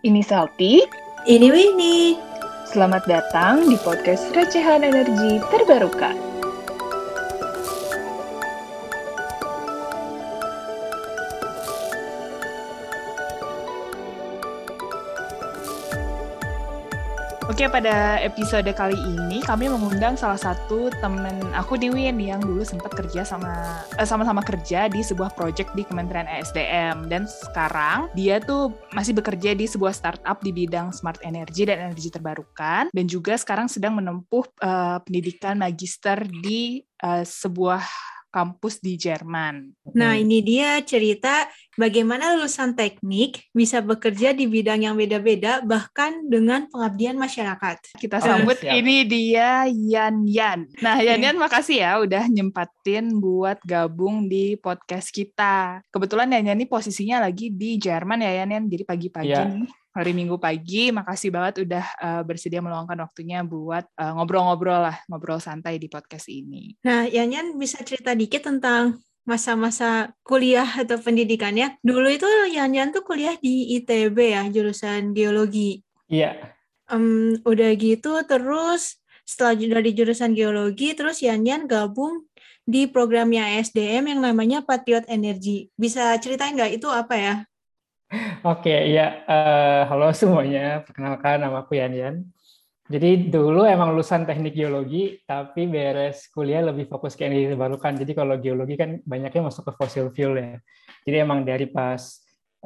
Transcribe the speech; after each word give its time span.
Ini 0.00 0.24
Salty. 0.24 0.80
Ini 1.28 1.48
Winnie. 1.52 2.16
Selamat 2.64 3.04
datang 3.04 3.68
di 3.68 3.76
podcast 3.84 4.32
Recehan 4.32 4.80
Energi 4.80 5.44
Terbarukan. 5.52 6.29
Oke, 17.60 17.76
pada 17.76 18.16
episode 18.24 18.72
kali 18.72 18.96
ini 18.96 19.44
kami 19.44 19.68
mengundang 19.68 20.16
salah 20.16 20.40
satu 20.40 20.88
temen 21.04 21.36
aku 21.52 21.76
di 21.76 21.92
Win 21.92 22.16
yang 22.16 22.40
dulu 22.40 22.64
sempat 22.64 22.88
kerja 22.96 23.20
sama 23.20 23.84
eh, 24.00 24.08
sama-sama 24.08 24.40
kerja 24.40 24.88
di 24.88 25.04
sebuah 25.04 25.36
project 25.36 25.76
di 25.76 25.84
Kementerian 25.84 26.24
ESDM 26.24 27.12
dan 27.12 27.28
sekarang 27.28 28.08
dia 28.16 28.40
tuh 28.40 28.72
masih 28.96 29.12
bekerja 29.12 29.52
di 29.52 29.68
sebuah 29.68 29.92
startup 29.92 30.40
di 30.40 30.56
bidang 30.56 30.88
smart 30.88 31.20
energy 31.20 31.68
dan 31.68 31.92
energi 31.92 32.08
terbarukan. 32.08 32.88
Dan 32.96 33.04
juga 33.04 33.36
sekarang 33.36 33.68
sedang 33.68 33.92
menempuh 33.92 34.48
uh, 34.64 35.04
pendidikan 35.04 35.60
magister 35.60 36.16
di 36.40 36.80
uh, 37.04 37.28
sebuah 37.28 37.84
kampus 38.30 38.78
di 38.78 38.94
Jerman. 38.94 39.74
Nah, 39.92 40.14
ini 40.14 40.40
dia 40.40 40.78
cerita 40.86 41.50
bagaimana 41.74 42.38
lulusan 42.38 42.78
teknik 42.78 43.50
bisa 43.50 43.82
bekerja 43.82 44.30
di 44.30 44.46
bidang 44.46 44.86
yang 44.86 44.94
beda-beda 44.94 45.60
bahkan 45.66 46.24
dengan 46.30 46.70
pengabdian 46.70 47.18
masyarakat. 47.18 47.98
Kita 47.98 48.22
sambut 48.22 48.56
oh, 48.62 48.70
ini 48.70 49.02
dia 49.02 49.66
Yan 49.66 50.24
Yan. 50.30 50.70
Nah, 50.78 51.02
Yan 51.02 51.20
Yan 51.26 51.36
makasih 51.36 51.82
ya 51.82 51.98
udah 51.98 52.30
nyempatin 52.30 53.18
buat 53.18 53.58
gabung 53.66 54.30
di 54.30 54.54
podcast 54.56 55.10
kita. 55.10 55.82
Kebetulan 55.90 56.30
Yan 56.30 56.54
Yan 56.54 56.58
ini 56.62 56.70
posisinya 56.70 57.26
lagi 57.26 57.50
di 57.50 57.76
Jerman 57.76 58.22
ya 58.22 58.46
Yan 58.46 58.54
Yan, 58.54 58.64
jadi 58.70 58.84
pagi-pagi 58.86 59.34
yeah. 59.34 59.50
nih 59.50 59.79
hari 59.90 60.12
Minggu 60.14 60.38
pagi. 60.38 60.94
Makasih 60.94 61.30
banget 61.34 61.66
udah 61.66 61.84
uh, 62.00 62.22
bersedia 62.22 62.62
meluangkan 62.62 62.98
waktunya 63.02 63.42
buat 63.42 63.86
ngobrol 63.94 64.16
ngobrol-ngobrol 64.46 64.80
lah, 64.90 64.96
ngobrol 65.10 65.40
santai 65.42 65.76
di 65.78 65.90
podcast 65.90 66.30
ini. 66.30 66.78
Nah, 66.86 67.06
Yanyan 67.06 67.58
bisa 67.58 67.82
cerita 67.82 68.14
dikit 68.14 68.46
tentang 68.46 69.02
masa-masa 69.28 70.10
kuliah 70.24 70.66
atau 70.66 70.96
pendidikannya. 70.98 71.78
Dulu 71.84 72.08
itu 72.10 72.26
Yanyan 72.50 72.90
tuh 72.90 73.04
kuliah 73.04 73.36
di 73.38 73.78
ITB 73.78 74.16
ya, 74.16 74.42
jurusan 74.48 75.12
geologi. 75.12 75.84
Iya. 76.10 76.56
Um, 76.90 77.38
udah 77.46 77.70
gitu 77.78 78.18
terus 78.26 78.98
setelah 79.22 79.54
dari 79.54 79.94
jurusan 79.94 80.34
geologi, 80.34 80.90
terus 80.98 81.22
Yanyan 81.22 81.70
gabung 81.70 82.26
di 82.66 82.90
programnya 82.90 83.58
SDM 83.62 84.10
yang 84.10 84.20
namanya 84.22 84.58
Patriot 84.66 85.06
Energy. 85.06 85.70
Bisa 85.78 86.18
ceritain 86.18 86.58
nggak 86.58 86.82
itu 86.82 86.90
apa 86.90 87.14
ya? 87.14 87.34
Oke, 88.42 88.90
ya 88.90 89.22
uh, 89.22 89.82
halo 89.86 90.10
semuanya. 90.10 90.82
Perkenalkan 90.82 91.46
nama 91.46 91.62
aku 91.62 91.78
Yan 91.78 91.94
Yan. 91.94 92.16
Jadi 92.90 93.30
dulu 93.30 93.62
emang 93.62 93.94
lulusan 93.94 94.26
teknik 94.26 94.58
geologi, 94.58 95.22
tapi 95.22 95.70
beres 95.70 96.26
kuliah 96.34 96.58
lebih 96.58 96.90
fokus 96.90 97.14
ke 97.14 97.30
energi 97.30 97.54
terbarukan. 97.54 97.94
Jadi 97.94 98.10
kalau 98.10 98.34
geologi 98.42 98.74
kan 98.74 98.98
banyaknya 99.06 99.46
masuk 99.46 99.70
ke 99.70 99.72
fossil 99.78 100.10
fuel 100.10 100.42
ya. 100.42 100.58
Jadi 101.06 101.16
emang 101.22 101.46
dari 101.46 101.70
pas 101.70 102.02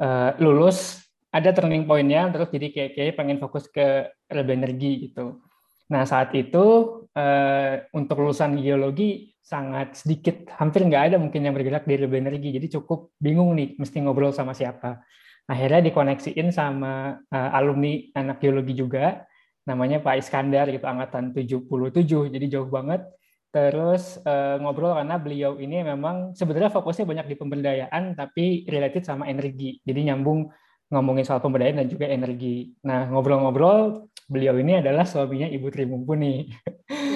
uh, 0.01 0.33
lulus 0.41 1.05
ada 1.29 1.53
turning 1.53 1.85
point-nya, 1.85 2.33
terus 2.33 2.49
jadi 2.49 2.67
kayak, 2.73 2.91
kayak 2.97 3.13
pengen 3.13 3.37
fokus 3.37 3.69
ke 3.69 4.09
renewable 4.25 4.65
energi 4.65 4.91
gitu. 5.05 5.45
Nah 5.93 6.09
saat 6.09 6.33
itu 6.33 6.65
uh, 7.13 7.73
untuk 7.93 8.17
lulusan 8.17 8.57
geologi 8.57 9.37
sangat 9.45 9.93
sedikit, 9.93 10.49
hampir 10.57 10.81
nggak 10.89 11.13
ada 11.13 11.17
mungkin 11.21 11.45
yang 11.45 11.53
bergerak 11.53 11.85
di 11.85 12.01
renewable 12.01 12.33
energi. 12.33 12.49
Jadi 12.49 12.81
cukup 12.81 13.13
bingung 13.21 13.53
nih, 13.53 13.77
mesti 13.77 14.01
ngobrol 14.01 14.33
sama 14.33 14.57
siapa 14.57 15.05
akhirnya 15.45 15.81
dikoneksiin 15.85 16.49
sama 16.49 17.21
uh, 17.29 17.49
alumni 17.57 18.01
anak 18.17 18.41
geologi 18.41 18.73
juga. 18.77 19.25
Namanya 19.65 19.97
Pak 19.97 20.21
Iskandar 20.21 20.69
gitu 20.69 20.85
angkatan 20.85 21.33
77 21.33 22.33
jadi 22.33 22.45
jauh 22.57 22.69
banget. 22.69 23.01
Terus 23.49 24.19
uh, 24.27 24.59
ngobrol 24.59 24.93
karena 24.93 25.15
beliau 25.15 25.55
ini 25.57 25.81
memang 25.81 26.35
sebenarnya 26.35 26.69
fokusnya 26.69 27.07
banyak 27.07 27.27
di 27.31 27.35
pemberdayaan 27.39 28.13
tapi 28.13 28.67
related 28.67 29.07
sama 29.07 29.25
energi. 29.31 29.79
Jadi 29.81 30.11
nyambung 30.11 30.51
ngomongin 30.91 31.25
soal 31.25 31.41
pemberdayaan 31.41 31.81
dan 31.81 31.89
juga 31.89 32.05
energi. 32.11 32.75
Nah 32.85 33.09
ngobrol-ngobrol 33.09 34.05
beliau 34.29 34.57
ini 34.59 34.81
adalah 34.83 35.07
suaminya 35.07 35.49
Ibu 35.49 35.67
Tri 35.71 35.85
Mumpuni. 35.87 36.35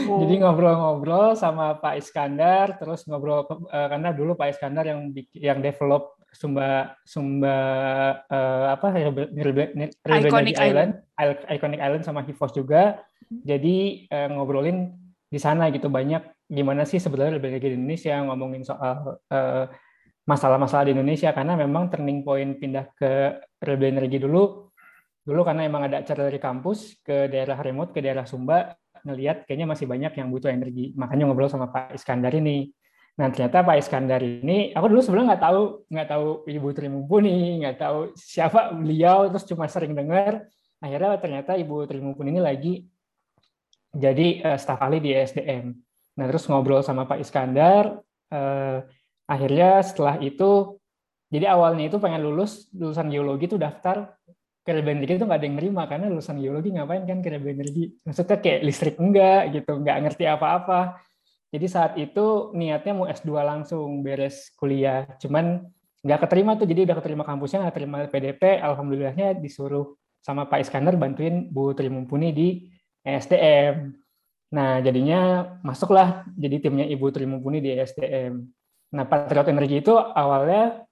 Oh. 0.09 0.25
jadi 0.25 0.41
ngobrol-ngobrol 0.41 1.37
sama 1.37 1.77
Pak 1.77 2.01
Iskandar 2.01 2.81
terus 2.81 3.05
ngobrol 3.05 3.45
uh, 3.45 3.87
karena 3.93 4.09
dulu 4.09 4.33
Pak 4.33 4.57
Iskandar 4.57 4.89
yang 4.89 5.13
yang 5.37 5.61
develop 5.61 6.17
Sumba 6.29 6.93
Sumba 7.01 7.57
uh, 8.29 8.67
apa 8.73 8.93
Iconic 8.93 10.55
Island, 10.61 11.01
Island, 11.17 11.39
Iconic 11.49 11.79
Island 11.81 12.03
sama 12.05 12.21
Hivos 12.21 12.53
juga. 12.53 13.01
Hmm. 13.25 13.41
Jadi 13.45 14.05
uh, 14.09 14.29
ngobrolin 14.33 14.93
di 15.29 15.39
sana 15.41 15.69
gitu 15.69 15.89
banyak 15.89 16.49
gimana 16.49 16.85
sih 16.85 16.97
sebenarnya 16.97 17.37
lebih 17.37 17.61
di 17.61 17.77
Indonesia 17.77 18.17
ngomongin 18.25 18.65
soal 18.65 19.21
uh, 19.29 19.65
masalah-masalah 20.25 20.89
di 20.89 20.93
Indonesia. 20.93 21.33
Karena 21.33 21.57
memang 21.57 21.89
turning 21.89 22.21
point 22.21 22.57
pindah 22.57 22.93
ke 22.93 23.41
renewable 23.61 23.89
energi 23.89 24.17
dulu. 24.21 24.43
Dulu 25.25 25.41
karena 25.45 25.65
emang 25.65 25.85
ada 25.85 26.01
acara 26.01 26.25
dari 26.25 26.41
kampus 26.41 27.05
ke 27.05 27.29
daerah 27.29 27.57
remote 27.61 27.93
ke 27.93 28.01
daerah 28.01 28.25
Sumba 28.25 28.73
ngelihat 29.05 29.45
kayaknya 29.47 29.67
masih 29.69 29.85
banyak 29.85 30.13
yang 30.17 30.27
butuh 30.29 30.49
energi. 30.49 30.93
Makanya 30.97 31.29
ngobrol 31.29 31.49
sama 31.49 31.69
Pak 31.69 31.95
Iskandar 31.95 32.33
ini 32.35 32.69
Nah 33.19 33.27
ternyata 33.35 33.67
Pak 33.67 33.83
Iskandar 33.83 34.23
ini, 34.23 34.71
aku 34.71 34.87
dulu 34.87 35.03
sebelumnya 35.03 35.35
nggak 35.35 35.43
tahu 35.43 35.61
nggak 35.91 36.07
tahu 36.07 36.27
Ibu 36.47 36.69
Tri 36.71 36.87
Mumpuni, 36.87 37.59
nggak 37.59 37.75
tahu 37.75 37.99
siapa 38.15 38.71
beliau, 38.71 39.27
terus 39.27 39.43
cuma 39.43 39.67
sering 39.67 39.91
dengar. 39.91 40.47
Akhirnya 40.79 41.19
ternyata 41.19 41.59
Ibu 41.59 41.83
Tri 41.83 41.99
Mumpuni 41.99 42.31
ini 42.31 42.39
lagi 42.39 42.73
jadi 43.91 44.47
uh, 44.47 44.55
staf 44.55 44.79
ahli 44.79 45.03
di 45.03 45.11
SDM. 45.11 45.75
Nah 46.15 46.25
terus 46.31 46.47
ngobrol 46.47 46.79
sama 46.79 47.03
Pak 47.03 47.19
Iskandar, 47.19 47.99
uh, 48.31 48.77
akhirnya 49.27 49.83
setelah 49.83 50.15
itu, 50.23 50.79
jadi 51.27 51.51
awalnya 51.51 51.91
itu 51.91 51.99
pengen 51.99 52.23
lulus 52.23 52.71
lulusan 52.71 53.11
geologi 53.11 53.51
itu 53.51 53.59
daftar 53.59 54.15
ke 54.63 54.71
energi 54.71 55.19
itu 55.19 55.27
nggak 55.27 55.39
ada 55.43 55.47
yang 55.49 55.57
nerima 55.59 55.83
karena 55.91 56.07
lulusan 56.07 56.39
geologi 56.39 56.71
ngapain 56.71 57.03
kan 57.03 57.19
ke 57.19 57.35
energi, 57.35 57.99
maksudnya 57.99 58.37
kayak 58.39 58.59
listrik 58.63 58.95
enggak 58.95 59.51
gitu, 59.59 59.75
nggak 59.75 59.97
ngerti 60.07 60.23
apa-apa 60.23 61.08
jadi 61.49 61.65
saat 61.65 61.93
itu 61.97 62.53
niatnya 62.53 62.93
mau 62.93 63.09
S2 63.09 63.29
langsung 63.41 64.05
beres 64.05 64.53
kuliah, 64.53 65.09
cuman 65.17 65.65
nggak 66.05 66.29
keterima 66.29 66.55
tuh, 66.55 66.69
jadi 66.69 66.85
udah 66.85 66.97
keterima 67.01 67.23
kampusnya, 67.25 67.65
nggak 67.65 67.75
terima 67.75 67.97
PDP, 68.05 68.61
alhamdulillahnya 68.61 69.35
disuruh 69.41 69.97
sama 70.21 70.45
Pak 70.45 70.61
Iskandar 70.63 70.93
bantuin 70.95 71.49
Bu 71.49 71.73
Tri 71.73 71.89
Mumpuni 71.89 72.29
di 72.31 72.69
SDM. 73.01 73.95
Nah, 74.49 74.81
jadinya 74.81 75.45
masuklah 75.61 76.25
jadi 76.33 76.57
timnya 76.61 76.85
Ibu 76.85 77.05
Tri 77.09 77.25
Mumpuni 77.25 77.61
di 77.61 77.73
SDM. 77.73 78.33
Nah, 78.93 79.05
Patriot 79.05 79.49
Energi 79.49 79.81
itu 79.81 79.93
awalnya 79.93 80.85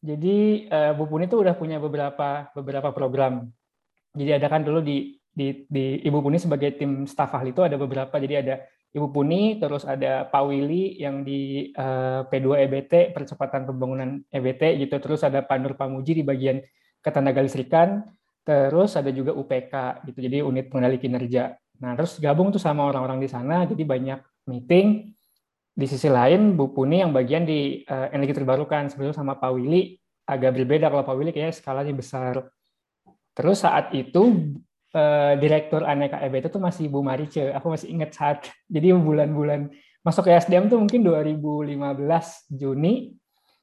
jadi 0.00 0.64
uh, 0.68 0.92
Bu 0.96 1.08
Puni 1.12 1.28
itu 1.28 1.36
udah 1.36 1.52
punya 1.52 1.76
beberapa 1.76 2.48
beberapa 2.56 2.88
program. 2.92 3.52
Jadi 4.16 4.30
ada 4.32 4.48
kan 4.48 4.64
dulu 4.64 4.80
di 4.80 5.20
di, 5.28 5.68
di 5.68 6.00
Ibu 6.08 6.24
Puni 6.24 6.40
sebagai 6.40 6.72
tim 6.76 7.04
staf 7.04 7.36
ahli 7.36 7.52
itu 7.52 7.60
ada 7.60 7.76
beberapa. 7.76 8.16
Jadi 8.16 8.34
ada 8.36 8.64
Ibu 8.90 9.14
Puni, 9.14 9.54
terus 9.62 9.86
ada 9.86 10.26
Pak 10.26 10.42
Willy 10.50 10.98
yang 10.98 11.22
di 11.22 11.70
uh, 11.78 12.26
eh, 12.26 12.30
P2 12.30 12.66
EBT, 12.66 13.14
percepatan 13.14 13.62
pembangunan 13.62 14.18
EBT 14.26 14.82
gitu, 14.82 14.98
terus 14.98 15.22
ada 15.22 15.46
Pak 15.46 15.58
Nur 15.62 15.74
Pamuji 15.78 16.18
di 16.18 16.24
bagian 16.26 16.58
ketenaga 16.98 17.38
listrikan, 17.38 18.02
terus 18.42 18.98
ada 18.98 19.14
juga 19.14 19.30
UPK 19.30 20.02
gitu, 20.10 20.18
jadi 20.26 20.42
unit 20.42 20.66
pengendali 20.66 20.98
kinerja. 20.98 21.54
Nah, 21.80 21.94
terus 21.94 22.18
gabung 22.18 22.50
tuh 22.50 22.58
sama 22.58 22.82
orang-orang 22.82 23.22
di 23.22 23.30
sana, 23.30 23.62
jadi 23.62 23.86
banyak 23.86 24.20
meeting. 24.50 25.14
Di 25.70 25.86
sisi 25.86 26.10
lain, 26.10 26.58
Bu 26.58 26.74
Puni 26.74 26.98
yang 26.98 27.14
bagian 27.14 27.46
di 27.46 27.86
uh, 27.86 28.10
energi 28.10 28.42
terbarukan, 28.42 28.90
sebetulnya 28.90 29.14
sama 29.14 29.38
Pak 29.38 29.54
Willy 29.54 30.02
agak 30.26 30.58
berbeda, 30.58 30.90
kalau 30.90 31.06
Pak 31.06 31.14
Willy 31.14 31.30
kayaknya 31.30 31.54
skalanya 31.54 31.94
besar. 31.94 32.42
Terus 33.38 33.62
saat 33.62 33.94
itu 33.94 34.50
uh, 34.94 35.34
direktur 35.38 35.86
Aneka 35.86 36.18
EBT 36.22 36.50
itu 36.50 36.60
masih 36.60 36.84
Bu 36.90 37.00
Marice. 37.04 37.50
Aku 37.54 37.70
masih 37.70 37.90
ingat 37.90 38.14
saat 38.14 38.38
jadi 38.74 38.94
bulan-bulan 38.94 39.70
masuk 40.00 40.28
ke 40.28 40.32
SDM 40.32 40.72
tuh 40.72 40.80
mungkin 40.80 41.04
2015 41.04 41.76
Juni. 42.56 43.14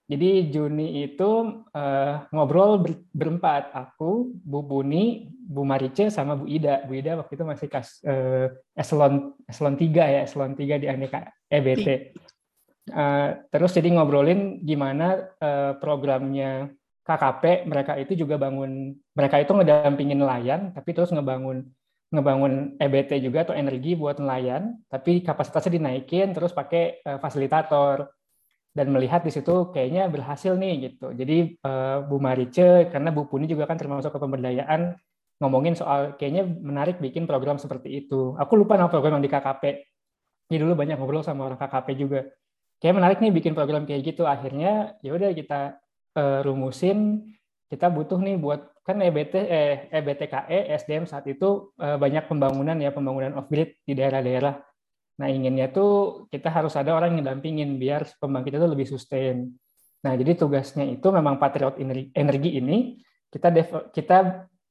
Jadi 0.08 0.48
Juni 0.56 1.04
itu 1.04 1.32
uh, 1.76 2.14
ngobrol 2.32 2.80
ber, 2.80 2.96
berempat, 3.12 3.76
aku, 3.76 4.32
Bu 4.40 4.64
Buni, 4.64 5.28
Bu 5.28 5.68
Marice, 5.68 6.08
sama 6.08 6.40
Bu 6.40 6.48
Ida. 6.48 6.88
Bu 6.88 6.96
Ida 6.96 7.20
waktu 7.20 7.36
itu 7.36 7.44
masih 7.44 7.68
kas, 7.68 8.00
uh, 8.08 8.48
eselon 8.72 9.36
eselon 9.52 9.76
3 9.76 9.84
ya, 10.16 10.20
eselon 10.24 10.56
3 10.56 10.80
di 10.80 10.88
Aneka 10.88 11.28
EBT. 11.52 12.16
Uh, 12.88 13.36
terus 13.52 13.76
jadi 13.76 14.00
ngobrolin 14.00 14.64
gimana 14.64 15.28
uh, 15.44 15.76
programnya 15.76 16.72
KKP 17.08 17.64
mereka 17.72 17.96
itu 17.96 18.14
juga 18.20 18.36
bangun 18.36 18.92
mereka 19.16 19.40
itu 19.40 19.56
ngedampingin 19.56 20.20
nelayan 20.20 20.62
tapi 20.76 20.92
terus 20.92 21.16
ngebangun 21.16 21.64
ngebangun 22.12 22.76
EBT 22.80 23.24
juga 23.24 23.48
atau 23.48 23.56
energi 23.56 23.96
buat 23.96 24.20
nelayan 24.20 24.76
tapi 24.92 25.24
kapasitasnya 25.24 25.80
dinaikin 25.80 26.36
terus 26.36 26.52
pakai 26.52 27.00
uh, 27.08 27.20
fasilitator 27.24 28.12
dan 28.78 28.94
melihat 28.94 29.26
di 29.26 29.34
situ 29.34 29.74
kayaknya 29.74 30.06
berhasil 30.06 30.54
nih 30.54 30.94
gitu. 30.94 31.10
Jadi 31.10 31.58
uh, 31.66 32.06
Bu 32.06 32.22
Marice 32.22 32.86
karena 32.94 33.10
Bu 33.10 33.26
Puni 33.26 33.50
juga 33.50 33.66
kan 33.66 33.74
termasuk 33.74 34.14
ke 34.14 34.20
pemberdayaan 34.22 34.94
ngomongin 35.42 35.74
soal 35.74 36.14
kayaknya 36.14 36.46
menarik 36.46 37.02
bikin 37.02 37.26
program 37.26 37.58
seperti 37.58 38.06
itu. 38.06 38.38
Aku 38.38 38.54
lupa 38.54 38.78
nama 38.78 38.86
program 38.86 39.18
yang 39.18 39.26
di 39.26 39.34
KKP. 39.34 39.64
Jadi 40.48 40.58
dulu 40.62 40.78
banyak 40.78 41.02
ngobrol 41.02 41.26
sama 41.26 41.50
orang 41.50 41.58
KKP 41.58 41.88
juga. 41.98 42.22
Kayak 42.78 42.96
menarik 43.02 43.18
nih 43.18 43.34
bikin 43.34 43.58
program 43.58 43.90
kayak 43.90 44.14
gitu. 44.14 44.30
Akhirnya 44.30 44.94
ya 45.02 45.18
udah 45.18 45.34
kita 45.34 45.82
uh, 46.18 46.42
rumusin 46.42 47.30
kita 47.70 47.94
butuh 47.94 48.18
nih 48.18 48.42
buat 48.42 48.74
kan 48.82 48.98
EBT 48.98 49.36
eh 49.38 49.92
EBTKE 49.92 50.72
SDM 50.82 51.06
saat 51.06 51.28
itu 51.30 51.70
uh, 51.78 52.00
banyak 52.02 52.26
pembangunan 52.26 52.80
ya 52.80 52.90
pembangunan 52.90 53.38
off 53.38 53.52
grid 53.52 53.78
di 53.86 53.94
daerah-daerah 53.94 54.68
Nah, 55.18 55.28
inginnya 55.34 55.74
tuh 55.74 56.24
kita 56.30 56.54
harus 56.54 56.78
ada 56.78 56.94
orang 56.94 57.18
yang 57.18 57.26
dampingin 57.26 57.82
biar 57.82 58.06
pembangkit 58.22 58.54
itu 58.54 58.68
lebih 58.70 58.88
sustain. 58.88 59.50
Nah, 60.06 60.14
jadi 60.14 60.38
tugasnya 60.38 60.86
itu 60.86 61.08
memang 61.10 61.42
Patriot 61.42 61.82
Energi 62.14 62.50
ini 62.54 63.02
kita 63.34 63.50
kita 63.90 64.18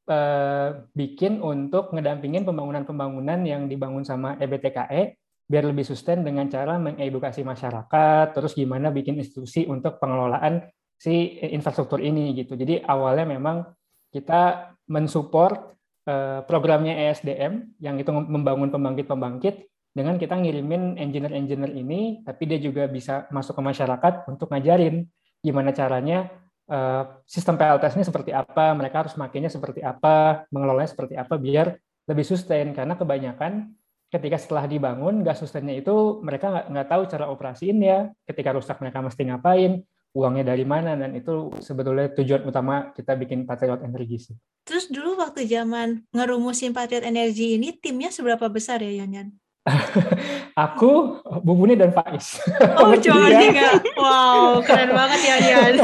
uh, 0.06 0.69
bikin 0.94 1.42
untuk 1.42 1.90
ngedampingin 1.90 2.46
pembangunan-pembangunan 2.46 3.42
yang 3.42 3.66
dibangun 3.66 4.06
sama 4.06 4.38
EBTKE 4.38 5.19
biar 5.46 5.62
lebih 5.66 5.87
sustain 5.87 6.22
dengan 6.22 6.46
cara 6.50 6.78
mengedukasi 6.78 7.46
masyarakat, 7.46 8.34
terus 8.34 8.54
gimana 8.54 8.90
bikin 8.90 9.19
institusi 9.19 9.66
untuk 9.66 9.99
pengelolaan 10.02 10.62
si 10.96 11.40
infrastruktur 11.52 12.00
ini 12.00 12.32
gitu. 12.32 12.56
Jadi 12.56 12.81
awalnya 12.82 13.37
memang 13.37 13.69
kita 14.10 14.72
mensupport 14.88 15.76
uh, 16.08 16.40
programnya 16.48 16.96
ESDM 17.08 17.76
yang 17.84 18.00
itu 18.00 18.10
membangun 18.10 18.72
pembangkit-pembangkit 18.72 19.69
dengan 19.96 20.20
kita 20.20 20.37
ngirimin 20.37 21.00
engineer-engineer 21.00 21.72
ini, 21.72 22.20
tapi 22.20 22.44
dia 22.44 22.60
juga 22.60 22.84
bisa 22.84 23.25
masuk 23.32 23.56
ke 23.56 23.62
masyarakat 23.64 24.28
untuk 24.28 24.52
ngajarin 24.52 25.08
gimana 25.40 25.72
caranya 25.72 26.28
uh, 26.69 27.22
sistem 27.25 27.56
PLTS 27.56 27.96
ini 27.96 28.04
seperti 28.04 28.31
apa, 28.37 28.76
mereka 28.76 29.06
harus 29.06 29.16
makainya 29.16 29.49
seperti 29.49 29.81
apa, 29.81 30.44
mengelolanya 30.52 30.92
seperti 30.92 31.16
apa, 31.16 31.40
biar 31.40 31.81
lebih 32.12 32.25
sustain. 32.28 32.76
Karena 32.76 32.92
kebanyakan 32.99 33.72
ketika 34.12 34.37
setelah 34.37 34.69
dibangun, 34.69 35.25
gas 35.25 35.40
sustainnya 35.40 35.81
itu 35.81 36.20
mereka 36.22 36.52
nggak, 36.52 36.66
nggak 36.76 36.88
tahu 36.92 37.02
cara 37.08 37.26
operasiinnya, 37.32 37.96
ketika 38.28 38.50
rusak 38.52 38.76
mereka 38.84 39.00
mesti 39.00 39.22
ngapain, 39.26 39.81
uangnya 40.16 40.56
dari 40.56 40.64
mana, 40.64 40.96
dan 40.96 41.12
itu 41.12 41.52
sebetulnya 41.60 42.08
tujuan 42.16 42.48
utama 42.48 42.96
kita 42.96 43.12
bikin 43.12 43.44
Patriot 43.44 43.84
Energy 43.84 44.16
sih. 44.16 44.36
Terus 44.64 44.88
dulu 44.88 45.20
waktu 45.20 45.44
zaman 45.44 46.08
ngerumusin 46.16 46.72
Patriot 46.72 47.04
Energy 47.04 47.60
ini, 47.60 47.76
timnya 47.76 48.08
seberapa 48.08 48.48
besar 48.48 48.80
ya, 48.80 49.04
Yanyan? 49.04 49.36
aku, 50.66 51.20
Bu 51.42 51.52
Buni 51.52 51.76
dan 51.76 51.92
Faiz. 51.92 52.40
Oh, 52.80 52.96
cuma 53.04 53.28
tiga. 53.28 53.76
Wow, 53.98 54.64
keren 54.64 54.94
banget 54.94 55.20
ya 55.20 55.36
Dian. 55.42 55.74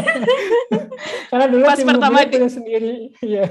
Karena 1.30 1.46
dulu 1.50 1.64
pas 1.68 1.80
pertama 1.82 2.18
di 2.24 2.38
sendiri, 2.48 2.92
iya. 3.20 3.44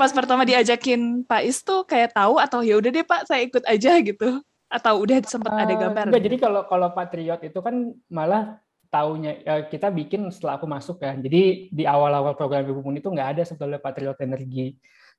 Pas 0.00 0.08
pertama 0.08 0.48
diajakin 0.48 1.28
Faiz 1.28 1.60
tuh 1.60 1.84
kayak 1.84 2.16
tahu 2.16 2.40
atau 2.40 2.64
ya 2.64 2.80
udah 2.80 2.90
deh 2.94 3.04
Pak, 3.04 3.28
saya 3.28 3.44
ikut 3.44 3.64
aja 3.68 4.00
gitu. 4.00 4.40
Atau 4.66 4.98
udah 4.98 5.22
sempat 5.28 5.52
uh, 5.52 5.62
ada 5.62 5.74
eh, 5.74 5.78
gambar. 5.78 6.04
Enggak, 6.10 6.24
jadi 6.26 6.36
kalau 6.40 6.62
kalau 6.66 6.88
Patriot 6.90 7.40
itu 7.44 7.58
kan 7.60 7.94
malah 8.10 8.58
taunya 8.96 9.32
ya, 9.44 9.54
kita 9.68 9.92
bikin 9.92 10.32
setelah 10.32 10.56
aku 10.56 10.64
masuk 10.64 10.96
kan. 11.04 11.20
Jadi 11.20 11.68
di 11.68 11.84
awal-awal 11.84 12.32
program 12.32 12.64
Ibu 12.64 12.80
Buni 12.80 13.04
itu 13.04 13.12
nggak 13.12 13.28
ada 13.36 13.42
sebetulnya 13.44 13.76
Patriot 13.76 14.16
Energi. 14.24 14.72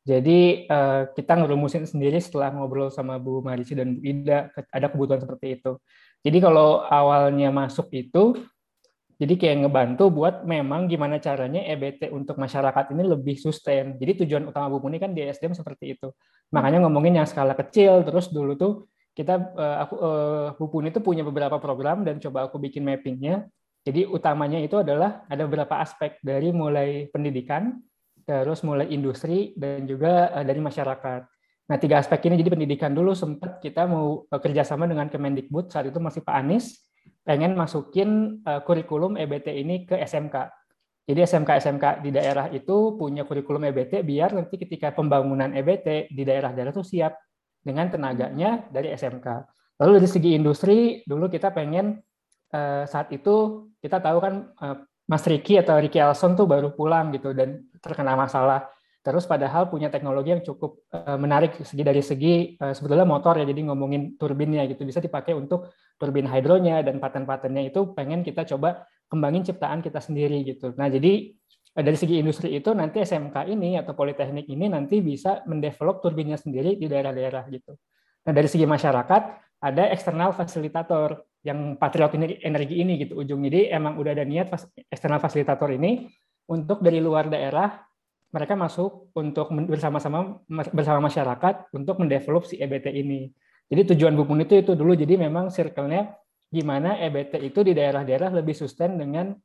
Jadi 0.07 0.65
uh, 0.71 1.11
kita 1.11 1.35
ngerumusin 1.35 1.83
sendiri 1.83 2.17
setelah 2.17 2.49
ngobrol 2.55 2.87
sama 2.87 3.19
Bu 3.19 3.43
Marisi 3.43 3.75
dan 3.75 3.99
Bu 3.99 4.01
Ida 4.01 4.49
ada 4.71 4.87
kebutuhan 4.87 5.19
seperti 5.19 5.59
itu. 5.59 5.77
Jadi 6.23 6.37
kalau 6.39 6.81
awalnya 6.87 7.51
masuk 7.51 7.91
itu, 7.91 8.39
jadi 9.17 9.33
kayak 9.33 9.57
ngebantu 9.65 10.13
buat 10.13 10.45
memang 10.47 10.85
gimana 10.87 11.17
caranya 11.17 11.59
EBT 11.65 12.13
untuk 12.13 12.37
masyarakat 12.37 12.93
ini 12.93 13.03
lebih 13.03 13.35
sustain. 13.35 13.97
Jadi 13.99 14.23
tujuan 14.23 14.47
utama 14.47 14.71
Bu 14.71 14.79
Muni 14.79 15.01
kan 15.01 15.11
di 15.11 15.25
SDM 15.25 15.57
seperti 15.57 15.97
itu. 15.97 16.13
Makanya 16.55 16.87
ngomongin 16.87 17.19
yang 17.19 17.27
skala 17.27 17.57
kecil, 17.57 18.05
terus 18.07 18.31
dulu 18.31 18.55
tuh 18.55 18.73
kita 19.17 19.33
uh, 19.57 19.77
aku 19.81 19.93
uh, 19.97 20.47
Bu 20.61 20.69
Puni 20.69 20.93
itu 20.93 21.01
punya 21.01 21.25
beberapa 21.25 21.57
program 21.57 22.05
dan 22.05 22.21
coba 22.21 22.45
aku 22.45 22.61
bikin 22.61 22.85
mappingnya. 22.85 23.49
Jadi 23.87 24.03
utamanya 24.03 24.59
itu 24.59 24.75
adalah 24.75 25.23
ada 25.31 25.47
beberapa 25.47 25.79
aspek 25.79 26.19
dari 26.19 26.51
mulai 26.51 27.07
pendidikan, 27.07 27.79
terus 28.27 28.59
mulai 28.67 28.91
industri 28.91 29.55
dan 29.55 29.87
juga 29.87 30.27
uh, 30.35 30.43
dari 30.43 30.59
masyarakat. 30.59 31.21
Nah 31.71 31.77
tiga 31.79 32.03
aspek 32.03 32.27
ini 32.27 32.35
jadi 32.35 32.51
pendidikan 32.51 32.91
dulu 32.91 33.15
sempat 33.15 33.63
kita 33.63 33.87
mau 33.87 34.27
uh, 34.27 34.39
kerjasama 34.43 34.91
dengan 34.91 35.07
Kemendikbud 35.07 35.71
saat 35.71 35.87
itu 35.87 36.03
masih 36.03 36.19
Pak 36.19 36.35
Anies 36.35 36.83
pengen 37.23 37.55
masukin 37.55 38.43
uh, 38.43 38.59
kurikulum 38.67 39.15
EBT 39.15 39.55
ini 39.55 39.87
ke 39.87 39.95
SMK. 40.03 40.51
Jadi 41.07 41.23
SMK-SMK 41.23 42.03
di 42.03 42.11
daerah 42.11 42.51
itu 42.51 42.99
punya 42.99 43.23
kurikulum 43.23 43.63
EBT 43.71 44.03
biar 44.03 44.35
nanti 44.35 44.59
ketika 44.59 44.91
pembangunan 44.91 45.55
EBT 45.55 46.11
di 46.11 46.27
daerah-daerah 46.27 46.75
itu 46.75 46.83
siap 46.83 47.15
dengan 47.63 47.87
tenaganya 47.87 48.67
dari 48.67 48.91
SMK. 48.91 49.27
Lalu 49.79 50.03
dari 50.03 50.09
segi 50.11 50.35
industri 50.35 50.77
dulu 51.07 51.31
kita 51.31 51.55
pengen 51.55 52.03
saat 52.87 53.11
itu 53.11 53.67
kita 53.83 53.99
tahu 53.99 54.17
kan 54.23 54.33
uh, 54.59 54.77
Mas 55.07 55.23
Ricky 55.23 55.55
atau 55.55 55.79
Ricky 55.79 55.99
Elson 55.99 56.35
tuh 56.35 56.47
baru 56.47 56.75
pulang 56.75 57.15
gitu 57.15 57.31
dan 57.31 57.63
terkena 57.79 58.15
masalah. 58.15 58.67
Terus 59.03 59.23
padahal 59.23 59.71
punya 59.71 59.87
teknologi 59.87 60.35
yang 60.35 60.43
cukup 60.43 60.83
uh, 60.91 61.15
menarik 61.15 61.63
segi 61.63 61.83
dari 61.83 62.03
segi 62.03 62.59
sebetulnya 62.59 63.07
motor 63.07 63.39
ya, 63.39 63.47
jadi 63.47 63.71
ngomongin 63.71 64.19
turbinnya 64.19 64.67
gitu 64.67 64.83
bisa 64.83 64.99
dipakai 64.99 65.31
untuk 65.31 65.71
turbin 65.95 66.27
hidronya 66.27 66.83
dan 66.83 66.99
paten-patennya 66.99 67.71
itu 67.71 67.95
pengen 67.95 68.21
kita 68.21 68.43
coba 68.43 68.83
kembangin 69.07 69.47
ciptaan 69.47 69.79
kita 69.79 70.03
sendiri 70.03 70.43
gitu. 70.43 70.75
Nah 70.75 70.91
jadi 70.91 71.31
dari 71.77 71.93
segi 71.93 72.17
industri 72.17 72.57
itu 72.57 72.73
nanti 72.73 73.05
SMK 73.05 73.53
ini 73.53 73.77
atau 73.77 73.93
politeknik 73.93 74.49
ini 74.49 74.65
nanti 74.65 74.97
bisa 74.97 75.45
mendevelop 75.45 76.01
turbinnya 76.01 76.35
sendiri 76.35 76.73
di 76.73 76.89
daerah-daerah 76.89 77.45
gitu. 77.53 77.77
Nah 78.27 78.33
dari 78.35 78.51
segi 78.51 78.67
masyarakat 78.67 79.23
ada 79.63 79.83
eksternal 79.89 80.35
fasilitator 80.35 81.23
yang 81.47 81.79
patriot 81.79 82.11
energi 82.43 82.75
ini 82.75 82.99
gitu 82.99 83.23
ujung 83.23 83.47
jadi 83.47 83.71
emang 83.79 83.95
udah 83.95 84.11
ada 84.11 84.27
niat 84.27 84.51
eksternal 84.91 85.23
fasilitator 85.23 85.71
ini 85.71 86.11
untuk 86.51 86.83
dari 86.83 86.99
luar 86.99 87.31
daerah 87.31 87.87
mereka 88.27 88.59
masuk 88.59 89.15
untuk 89.15 89.47
bersama-sama 89.71 90.43
bersama 90.75 91.07
masyarakat 91.07 91.71
untuk 91.71 91.95
mendevelop 92.03 92.43
si 92.43 92.59
EBT 92.59 92.91
ini. 92.91 93.31
Jadi 93.71 93.95
tujuan 93.95 94.15
Bupun 94.15 94.43
itu 94.43 94.59
itu 94.59 94.75
dulu 94.75 94.95
jadi 94.95 95.15
memang 95.15 95.47
circle-nya 95.47 96.11
gimana 96.51 96.99
EBT 96.99 97.39
itu 97.43 97.63
di 97.63 97.71
daerah-daerah 97.75 98.31
lebih 98.35 98.55
sustain 98.55 98.99
dengan 98.99 99.35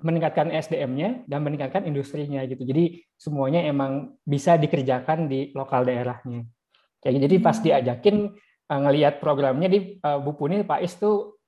meningkatkan 0.00 0.50
SDM-nya 0.50 1.26
dan 1.26 1.42
meningkatkan 1.42 1.84
industrinya 1.86 2.42
gitu. 2.46 2.62
Jadi 2.62 3.02
semuanya 3.18 3.66
emang 3.66 4.14
bisa 4.22 4.56
dikerjakan 4.56 5.26
di 5.26 5.50
lokal 5.52 5.84
daerahnya. 5.84 6.46
Kayak 7.00 7.28
jadi 7.28 7.36
pas 7.40 7.56
hmm. 7.56 7.64
diajakin 7.64 8.16
uh, 8.70 8.80
ngelihat 8.86 9.18
programnya 9.18 9.68
di 9.72 9.96
uh, 10.04 10.20
Bu 10.20 10.36
Puni 10.36 10.62
Pak 10.62 10.80
Is 10.84 10.94
tuh 11.00 11.40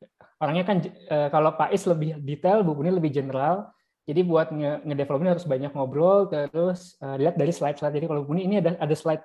orangnya 0.43 0.65
kan 0.67 0.77
uh, 0.83 1.29
kalau 1.29 1.55
Pak 1.55 1.71
Is 1.71 1.85
lebih 1.87 2.19
detail, 2.25 2.65
Bu 2.65 2.75
Puni 2.75 2.91
lebih 2.91 3.13
general. 3.13 3.71
Jadi 4.03 4.21
buat 4.27 4.51
nge 4.51 4.83
ngedevelopnya 4.83 5.31
harus 5.39 5.47
banyak 5.47 5.71
ngobrol 5.79 6.27
terus 6.27 6.99
uh, 6.99 7.15
lihat 7.15 7.39
dari 7.39 7.55
slide-slide. 7.55 7.95
Jadi 7.95 8.07
kalau 8.11 8.27
Bu 8.27 8.35
Puni 8.35 8.49
ini 8.49 8.59
ada 8.59 8.75
ada 8.81 8.95
slide 8.97 9.23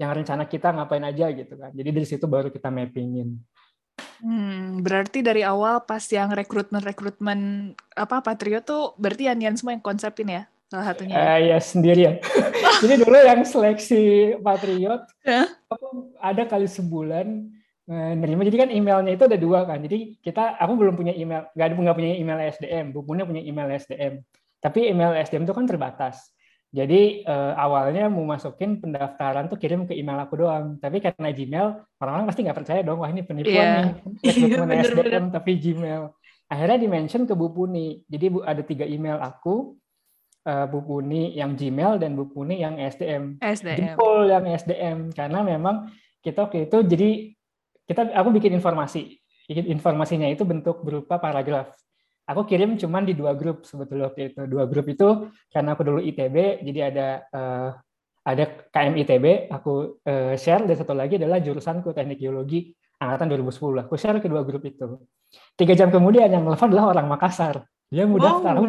yang 0.00 0.10
rencana 0.10 0.50
kita 0.50 0.74
ngapain 0.74 1.04
aja 1.06 1.30
gitu 1.30 1.54
kan. 1.54 1.70
Jadi 1.70 1.88
dari 1.94 2.06
situ 2.08 2.26
baru 2.26 2.50
kita 2.50 2.72
mappingin. 2.72 3.38
Hmm, 4.18 4.82
berarti 4.82 5.22
dari 5.22 5.46
awal 5.46 5.86
pas 5.86 6.02
yang 6.10 6.34
rekrutmen-rekrutmen 6.34 7.70
apa 7.94 8.16
Patriot 8.24 8.66
tuh 8.66 8.96
berarti 8.98 9.30
Anian 9.30 9.54
semua 9.54 9.78
yang 9.78 9.84
konsepin 9.84 10.34
ya? 10.34 10.42
Salah 10.68 10.86
satunya. 10.92 11.14
Uh, 11.14 11.38
ya 11.40 11.58
sendirian. 11.60 12.14
Jadi 12.82 12.94
dulu 13.00 13.16
yang 13.16 13.42
seleksi 13.46 14.34
Patriot, 14.40 15.02
yeah. 15.24 15.46
aku 15.70 16.14
ada 16.18 16.42
kali 16.44 16.66
sebulan 16.66 17.26
uh, 17.88 18.12
nerima. 18.16 18.42
Jadi 18.44 18.56
kan 18.58 18.70
emailnya 18.72 19.12
itu 19.14 19.24
ada 19.24 19.38
dua 19.38 19.64
kan. 19.68 19.80
Jadi 19.80 20.18
kita, 20.20 20.58
aku 20.58 20.72
belum 20.74 20.94
punya 20.98 21.14
email, 21.14 21.48
nggak 21.54 21.66
ada 21.70 21.74
nggak 21.74 21.96
punya 21.96 22.10
email 22.18 22.38
SDM, 22.50 22.84
Bu 22.90 23.04
punya 23.04 23.42
email 23.42 23.68
SDM. 23.76 24.20
Tapi 24.60 24.88
email 24.88 25.12
SDM 25.20 25.44
itu 25.44 25.54
kan 25.54 25.66
terbatas. 25.68 26.34
Jadi 26.74 27.22
uh, 27.22 27.54
awalnya 27.54 28.10
mau 28.10 28.26
masukin 28.26 28.82
pendaftaran 28.82 29.46
tuh 29.46 29.54
kirim 29.54 29.86
ke 29.86 29.94
email 29.94 30.18
aku 30.18 30.42
doang. 30.42 30.74
Tapi 30.82 30.98
karena 30.98 31.30
Gmail, 31.30 31.66
orang-orang 32.02 32.26
pasti 32.26 32.42
nggak 32.42 32.58
percaya 32.58 32.80
dong, 32.82 32.98
wah 32.98 33.06
ini 33.14 33.22
penipuan 33.22 33.54
yeah. 33.54 33.78
nih, 34.26 34.34
yeah, 34.58 34.82
SDM 34.82 35.30
tapi 35.30 35.54
Gmail. 35.54 36.10
Akhirnya 36.50 36.78
dimention 36.82 37.30
ke 37.30 37.34
Bu 37.38 37.54
Puni. 37.54 38.02
Jadi 38.10 38.26
bu, 38.26 38.42
ada 38.42 38.58
tiga 38.66 38.82
email 38.90 39.22
aku, 39.22 39.78
uh, 40.44 40.66
Bu 40.68 40.84
Puni 40.84 41.34
yang 41.34 41.56
Gmail 41.56 41.98
dan 42.00 42.14
Bu 42.14 42.28
Puni 42.30 42.60
yang 42.60 42.76
SDM. 42.78 43.40
SDM. 43.40 43.96
Jempol 43.96 44.28
yang 44.30 44.44
SDM 44.46 44.98
karena 45.10 45.40
memang 45.42 45.90
kita 46.24 46.48
waktu 46.48 46.68
itu 46.68 46.78
jadi 46.84 47.10
kita 47.84 48.12
aku 48.16 48.28
bikin 48.36 48.56
informasi. 48.56 49.20
Informasinya 49.48 50.24
itu 50.28 50.44
bentuk 50.48 50.80
berupa 50.80 51.20
paragraf. 51.20 51.76
Aku 52.24 52.48
kirim 52.48 52.80
cuman 52.80 53.04
di 53.04 53.12
dua 53.12 53.36
grup 53.36 53.68
sebetulnya 53.68 54.08
waktu 54.08 54.32
itu. 54.32 54.40
Dua 54.48 54.64
grup 54.64 54.88
itu 54.88 55.28
karena 55.52 55.76
aku 55.76 55.84
dulu 55.84 56.00
ITB, 56.00 56.64
jadi 56.64 56.80
ada 56.88 57.08
uh, 57.28 57.70
ada 58.24 58.44
KM 58.72 58.96
ITB, 59.04 59.52
aku 59.52 60.00
uh, 60.00 60.32
share 60.32 60.64
dan 60.64 60.76
satu 60.80 60.96
lagi 60.96 61.20
adalah 61.20 61.44
jurusanku 61.44 61.92
teknik 61.92 62.24
geologi. 62.24 62.72
angkatan 62.94 63.26
2010 63.36 63.84
aku 63.84 63.94
share 63.98 64.18
ke 64.22 64.28
dua 64.30 64.46
grup 64.46 64.62
itu 64.64 65.02
tiga 65.58 65.74
jam 65.74 65.90
kemudian 65.90 66.30
yang 66.30 66.46
telepon 66.46 66.70
adalah 66.72 66.86
orang 66.94 67.06
Makassar 67.10 67.66
dia 67.90 68.06
mau 68.06 68.18
daftar 68.18 68.54
wow. 68.58 68.64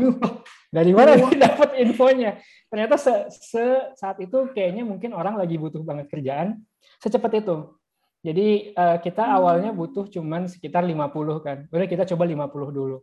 Dari 0.75 0.91
mana 0.91 1.15
dia 1.15 1.31
dapat 1.47 1.79
infonya 1.79 2.35
ternyata 2.67 2.99
se, 2.99 3.31
se 3.31 3.63
saat 3.95 4.19
itu 4.19 4.51
kayaknya 4.51 4.83
mungkin 4.83 5.15
orang 5.15 5.39
lagi 5.39 5.55
butuh 5.55 5.79
banget 5.79 6.11
kerjaan 6.11 6.59
secepat 6.99 7.39
itu 7.39 7.71
jadi 8.25 8.73
uh, 8.73 8.97
kita 8.97 9.21
hmm. 9.21 9.35
awalnya 9.37 9.69
butuh 9.69 10.09
cuman 10.09 10.49
sekitar 10.49 10.81
50 10.81 11.45
kan. 11.45 11.57
Udah 11.69 11.85
kita 11.85 12.09
coba 12.09 12.25
50 12.25 12.73
dulu. 12.73 12.97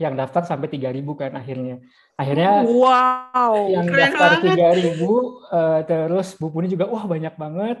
Yang 0.00 0.14
daftar 0.24 0.42
sampai 0.48 0.72
3000 0.72 1.04
kan 1.04 1.32
akhirnya. 1.36 1.76
Akhirnya 2.16 2.64
wow, 2.64 3.68
yang 3.68 3.86
daftar 3.92 4.40
tiga 4.40 4.72
3000 4.72 5.04
uh, 5.04 5.80
terus 5.84 6.32
Bu 6.40 6.48
Puni 6.48 6.72
juga 6.72 6.88
wah 6.88 7.04
banyak 7.04 7.36
banget. 7.36 7.76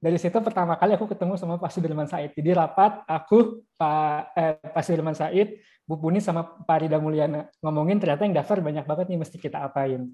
Dari 0.00 0.16
situ 0.18 0.34
pertama 0.40 0.74
kali 0.74 0.98
aku 0.98 1.06
ketemu 1.06 1.38
sama 1.38 1.62
Pak 1.62 1.70
Sudirman 1.70 2.10
Said. 2.10 2.34
Jadi 2.34 2.50
rapat 2.56 3.04
aku 3.06 3.62
Pak 3.78 4.20
eh, 4.34 4.56
Pak 4.72 4.82
Sudirman 4.82 5.14
Said, 5.14 5.60
Bu 5.90 5.98
Puni 5.98 6.22
sama 6.22 6.46
Pak 6.46 6.86
Rida 6.86 7.02
Mulyana 7.02 7.50
ngomongin 7.58 7.98
ternyata 7.98 8.22
yang 8.22 8.38
daftar 8.38 8.62
banyak 8.62 8.86
banget 8.86 9.10
nih 9.10 9.18
mesti 9.18 9.42
kita 9.42 9.58
apain. 9.58 10.06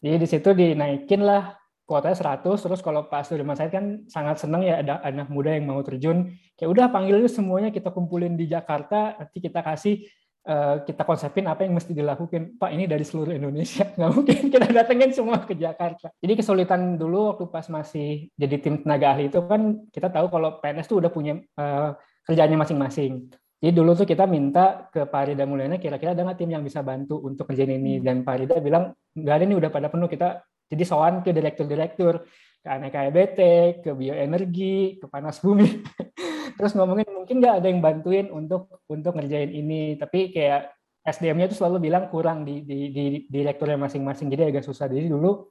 Jadi 0.00 0.16
di 0.16 0.24
situ 0.24 0.48
dinaikin 0.56 1.28
lah 1.28 1.60
kuotanya 1.84 2.40
100 2.40 2.40
terus 2.56 2.80
kalau 2.80 3.04
Pak 3.04 3.28
Sudirman 3.28 3.52
Said 3.52 3.68
kan 3.68 4.08
sangat 4.08 4.40
senang 4.40 4.64
ya 4.64 4.80
ada 4.80 5.04
anak 5.04 5.28
muda 5.28 5.52
yang 5.52 5.68
mau 5.68 5.84
terjun. 5.84 6.32
Kayak 6.56 6.70
udah 6.72 6.86
panggil 6.88 7.20
semuanya 7.28 7.68
kita 7.68 7.92
kumpulin 7.92 8.32
di 8.32 8.48
Jakarta 8.48 9.12
nanti 9.20 9.44
kita 9.44 9.60
kasih 9.60 10.08
uh, 10.48 10.80
kita 10.88 11.04
konsepin 11.04 11.44
apa 11.52 11.68
yang 11.68 11.76
mesti 11.76 11.92
dilakukan 11.92 12.56
Pak 12.56 12.70
ini 12.72 12.88
dari 12.88 13.04
seluruh 13.04 13.36
Indonesia 13.36 13.84
nggak 13.96 14.10
mungkin 14.16 14.40
kita 14.48 14.66
datengin 14.72 15.12
semua 15.12 15.44
ke 15.44 15.52
Jakarta. 15.52 16.08
Jadi 16.16 16.32
kesulitan 16.32 16.96
dulu 16.96 17.36
waktu 17.36 17.44
pas 17.52 17.68
masih 17.68 18.32
jadi 18.40 18.56
tim 18.56 18.80
tenaga 18.80 19.12
ahli 19.12 19.28
itu 19.28 19.44
kan 19.44 19.84
kita 19.92 20.08
tahu 20.08 20.32
kalau 20.32 20.56
PNS 20.64 20.88
tuh 20.88 21.04
udah 21.04 21.12
punya 21.12 21.36
uh, 21.60 21.92
kerjaannya 22.24 22.56
masing-masing 22.56 23.28
jadi 23.58 23.74
dulu 23.74 23.90
tuh 23.98 24.06
kita 24.06 24.24
minta 24.30 24.86
ke 24.86 25.02
Pak 25.02 25.34
Rida 25.34 25.42
Mulyana 25.42 25.82
kira-kira 25.82 26.14
ada 26.14 26.22
nggak 26.22 26.38
tim 26.38 26.50
yang 26.54 26.62
bisa 26.62 26.78
bantu 26.86 27.18
untuk 27.26 27.50
kerjaan 27.50 27.74
ini 27.74 27.98
hmm. 27.98 28.04
dan 28.06 28.16
Pak 28.22 28.34
Rida 28.38 28.56
bilang 28.62 28.94
nggak 29.18 29.34
ada 29.34 29.44
nih 29.44 29.56
udah 29.58 29.70
pada 29.74 29.90
penuh 29.90 30.06
kita 30.06 30.46
jadi 30.68 30.84
soal 30.84 31.24
ke 31.24 31.32
direktur-direktur, 31.32 32.28
ke 32.60 32.68
aneka 32.68 33.08
EBT, 33.08 33.40
ke 33.80 33.90
bioenergi, 33.96 35.00
ke 35.00 35.06
panas 35.08 35.40
bumi. 35.40 35.80
Terus 36.60 36.76
ngomongin 36.76 37.08
mungkin 37.08 37.40
nggak 37.40 37.54
ada 37.64 37.66
yang 37.72 37.80
bantuin 37.80 38.26
untuk 38.28 38.84
untuk 38.84 39.16
ngerjain 39.16 39.48
ini, 39.48 39.96
tapi 39.96 40.28
kayak 40.28 40.76
SDM-nya 41.08 41.48
itu 41.48 41.56
selalu 41.56 41.88
bilang 41.88 42.12
kurang 42.12 42.44
di, 42.44 42.60
di, 42.68 42.92
di 42.92 43.04
direkturnya 43.32 43.80
masing-masing, 43.80 44.28
jadi 44.28 44.52
agak 44.52 44.68
susah. 44.68 44.92
Jadi 44.92 45.08
dulu 45.08 45.48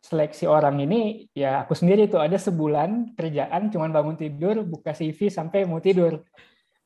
seleksi 0.00 0.46
orang 0.46 0.78
ini 0.80 1.26
ya 1.34 1.66
aku 1.66 1.74
sendiri 1.74 2.06
itu 2.06 2.16
ada 2.16 2.38
sebulan 2.38 3.12
kerjaan 3.18 3.68
cuman 3.68 3.90
bangun 3.92 4.16
tidur, 4.16 4.64
buka 4.64 4.96
CV 4.96 5.28
sampai 5.28 5.68
mau 5.68 5.84
tidur. 5.84 6.24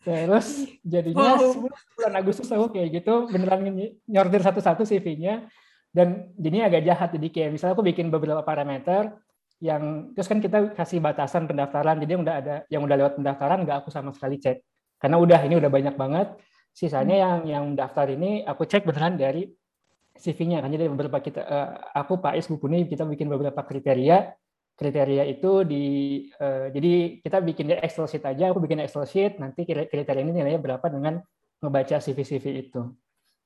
Terus 0.01 0.65
jadinya 0.81 1.37
wow. 1.37 1.69
bulan 1.69 2.15
Agustus 2.17 2.49
aku 2.49 2.73
kayak 2.73 3.05
gitu 3.05 3.29
beneran 3.29 3.69
nyortir 4.09 4.41
satu-satu 4.41 4.89
CV-nya 4.89 5.45
dan 5.93 6.33
jadinya 6.41 6.73
agak 6.73 6.83
jahat 6.89 7.09
jadi 7.13 7.29
kayak 7.29 7.51
misalnya 7.53 7.75
aku 7.77 7.85
bikin 7.85 8.09
beberapa 8.09 8.41
parameter 8.41 9.13
yang 9.61 10.09
terus 10.17 10.25
kan 10.25 10.41
kita 10.41 10.73
kasih 10.73 11.05
batasan 11.05 11.45
pendaftaran 11.45 12.01
jadi 12.01 12.17
yang 12.17 12.23
udah 12.25 12.37
ada 12.41 12.55
yang 12.73 12.83
udah 12.89 12.97
lewat 12.97 13.15
pendaftaran 13.21 13.61
nggak 13.69 13.85
aku 13.85 13.93
sama 13.93 14.17
sekali 14.17 14.41
cek. 14.41 14.65
Karena 14.97 15.17
udah 15.21 15.41
ini 15.45 15.61
udah 15.61 15.69
banyak 15.69 15.95
banget. 16.01 16.29
Sisanya 16.73 17.17
hmm. 17.17 17.23
yang 17.23 17.41
yang 17.45 17.65
daftar 17.77 18.09
ini 18.09 18.41
aku 18.41 18.65
cek 18.65 18.89
beneran 18.89 19.21
dari 19.21 19.53
CV-nya 20.17 20.65
kan 20.65 20.73
jadi 20.73 20.89
beberapa 20.89 21.21
kita 21.21 21.41
uh, 21.45 21.71
aku 21.93 22.21
Pak 22.21 22.35
Is 22.41 22.49
Bupuni 22.49 22.89
kita 22.89 23.05
bikin 23.05 23.29
beberapa 23.29 23.61
kriteria 23.65 24.33
kriteria 24.81 25.29
itu 25.29 25.61
di 25.69 25.85
uh, 26.41 26.73
jadi 26.73 27.21
kita 27.21 27.45
bikin 27.45 27.69
di 27.69 27.77
Excel 27.77 28.09
sheet 28.09 28.25
aja 28.25 28.49
aku 28.49 28.65
bikin 28.65 28.81
Excel 28.81 29.05
sheet 29.05 29.37
nanti 29.37 29.69
kriteria 29.69 30.25
ini 30.25 30.33
nilainya 30.33 30.57
berapa 30.57 30.89
dengan 30.89 31.21
ngebaca 31.61 32.01
CV-CV 32.01 32.45
itu. 32.65 32.89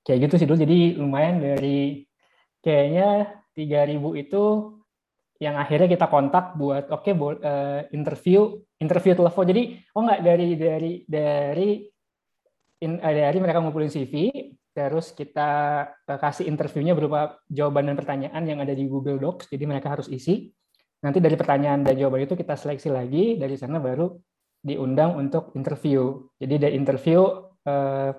Kayak 0.06 0.30
gitu 0.30 0.34
sih 0.38 0.46
dulu 0.46 0.62
jadi 0.62 0.78
lumayan 0.94 1.42
dari 1.42 2.06
kayaknya 2.62 3.42
3000 3.58 4.22
itu 4.22 4.44
yang 5.42 5.58
akhirnya 5.58 5.90
kita 5.90 6.06
kontak 6.06 6.54
buat 6.54 6.86
oke 6.94 7.02
okay, 7.02 7.18
uh, 7.18 7.82
interview 7.90 8.54
interview 8.78 9.18
telepon. 9.18 9.50
Jadi 9.50 9.62
oh 9.90 10.06
nggak 10.06 10.20
dari 10.22 10.48
dari 10.54 10.92
dari 11.02 11.70
in, 12.86 13.02
uh, 13.02 13.10
dari 13.10 13.38
mereka 13.42 13.58
ngumpulin 13.58 13.90
CV 13.90 14.30
terus 14.74 15.10
kita 15.14 15.86
kasih 16.06 16.50
interviewnya 16.50 16.94
berupa 16.98 17.38
jawaban 17.46 17.90
dan 17.90 17.98
pertanyaan 17.98 18.42
yang 18.42 18.58
ada 18.58 18.74
di 18.74 18.90
Google 18.90 19.22
Docs 19.22 19.46
jadi 19.46 19.70
mereka 19.70 19.94
harus 19.94 20.10
isi 20.10 20.50
nanti 21.04 21.20
dari 21.20 21.36
pertanyaan 21.36 21.84
dan 21.84 22.00
jawaban 22.00 22.24
itu 22.24 22.32
kita 22.32 22.56
seleksi 22.56 22.88
lagi 22.88 23.36
dari 23.36 23.60
sana 23.60 23.76
baru 23.76 24.08
diundang 24.64 25.20
untuk 25.20 25.52
interview 25.52 26.24
jadi 26.40 26.68
dari 26.68 26.74
interview 26.80 27.20
uh, 27.68 28.10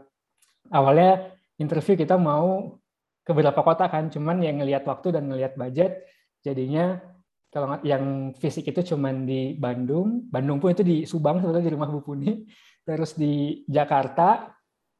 awalnya 0.69 1.33
interview 1.57 1.97
kita 1.97 2.19
mau 2.19 2.77
ke 3.25 3.31
beberapa 3.33 3.65
kota 3.65 3.89
kan, 3.89 4.13
cuman 4.13 4.37
yang 4.45 4.61
ngelihat 4.61 4.85
waktu 4.85 5.17
dan 5.17 5.25
ngelihat 5.25 5.57
budget, 5.57 6.05
jadinya 6.45 7.01
kalau 7.49 7.81
yang 7.81 8.35
fisik 8.37 8.69
itu 8.69 8.93
cuman 8.93 9.25
di 9.25 9.57
Bandung, 9.57 10.29
Bandung 10.29 10.61
pun 10.61 10.77
itu 10.77 10.85
di 10.85 11.09
Subang 11.09 11.41
sebetulnya 11.41 11.65
di 11.65 11.73
rumah 11.73 11.89
Bu 11.89 12.05
Puni, 12.05 12.45
terus 12.85 13.17
di 13.17 13.65
Jakarta, 13.65 14.53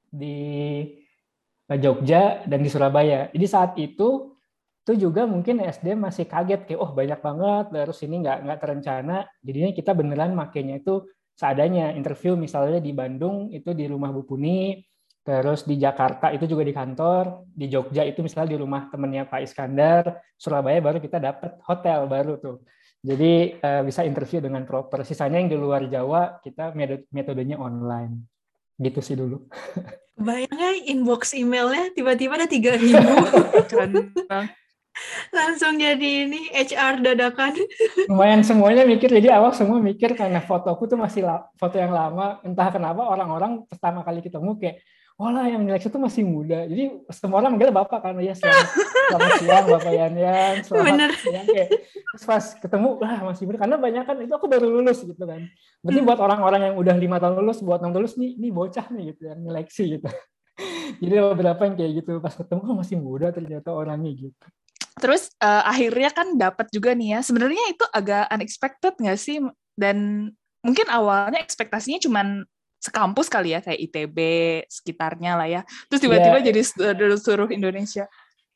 di 0.09 0.81
Jogja 1.69 2.47
dan 2.49 2.59
di 2.65 2.69
Surabaya. 2.71 3.29
Jadi 3.29 3.45
saat 3.45 3.77
itu 3.77 4.34
itu 4.85 5.09
juga 5.09 5.25
mungkin 5.25 5.65
SD 5.65 5.97
masih 5.97 6.29
kaget 6.29 6.69
kayak 6.69 6.77
oh 6.77 6.93
banyak 6.93 7.17
banget 7.17 7.65
terus 7.73 7.99
ini 8.05 8.21
nggak 8.21 8.37
nggak 8.45 8.59
terencana 8.61 9.25
jadinya 9.41 9.71
kita 9.73 9.91
beneran 9.97 10.37
makainya 10.37 10.77
itu 10.77 11.09
seadanya 11.33 11.97
interview 11.97 12.37
misalnya 12.37 12.77
di 12.77 12.93
Bandung 12.93 13.49
itu 13.49 13.73
di 13.73 13.89
rumah 13.89 14.13
Bu 14.13 14.29
Puni 14.29 14.77
Terus 15.25 15.65
di 15.65 15.81
Jakarta 15.81 16.29
itu 16.29 16.45
juga 16.45 16.61
di 16.61 16.69
kantor, 16.69 17.49
di 17.49 17.65
Jogja 17.65 18.05
itu 18.05 18.21
misalnya 18.21 18.53
di 18.53 18.61
rumah 18.61 18.85
temennya 18.93 19.25
Pak 19.25 19.41
Iskandar, 19.41 20.21
Surabaya 20.37 20.77
baru 20.77 21.01
kita 21.01 21.17
dapat 21.17 21.57
hotel 21.65 22.05
baru 22.05 22.37
tuh. 22.37 22.61
Jadi 23.01 23.57
uh, 23.57 23.81
bisa 23.81 24.05
interview 24.05 24.37
dengan 24.37 24.69
proper. 24.69 25.01
Sisanya 25.01 25.41
yang 25.41 25.49
di 25.49 25.57
luar 25.57 25.89
Jawa 25.89 26.37
kita 26.45 26.77
metodenya 27.09 27.57
online. 27.57 28.21
Gitu 28.77 29.01
sih 29.01 29.17
dulu. 29.17 29.49
Bayangnya 30.29 30.77
inbox 30.93 31.33
emailnya 31.33 31.89
tiba-tiba 31.97 32.37
ada 32.37 32.45
tiga 32.45 32.77
ribu. 32.77 33.01
Langsung 35.35 35.75
jadi 35.75 36.27
ini 36.27 36.51
HR 36.55 37.03
dadakan. 37.03 37.55
Lumayan 38.07 38.41
semuanya 38.47 38.87
mikir, 38.87 39.11
jadi 39.11 39.35
awal 39.35 39.51
semua 39.51 39.83
mikir 39.83 40.15
karena 40.15 40.39
fotoku 40.39 40.87
tuh 40.87 40.99
masih 40.99 41.27
foto 41.59 41.75
yang 41.75 41.91
lama. 41.91 42.39
Entah 42.47 42.71
kenapa 42.71 43.03
orang-orang 43.03 43.67
pertama 43.67 44.01
kali 44.07 44.23
ketemu 44.23 44.55
kayak, 44.55 44.79
lah 45.15 45.47
yang 45.47 45.63
nyeleksi 45.63 45.87
itu 45.87 45.99
masih 45.99 46.23
muda. 46.27 46.67
Jadi 46.67 46.91
semua 47.15 47.39
orang 47.39 47.55
manggil 47.55 47.71
bapak 47.71 48.03
karena 48.03 48.21
ya 48.23 48.33
selamat, 48.35 48.67
selamat 49.11 49.31
siang 49.39 49.65
bapak 49.71 49.93
Yan 49.95 50.15
Yan, 50.19 50.55
selamat 50.67 50.85
Bener. 50.91 51.11
siang 51.15 51.47
kayak 51.47 51.69
pas 52.15 52.45
ketemu 52.59 52.89
lah 52.99 53.19
masih 53.27 53.43
muda 53.47 53.57
karena 53.59 53.75
banyak 53.79 54.03
kan 54.07 54.15
itu 54.23 54.33
aku 54.35 54.47
baru 54.51 54.67
lulus 54.67 54.99
gitu 55.07 55.23
kan. 55.23 55.39
Berarti 55.79 55.99
hmm. 56.03 56.07
buat 56.07 56.19
orang-orang 56.19 56.61
yang 56.71 56.75
udah 56.75 56.95
lima 56.99 57.17
tahun 57.23 57.35
lulus, 57.39 57.63
buat 57.63 57.79
enam 57.79 57.95
lulus 57.95 58.19
nih, 58.19 58.35
nih 58.35 58.51
bocah 58.51 58.85
nih 58.91 59.03
gitu 59.15 59.21
yang 59.31 59.39
nyeleksi 59.39 59.83
gitu. 59.99 60.07
Jadi 61.03 61.13
beberapa 61.19 61.61
yang 61.67 61.75
kayak 61.79 61.91
gitu 62.03 62.11
pas 62.19 62.35
ketemu 62.35 62.61
oh, 62.63 62.75
masih 62.75 62.97
muda 62.99 63.27
ternyata 63.31 63.71
orangnya 63.71 64.11
gitu. 64.11 64.47
Terus 64.95 65.27
uh, 65.43 65.63
akhirnya 65.67 66.09
kan 66.11 66.39
dapat 66.39 66.71
juga 66.71 66.95
nih 66.95 67.17
ya. 67.17 67.19
Sebenarnya 67.23 67.63
itu 67.71 67.83
agak 67.91 68.31
unexpected 68.31 68.93
nggak 68.95 69.19
sih? 69.19 69.43
Dan 69.75 70.29
mungkin 70.65 70.87
awalnya 70.89 71.43
ekspektasinya 71.43 72.01
cuman 72.01 72.47
sekampus 72.81 73.29
kali 73.29 73.53
ya 73.53 73.59
kayak 73.61 73.81
ITB 73.89 74.17
sekitarnya 74.69 75.31
lah 75.33 75.47
ya 75.49 75.61
terus 75.89 76.05
tiba-tiba 76.05 76.37
yeah. 76.41 76.47
jadi 76.53 76.61
seluruh 77.17 77.49
Indonesia 77.49 78.05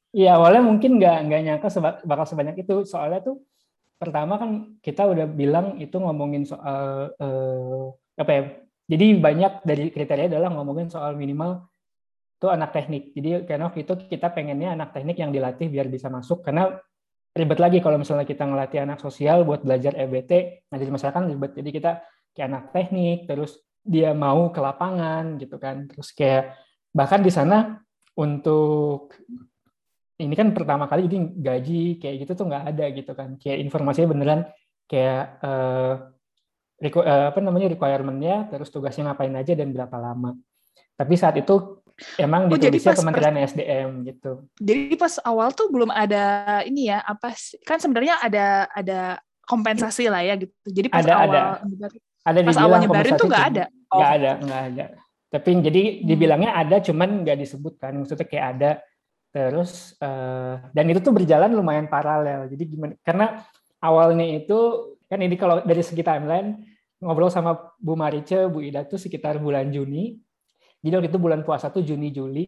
Iya 0.09 0.41
awalnya 0.41 0.65
mungkin 0.65 0.97
nggak 0.97 1.17
nggak 1.29 1.41
nyangka 1.45 1.69
seba, 1.69 2.01
bakal 2.01 2.25
sebanyak 2.25 2.65
itu 2.65 2.81
soalnya 2.81 3.21
tuh 3.21 3.45
pertama 4.01 4.41
kan 4.41 4.81
kita 4.81 5.05
udah 5.05 5.29
bilang 5.29 5.77
itu 5.77 5.93
ngomongin 6.01 6.49
soal 6.49 7.13
eh, 7.13 7.85
apa 8.17 8.31
ya 8.33 8.41
jadi 8.89 9.21
banyak 9.21 9.61
dari 9.61 9.93
kriteria 9.93 10.33
adalah 10.33 10.49
ngomongin 10.49 10.89
soal 10.89 11.13
minimal 11.13 11.69
tuh 12.39 12.49
anak 12.49 12.71
teknik. 12.71 13.11
Jadi 13.11 13.43
karena 13.43 13.67
waktu 13.67 13.83
itu 13.83 13.93
kita 14.07 14.31
pengennya 14.31 14.73
anak 14.73 14.95
teknik 14.95 15.19
yang 15.19 15.29
dilatih 15.35 15.67
biar 15.67 15.91
bisa 15.91 16.07
masuk. 16.07 16.39
Karena 16.41 16.71
ribet 17.35 17.59
lagi 17.59 17.77
kalau 17.83 17.99
misalnya 17.99 18.25
kita 18.25 18.47
ngelatih 18.47 18.79
anak 18.87 18.99
sosial 19.03 19.45
buat 19.45 19.61
belajar 19.61 19.93
EBT 19.93 20.65
nah 20.71 20.79
jadi 20.79 20.91
masyarakat 20.91 21.21
ribet. 21.27 21.51
Jadi 21.59 21.69
kita 21.75 21.91
kayak 22.31 22.47
anak 22.47 22.63
teknik 22.71 23.27
terus 23.27 23.59
dia 23.83 24.15
mau 24.15 24.49
ke 24.55 24.59
lapangan 24.63 25.35
gitu 25.35 25.59
kan. 25.59 25.85
Terus 25.91 26.15
kayak 26.15 26.55
bahkan 26.95 27.19
di 27.19 27.29
sana 27.29 27.83
untuk 28.15 29.13
ini 30.19 30.35
kan 30.35 30.51
pertama 30.51 30.87
kali 30.87 31.07
jadi 31.07 31.17
gaji 31.31 31.83
kayak 31.99 32.15
gitu 32.23 32.31
tuh 32.39 32.45
nggak 32.47 32.63
ada 32.71 32.85
gitu 32.95 33.11
kan. 33.11 33.35
Kayak 33.35 33.67
informasinya 33.67 34.07
beneran 34.15 34.41
kayak 34.87 35.43
uh, 35.43 35.95
apa 36.79 37.39
namanya 37.43 37.75
requirementnya 37.75 38.47
terus 38.47 38.71
tugasnya 38.71 39.11
ngapain 39.11 39.35
aja 39.35 39.51
dan 39.59 39.75
berapa 39.75 39.99
lama. 39.99 40.39
Tapi 40.99 41.15
saat 41.15 41.39
itu 41.39 41.78
emang 42.17 42.47
oh, 42.47 42.55
ditulisnya 42.55 42.95
Kementerian 42.95 43.35
pas, 43.35 43.49
SDM 43.51 43.89
gitu. 44.07 44.31
Jadi 44.59 44.95
pas 44.95 45.13
awal 45.23 45.51
tuh 45.53 45.67
belum 45.69 45.91
ada 45.91 46.59
ini 46.65 46.89
ya 46.91 47.03
apa 47.03 47.35
kan 47.67 47.77
sebenarnya 47.77 48.19
ada 48.23 48.67
ada 48.73 48.99
kompensasi 49.45 50.07
lah 50.07 50.21
ya 50.21 50.37
gitu. 50.37 50.53
Jadi 50.67 50.87
pas 50.87 51.03
ada, 51.03 51.13
awal 51.15 51.25
ada 51.25 51.41
Ada 52.19 52.39
Pas 52.45 52.59
awal 52.59 52.77
nyebarin 52.85 53.13
tuh 53.17 53.27
nggak 53.27 53.45
ada. 53.55 53.65
nggak 53.71 54.11
Oh. 54.11 54.17
ada 54.17 54.31
nggak 54.37 54.61
ada. 54.73 54.85
Tapi 55.29 55.49
jadi 55.61 55.81
dibilangnya 56.05 56.51
ada 56.53 56.77
cuman 56.81 57.25
nggak 57.25 57.37
disebutkan 57.41 57.97
maksudnya 58.01 58.27
kayak 58.29 58.45
ada. 58.57 58.71
Terus 59.29 59.97
eh, 59.97 60.55
dan 60.73 60.85
itu 60.89 60.99
tuh 61.01 61.13
berjalan 61.13 61.53
lumayan 61.53 61.89
paralel. 61.89 62.49
Jadi 62.49 62.63
gimana 62.69 62.93
karena 63.01 63.41
awalnya 63.81 64.25
itu 64.25 64.93
kan 65.09 65.19
ini 65.25 65.35
kalau 65.39 65.65
dari 65.65 65.81
segi 65.81 66.05
timeline 66.05 66.61
ngobrol 67.01 67.31
sama 67.31 67.73
Bu 67.79 67.95
Marice 67.95 68.45
Bu 68.51 68.61
Ida 68.61 68.85
tuh 68.85 68.99
sekitar 69.01 69.39
bulan 69.41 69.71
Juni 69.73 70.19
jadi 70.79 70.93
waktu 70.99 71.09
itu 71.11 71.19
bulan 71.19 71.43
puasa 71.43 71.67
tuh 71.67 71.83
Juni 71.83 72.09
Juli 72.15 72.47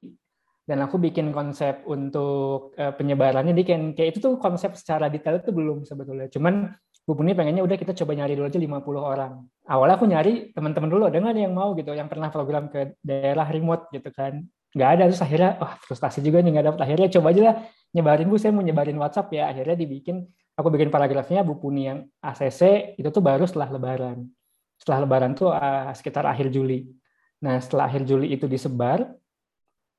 dan 0.63 0.79
aku 0.87 0.95
bikin 1.01 1.35
konsep 1.35 1.83
untuk 1.83 2.71
eh, 2.79 2.93
penyebarannya. 2.95 3.51
Di 3.51 3.63
kayak, 3.67 4.07
itu 4.15 4.19
tuh 4.23 4.39
konsep 4.39 4.71
secara 4.79 5.11
detail 5.11 5.43
itu 5.43 5.51
belum 5.51 5.83
sebetulnya. 5.83 6.31
Cuman 6.31 6.71
Bu 7.03 7.17
Puni 7.17 7.33
pengennya 7.35 7.65
udah 7.65 7.75
kita 7.75 7.97
coba 7.97 8.13
nyari 8.13 8.37
dulu 8.37 8.47
aja 8.47 8.61
50 8.61 8.71
orang. 9.01 9.33
Awalnya 9.67 9.95
aku 9.97 10.05
nyari 10.07 10.33
teman-teman 10.53 10.89
dulu 10.89 11.03
ada 11.09 11.17
nggak 11.17 11.33
yang 11.33 11.51
mau? 11.51 11.73
Gitu 11.75 11.91
yang 11.91 12.07
pernah 12.07 12.29
program 12.31 12.69
ke 12.71 12.95
daerah 13.01 13.43
remote 13.49 13.89
gitu 13.91 14.13
kan. 14.13 14.45
Nggak 14.71 14.89
ada 14.95 15.03
terus 15.11 15.19
akhirnya 15.19 15.59
wah 15.59 15.75
frustasi 15.81 16.23
juga 16.23 16.39
nih 16.39 16.51
nggak 16.55 16.65
dapet. 16.71 16.79
Akhirnya 16.87 17.07
coba 17.19 17.27
aja 17.35 17.41
lah 17.41 17.55
nyebarin 17.91 18.27
bu 18.31 18.37
saya 18.39 18.55
mau 18.55 18.63
nyebarin 18.63 18.95
WhatsApp 19.01 19.33
ya. 19.33 19.49
Akhirnya 19.51 19.75
dibikin 19.75 20.23
aku 20.55 20.67
bikin 20.71 20.93
paragrafnya 20.93 21.41
Bu 21.41 21.57
Puni 21.57 21.89
yang 21.89 22.05
ACC 22.21 22.95
itu 23.01 23.09
tuh 23.09 23.19
baru 23.19 23.49
setelah 23.49 23.75
Lebaran. 23.75 24.29
Setelah 24.77 24.99
Lebaran 25.03 25.33
tuh 25.33 25.49
uh, 25.49 25.89
sekitar 25.97 26.23
akhir 26.29 26.53
Juli 26.53 27.00
nah 27.41 27.57
setelah 27.57 27.89
akhir 27.89 28.05
Juli 28.05 28.31
itu 28.31 28.45
disebar 28.45 29.09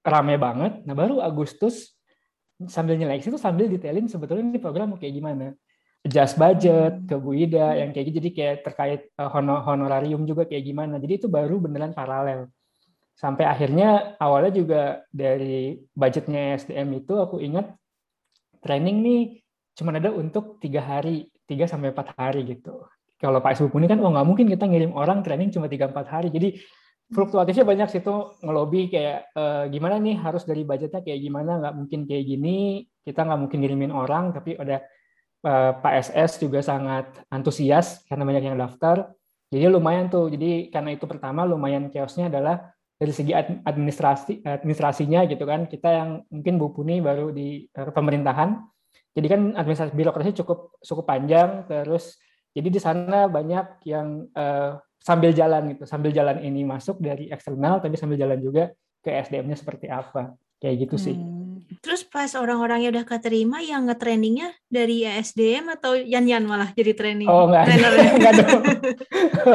rame 0.02 0.34
banget. 0.38 0.82
Nah 0.86 0.94
baru 0.94 1.22
Agustus 1.22 1.94
sambil 2.66 2.98
nyeleksi 2.98 3.30
tuh 3.30 3.40
sambil 3.40 3.70
detailin 3.70 4.06
sebetulnya 4.10 4.46
ini 4.46 4.58
program 4.58 4.94
kayak 4.98 5.14
gimana. 5.14 5.54
Adjust 6.02 6.34
budget 6.34 7.06
ke 7.06 7.14
Bu 7.14 7.30
Ida 7.38 7.78
yang 7.78 7.94
kayak 7.94 8.10
gitu. 8.10 8.16
Jadi 8.18 8.30
kayak 8.34 8.56
terkait 8.66 9.00
uh, 9.22 9.30
honor- 9.30 9.62
honorarium 9.62 10.26
juga 10.26 10.42
kayak 10.42 10.66
gimana. 10.66 10.98
Jadi 10.98 11.22
itu 11.22 11.26
baru 11.30 11.62
beneran 11.62 11.94
paralel. 11.94 12.50
Sampai 13.14 13.46
akhirnya 13.46 14.18
awalnya 14.18 14.50
juga 14.50 14.82
dari 15.14 15.78
budgetnya 15.94 16.58
SDM 16.58 17.06
itu 17.06 17.14
aku 17.22 17.38
ingat 17.38 17.70
training 18.58 18.98
nih 18.98 19.22
cuma 19.78 19.94
ada 19.94 20.10
untuk 20.10 20.58
tiga 20.58 20.82
hari 20.82 21.30
tiga 21.46 21.70
sampai 21.70 21.94
empat 21.94 22.18
hari 22.18 22.50
gitu. 22.50 22.82
Kalau 23.22 23.38
Pak 23.38 23.62
SBU 23.62 23.78
ini 23.78 23.86
kan 23.86 24.02
oh 24.02 24.10
nggak 24.10 24.26
mungkin 24.26 24.50
kita 24.50 24.66
ngirim 24.66 24.90
orang 24.98 25.22
training 25.22 25.54
cuma 25.54 25.70
tiga 25.70 25.86
empat 25.86 26.10
hari. 26.10 26.34
Jadi 26.34 26.58
fluktuatifnya 27.12 27.64
banyak 27.68 27.88
sih 27.92 28.00
tuh 28.00 28.40
ngelobi 28.40 28.88
kayak 28.88 29.36
eh, 29.36 29.64
gimana 29.68 30.00
nih 30.00 30.16
harus 30.18 30.48
dari 30.48 30.64
budgetnya 30.64 31.04
kayak 31.04 31.20
gimana 31.20 31.60
nggak 31.60 31.74
mungkin 31.76 32.00
kayak 32.08 32.24
gini 32.24 32.88
kita 33.04 33.28
nggak 33.28 33.40
mungkin 33.40 33.58
ngirimin 33.60 33.92
orang 33.92 34.32
tapi 34.32 34.56
ada 34.56 34.80
eh, 35.44 35.72
Pak 35.76 35.92
SS 36.08 36.40
juga 36.40 36.64
sangat 36.64 37.12
antusias 37.28 38.02
karena 38.08 38.24
banyak 38.24 38.44
yang 38.48 38.58
daftar. 38.58 39.12
Jadi 39.52 39.68
lumayan 39.68 40.08
tuh 40.08 40.32
jadi 40.32 40.72
karena 40.72 40.96
itu 40.96 41.04
pertama 41.04 41.44
lumayan 41.44 41.92
chaosnya 41.92 42.32
adalah 42.32 42.72
dari 42.96 43.12
segi 43.12 43.36
ad- 43.36 43.60
administrasi 43.68 44.48
administrasinya 44.48 45.28
gitu 45.28 45.44
kan. 45.44 45.68
Kita 45.68 45.88
yang 45.92 46.10
mungkin 46.32 46.56
Bu 46.56 46.72
Puni 46.72 47.04
baru 47.04 47.28
di 47.30 47.68
eh, 47.68 47.90
pemerintahan. 47.92 48.56
Jadi 49.12 49.26
kan 49.28 49.40
administrasi 49.52 49.92
birokrasi 49.92 50.32
cukup 50.40 50.80
cukup 50.80 51.04
panjang 51.04 51.68
terus 51.68 52.16
jadi 52.52 52.68
di 52.68 52.80
sana 52.80 53.28
banyak 53.28 53.84
yang 53.88 54.28
eh, 54.32 54.72
sambil 55.02 55.34
jalan 55.34 55.74
gitu 55.74 55.84
sambil 55.84 56.14
jalan 56.14 56.38
ini 56.40 56.62
masuk 56.62 57.02
dari 57.02 57.28
eksternal 57.28 57.82
tapi 57.82 57.98
sambil 57.98 58.16
jalan 58.16 58.38
juga 58.38 58.70
ke 59.02 59.10
SDM-nya 59.10 59.58
seperti 59.58 59.90
apa 59.90 60.38
kayak 60.62 60.86
gitu 60.88 60.96
sih 60.96 61.18
Hmm. 61.62 61.78
Terus 61.78 62.02
pas 62.04 62.28
orang-orangnya 62.34 62.90
udah 62.90 63.04
keterima 63.06 63.62
yang 63.62 63.86
nge-trainingnya 63.86 64.50
dari 64.66 65.06
ESDM 65.06 65.72
atau 65.78 65.94
Yan-Yan 65.94 66.44
malah 66.44 66.74
jadi 66.74 66.92
training 66.92 67.30
Oh 67.30 67.46
enggak, 67.48 67.64
enggak 68.18 68.32
dong. 68.42 68.62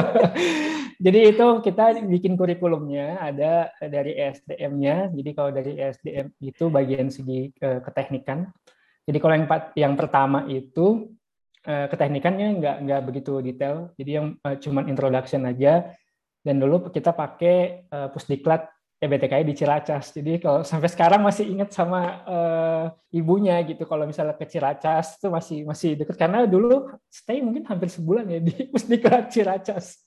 Jadi 1.05 1.19
itu 1.29 1.47
kita 1.61 1.93
bikin 2.09 2.33
kurikulumnya 2.33 3.21
ada 3.21 3.69
dari 3.77 4.17
SDM-nya. 4.17 5.13
Jadi 5.13 5.29
kalau 5.37 5.53
dari 5.53 5.77
SDM 5.77 6.33
itu 6.41 6.73
bagian 6.73 7.13
segi 7.13 7.53
eh, 7.53 7.79
keteknikan. 7.85 8.49
Jadi 9.05 9.17
kalau 9.21 9.33
yang 9.37 9.47
yang 9.77 9.93
pertama 9.93 10.49
itu 10.49 11.15
eh, 11.67 11.87
keteknikannya 11.91 12.47
nggak 12.63 12.77
nggak 12.87 13.01
begitu 13.03 13.43
detail. 13.43 13.91
Jadi 13.99 14.11
yang 14.15 14.27
eh, 14.39 14.55
cuman 14.57 14.87
introduction 14.87 15.43
aja. 15.43 15.91
Dan 16.41 16.63
dulu 16.63 16.87
kita 16.87 17.11
pakai 17.11 17.83
eh, 17.83 18.07
pusdiklat 18.15 18.71
EBTKI 18.97 19.45
di 19.45 19.53
Ciracas. 19.53 20.09
Jadi 20.09 20.41
kalau 20.41 20.65
sampai 20.65 20.89
sekarang 20.89 21.21
masih 21.21 21.45
ingat 21.45 21.69
sama 21.69 22.23
eh, 22.25 22.85
ibunya 23.19 23.61
gitu. 23.61 23.85
Kalau 23.85 24.09
misalnya 24.09 24.33
ke 24.33 24.49
Ciracas 24.49 25.21
itu 25.21 25.27
masih 25.29 25.59
masih 25.69 25.89
deket 25.93 26.17
karena 26.17 26.49
dulu 26.49 26.89
stay 27.11 27.43
mungkin 27.45 27.61
hampir 27.69 27.93
sebulan 27.93 28.25
ya 28.25 28.39
di 28.41 28.53
Pusdiklat 28.73 29.29
Ciracas. 29.29 30.01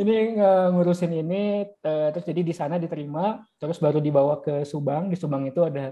Ini 0.00 0.38
nge- 0.38 0.68
ngurusin 0.72 1.12
ini 1.12 1.66
eh, 1.66 2.08
terus 2.14 2.24
jadi 2.24 2.40
di 2.40 2.54
sana 2.56 2.80
diterima 2.80 3.42
terus 3.58 3.82
baru 3.82 3.98
dibawa 3.98 4.38
ke 4.38 4.62
Subang. 4.62 5.10
Di 5.10 5.18
Subang 5.18 5.42
itu 5.50 5.66
ada 5.66 5.90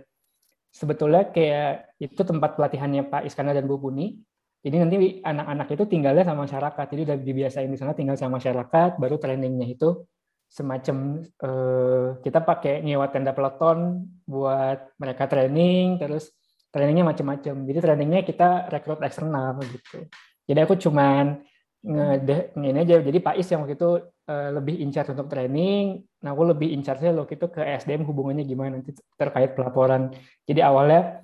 sebetulnya 0.71 1.29
kayak 1.35 1.99
itu 1.99 2.23
tempat 2.23 2.55
pelatihannya 2.55 3.11
Pak 3.11 3.23
Iskandar 3.27 3.59
dan 3.59 3.67
Bu 3.67 3.83
Puni. 3.83 4.23
Jadi 4.65 4.77
nanti 4.81 4.97
anak-anak 5.21 5.69
itu 5.77 5.85
tinggalnya 5.85 6.25
sama 6.25 6.49
masyarakat. 6.49 6.87
Jadi 6.89 7.01
udah 7.05 7.17
dibiasain 7.21 7.69
di 7.69 7.77
sana 7.77 7.93
tinggal 7.93 8.17
sama 8.17 8.41
masyarakat, 8.41 8.97
baru 8.97 9.21
trainingnya 9.21 9.69
itu 9.69 10.09
semacam 10.49 11.21
eh, 11.21 12.09
kita 12.25 12.41
pakai 12.41 12.81
nyewa 12.81 13.13
tenda 13.13 13.37
peloton 13.37 14.09
buat 14.25 14.97
mereka 14.97 15.29
training, 15.29 16.01
terus 16.01 16.33
trainingnya 16.73 17.05
macam-macam. 17.05 17.55
Jadi 17.69 17.79
trainingnya 17.85 18.23
kita 18.25 18.73
rekrut 18.73 19.05
eksternal 19.05 19.61
gitu. 19.69 20.09
Jadi 20.49 20.59
aku 20.65 20.81
cuman 20.81 21.45
ngede 21.85 22.57
ini 22.57 22.81
aja. 22.81 22.97
Jadi 23.05 23.19
Pak 23.21 23.37
Is 23.37 23.53
yang 23.53 23.69
waktu 23.69 23.77
itu 23.77 23.91
eh, 24.33 24.49
lebih 24.49 24.81
in 24.81 24.89
charge 24.89 25.13
untuk 25.13 25.29
training, 25.29 26.01
nah 26.25 26.33
aku 26.33 26.57
lebih 26.57 26.73
in 26.73 26.81
charge-nya 26.81 27.13
waktu 27.13 27.37
itu 27.37 27.53
ke 27.53 27.61
SDM 27.61 28.09
hubungannya 28.09 28.49
gimana 28.49 28.81
nanti 28.81 28.97
terkait 29.21 29.53
pelaporan. 29.53 30.09
Jadi 30.49 30.65
awalnya 30.65 31.21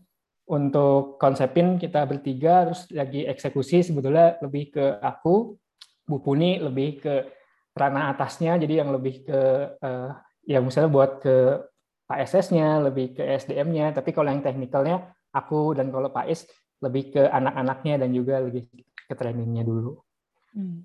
untuk 0.50 1.16
konsepin 1.22 1.78
kita 1.78 2.02
bertiga, 2.10 2.66
terus 2.66 2.90
lagi 2.90 3.22
eksekusi 3.22 3.86
sebetulnya 3.86 4.34
lebih 4.42 4.74
ke 4.74 4.98
aku, 4.98 5.54
Bu 6.02 6.18
Puni 6.18 6.58
lebih 6.58 6.98
ke 6.98 7.14
ranah 7.78 8.10
atasnya, 8.10 8.58
jadi 8.58 8.82
yang 8.82 8.90
lebih 8.90 9.22
ke 9.22 9.40
eh, 9.78 10.10
ya 10.50 10.58
misalnya 10.58 10.90
buat 10.90 11.22
ke 11.22 11.36
Pak 12.10 12.18
SS-nya, 12.26 12.82
lebih 12.82 13.14
ke 13.14 13.22
SDM-nya, 13.22 13.94
tapi 13.94 14.10
kalau 14.10 14.34
yang 14.34 14.42
teknikalnya 14.42 15.14
aku 15.30 15.78
dan 15.78 15.94
kalau 15.94 16.10
Pak 16.10 16.26
Is 16.26 16.42
lebih 16.82 17.14
ke 17.14 17.22
anak-anaknya 17.30 18.02
dan 18.02 18.10
juga 18.10 18.42
lebih 18.42 18.66
ke 19.06 19.14
trainingnya 19.14 19.62
dulu. 19.62 20.02
Hmm. 20.50 20.82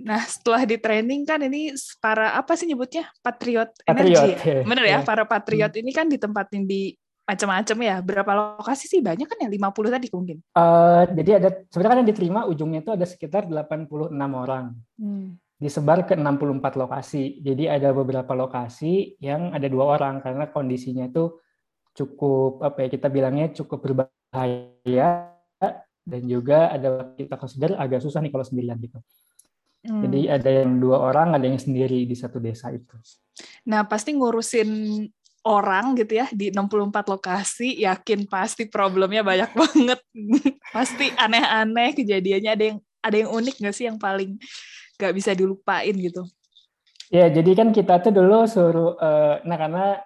Nah, 0.00 0.20
setelah 0.28 0.68
di 0.68 0.76
training 0.76 1.24
kan 1.24 1.40
ini 1.40 1.72
para 2.00 2.36
apa 2.36 2.52
sih 2.56 2.68
nyebutnya? 2.68 3.08
Patriot, 3.24 3.72
Patriot, 3.84 4.20
energi. 4.20 4.28
ya? 4.36 4.60
ya. 4.60 4.62
Bener 4.68 4.84
ya, 4.84 4.98
Ya. 5.00 5.04
para 5.04 5.24
patriot 5.24 5.72
ini 5.80 5.90
kan 5.96 6.08
ditempatin 6.08 6.68
di 6.68 6.92
macam-macam 7.30 7.76
ya. 7.86 7.96
Berapa 8.02 8.32
lokasi 8.34 8.90
sih? 8.90 8.98
Banyak 8.98 9.26
kan 9.30 9.38
ya? 9.38 9.48
50 9.48 9.94
tadi 9.94 10.06
mungkin. 10.10 10.36
Eh, 10.42 11.02
jadi 11.22 11.30
ada 11.38 11.48
sebenarnya 11.70 11.92
kan 11.94 12.00
yang 12.02 12.10
diterima 12.10 12.40
ujungnya 12.50 12.80
itu 12.82 12.90
ada 12.90 13.06
sekitar 13.06 13.46
86 13.46 14.10
orang. 14.34 14.74
disebar 15.60 16.08
ke 16.08 16.16
64 16.16 16.80
lokasi. 16.80 17.44
Jadi 17.44 17.68
ada 17.68 17.92
beberapa 17.92 18.32
lokasi 18.32 19.20
yang 19.20 19.52
ada 19.52 19.68
dua 19.68 19.92
orang 19.92 20.24
karena 20.24 20.48
kondisinya 20.48 21.04
itu 21.04 21.36
cukup 21.92 22.64
apa 22.64 22.88
ya 22.88 22.88
kita 22.88 23.12
bilangnya 23.12 23.52
cukup 23.52 23.84
berbahaya 23.84 25.36
dan 26.00 26.22
juga 26.24 26.72
ada 26.72 27.12
kita 27.12 27.36
consider 27.36 27.76
agak 27.76 28.00
susah 28.00 28.24
nih 28.24 28.32
kalau 28.32 28.46
sendirian 28.46 28.80
gitu. 28.80 28.98
Hmm. 29.80 30.04
Jadi 30.04 30.28
ada 30.28 30.50
yang 30.64 30.76
dua 30.76 31.00
orang, 31.00 31.32
ada 31.32 31.44
yang 31.48 31.56
sendiri 31.56 32.04
di 32.04 32.12
satu 32.12 32.36
desa 32.36 32.68
itu. 32.68 32.96
Nah, 33.64 33.88
pasti 33.88 34.12
ngurusin 34.12 34.68
orang 35.44 35.96
gitu 35.96 36.20
ya 36.20 36.26
di 36.30 36.52
64 36.52 37.08
lokasi, 37.08 37.80
yakin 37.80 38.28
pasti 38.28 38.68
problemnya 38.68 39.24
banyak 39.24 39.50
banget. 39.56 40.00
pasti 40.76 41.08
aneh-aneh 41.16 41.96
kejadiannya 41.96 42.50
ada 42.52 42.64
yang 42.74 42.78
ada 43.00 43.16
yang 43.16 43.30
unik 43.32 43.56
nggak 43.64 43.74
sih 43.74 43.88
yang 43.88 43.96
paling 43.96 44.36
nggak 45.00 45.14
bisa 45.16 45.32
dilupain 45.32 45.96
gitu. 45.96 46.28
Ya, 47.10 47.26
jadi 47.26 47.58
kan 47.58 47.74
kita 47.74 47.98
tuh 48.06 48.14
dulu 48.14 48.46
suruh, 48.46 48.94
eh, 48.94 49.42
nah 49.42 49.58
karena 49.58 49.98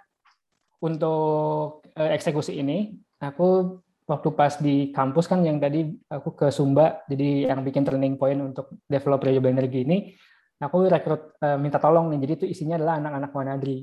untuk 0.80 1.84
eh, 1.92 2.16
eksekusi 2.16 2.56
ini, 2.56 2.96
aku 3.20 3.80
waktu 4.08 4.28
pas 4.32 4.56
di 4.56 4.88
kampus 4.88 5.28
kan 5.28 5.44
yang 5.44 5.60
tadi 5.60 5.84
aku 6.08 6.32
ke 6.32 6.46
Sumba, 6.48 7.04
jadi 7.04 7.52
yang 7.52 7.60
bikin 7.60 7.84
turning 7.84 8.16
point 8.16 8.40
untuk 8.40 8.72
develop 8.88 9.20
renewable 9.20 9.52
energy 9.52 9.84
ini, 9.84 10.16
aku 10.56 10.88
rekrut 10.88 11.36
eh, 11.44 11.60
minta 11.60 11.76
tolong 11.76 12.08
nih, 12.08 12.24
jadi 12.24 12.32
itu 12.40 12.46
isinya 12.48 12.80
adalah 12.80 12.96
anak-anak 12.96 13.30
Wanadri. 13.36 13.78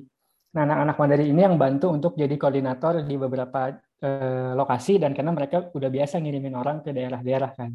Nah, 0.52 0.62
anak-anak 0.68 0.96
Wanadri 1.00 1.32
ini 1.32 1.48
yang 1.48 1.56
bantu 1.56 1.96
untuk 1.96 2.20
jadi 2.20 2.36
koordinator 2.36 3.08
di 3.08 3.16
beberapa 3.16 3.72
eh, 4.04 4.52
lokasi 4.52 5.00
dan 5.00 5.16
karena 5.16 5.32
mereka 5.32 5.72
udah 5.72 5.88
biasa 5.88 6.20
ngirimin 6.20 6.56
orang 6.60 6.84
ke 6.84 6.92
daerah-daerah 6.92 7.52
kan. 7.56 7.72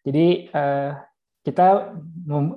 Jadi 0.00 0.48
eh, 0.48 0.90
kita 1.44 1.66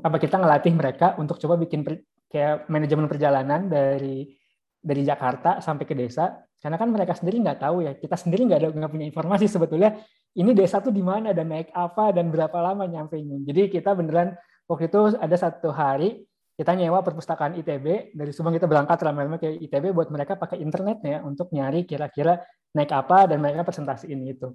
apa 0.02 0.18
kita 0.18 0.36
ngelatih 0.40 0.74
mereka 0.74 1.08
untuk 1.20 1.38
coba 1.38 1.60
bikin 1.60 1.84
per- 1.84 2.08
kayak 2.32 2.70
manajemen 2.72 3.06
perjalanan 3.06 3.68
dari 3.68 4.32
dari 4.80 5.02
Jakarta 5.04 5.60
sampai 5.60 5.84
ke 5.84 5.92
desa 5.92 6.40
karena 6.56 6.80
kan 6.80 6.88
mereka 6.88 7.12
sendiri 7.12 7.44
nggak 7.44 7.60
tahu 7.60 7.84
ya 7.84 7.94
kita 8.00 8.16
sendiri 8.16 8.48
nggak 8.48 8.60
ada 8.64 8.70
nggak 8.72 8.92
punya 8.92 9.06
informasi 9.12 9.46
sebetulnya 9.52 10.00
ini 10.40 10.56
desa 10.56 10.80
tuh 10.80 10.96
di 10.96 11.04
mana 11.04 11.36
dan 11.36 11.52
naik 11.52 11.74
apa 11.76 12.16
dan 12.16 12.32
berapa 12.32 12.56
lama 12.64 12.88
nyampe 12.88 13.20
nya 13.20 13.44
jadi 13.44 13.68
kita 13.68 13.92
beneran 13.92 14.40
waktu 14.72 14.88
itu 14.88 15.20
ada 15.20 15.36
satu 15.36 15.74
hari 15.74 16.29
kita 16.60 16.76
nyewa 16.76 17.00
perpustakaan 17.00 17.56
ITB 17.64 18.12
dari 18.12 18.36
Subang 18.36 18.52
kita 18.52 18.68
berangkat 18.68 19.00
ramai-ramai 19.00 19.40
ke 19.40 19.48
ITB 19.64 19.96
buat 19.96 20.12
mereka 20.12 20.36
pakai 20.36 20.60
internet 20.60 21.00
ya 21.00 21.24
untuk 21.24 21.48
nyari 21.56 21.88
kira-kira 21.88 22.36
naik 22.76 22.92
apa 22.92 23.32
dan 23.32 23.40
mereka 23.40 23.64
presentasiin 23.64 24.20
itu. 24.28 24.52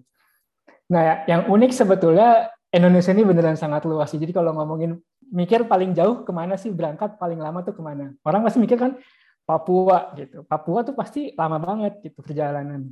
Nah, 0.92 1.24
yang 1.24 1.48
unik 1.48 1.72
sebetulnya 1.72 2.52
Indonesia 2.68 3.08
ini 3.08 3.24
beneran 3.24 3.56
sangat 3.56 3.88
luas. 3.88 4.12
Jadi 4.12 4.36
kalau 4.36 4.52
ngomongin 4.52 5.00
mikir 5.32 5.64
paling 5.64 5.96
jauh 5.96 6.28
ke 6.28 6.32
mana 6.36 6.60
sih 6.60 6.68
berangkat 6.68 7.16
paling 7.16 7.40
lama 7.40 7.64
tuh 7.64 7.72
ke 7.72 7.80
mana? 7.80 8.12
Orang 8.20 8.44
pasti 8.44 8.60
mikir 8.60 8.76
kan 8.76 9.00
Papua 9.48 10.12
gitu. 10.20 10.44
Papua 10.44 10.84
tuh 10.84 10.92
pasti 10.92 11.32
lama 11.32 11.56
banget 11.56 12.04
gitu 12.04 12.20
perjalanan. 12.20 12.84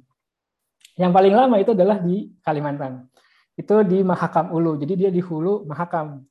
Yang 0.96 1.12
paling 1.12 1.34
lama 1.36 1.60
itu 1.60 1.76
adalah 1.76 2.00
di 2.00 2.32
Kalimantan. 2.40 3.12
Itu 3.60 3.84
di 3.84 4.00
Mahakam 4.00 4.56
Ulu. 4.56 4.80
Jadi 4.80 5.04
dia 5.04 5.10
di 5.12 5.20
hulu 5.20 5.68
Mahakam 5.68 6.24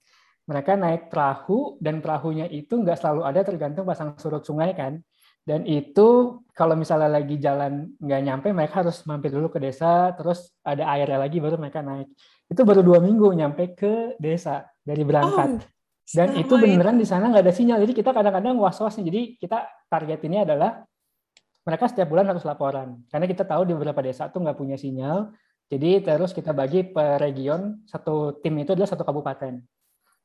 mereka 0.49 0.73
naik 0.73 1.13
perahu 1.13 1.77
dan 1.77 2.01
perahunya 2.01 2.49
itu 2.49 2.81
nggak 2.81 2.97
selalu 2.97 3.21
ada 3.23 3.41
tergantung 3.45 3.85
pasang 3.85 4.17
surut 4.17 4.41
sungai 4.41 4.73
kan. 4.73 4.97
Dan 5.41 5.65
itu 5.65 6.37
kalau 6.53 6.77
misalnya 6.77 7.17
lagi 7.17 7.41
jalan 7.41 7.97
nggak 7.97 8.21
nyampe 8.21 8.47
mereka 8.53 8.85
harus 8.85 9.01
mampir 9.09 9.33
dulu 9.33 9.49
ke 9.49 9.57
desa 9.57 10.13
terus 10.13 10.53
ada 10.61 10.85
airnya 10.93 11.17
lagi 11.17 11.41
baru 11.41 11.57
mereka 11.57 11.81
naik. 11.81 12.13
Itu 12.45 12.61
baru 12.61 12.85
dua 12.85 13.01
minggu 13.01 13.33
nyampe 13.33 13.73
ke 13.73 14.17
desa 14.21 14.69
dari 14.85 15.01
berangkat. 15.01 15.49
Oh, 15.57 15.65
dan 16.11 16.37
itu 16.37 16.53
beneran 16.59 16.99
di 16.99 17.07
sana 17.09 17.33
nggak 17.33 17.41
ada 17.41 17.53
sinyal. 17.53 17.81
Jadi 17.81 17.93
kita 17.97 18.13
kadang-kadang 18.13 18.53
was-was 18.57 19.01
jadi 19.01 19.33
kita 19.37 19.65
target 19.89 20.19
ini 20.29 20.45
adalah 20.45 20.85
mereka 21.65 21.89
setiap 21.89 22.09
bulan 22.13 22.29
harus 22.29 22.45
laporan. 22.45 23.01
Karena 23.09 23.25
kita 23.25 23.41
tahu 23.45 23.65
di 23.65 23.73
beberapa 23.73 24.01
desa 24.05 24.29
tuh 24.29 24.45
nggak 24.45 24.57
punya 24.57 24.77
sinyal. 24.77 25.33
Jadi 25.71 26.05
terus 26.05 26.37
kita 26.37 26.53
bagi 26.53 26.85
per 26.85 27.17
region. 27.17 27.81
Satu 27.89 28.37
tim 28.45 28.61
itu 28.61 28.77
adalah 28.77 28.89
satu 28.89 29.01
kabupaten 29.01 29.80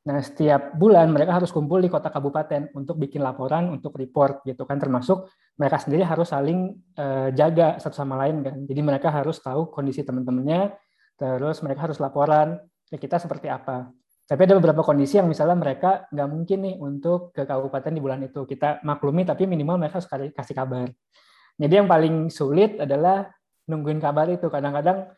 Nah, 0.06 0.22
setiap 0.22 0.78
bulan 0.78 1.10
mereka 1.10 1.34
harus 1.34 1.50
kumpul 1.50 1.82
di 1.82 1.90
kota 1.90 2.14
kabupaten 2.14 2.70
untuk 2.78 2.94
bikin 2.94 3.26
laporan, 3.26 3.74
untuk 3.74 3.98
report 3.98 4.46
gitu 4.46 4.62
kan 4.62 4.78
termasuk 4.78 5.26
mereka 5.58 5.82
sendiri 5.82 6.06
harus 6.06 6.30
saling 6.30 6.78
uh, 6.94 7.34
jaga 7.34 7.82
satu 7.82 7.98
sama 7.98 8.14
lain 8.22 8.46
kan. 8.46 8.56
Jadi 8.70 8.80
mereka 8.86 9.10
harus 9.10 9.42
tahu 9.42 9.66
kondisi 9.66 10.06
teman-temannya, 10.06 10.78
terus 11.18 11.58
mereka 11.66 11.90
harus 11.90 11.98
laporan 11.98 12.54
ke 12.86 13.02
kita 13.02 13.18
seperti 13.18 13.50
apa. 13.50 13.90
Tapi 14.26 14.40
ada 14.46 14.54
beberapa 14.58 14.86
kondisi 14.86 15.18
yang 15.18 15.26
misalnya 15.26 15.58
mereka 15.58 16.06
nggak 16.14 16.28
mungkin 16.30 16.58
nih 16.62 16.74
untuk 16.78 17.34
ke 17.34 17.42
kabupaten 17.42 17.90
di 17.90 17.98
bulan 17.98 18.22
itu. 18.22 18.46
Kita 18.46 18.86
maklumi 18.86 19.26
tapi 19.26 19.50
minimal 19.50 19.78
mereka 19.78 19.98
harus 19.98 20.10
kasih 20.10 20.54
kabar. 20.54 20.86
Jadi 21.58 21.74
yang 21.74 21.90
paling 21.90 22.30
sulit 22.30 22.78
adalah 22.78 23.26
nungguin 23.66 24.02
kabar 24.02 24.26
itu. 24.30 24.50
Kadang-kadang 24.50 25.14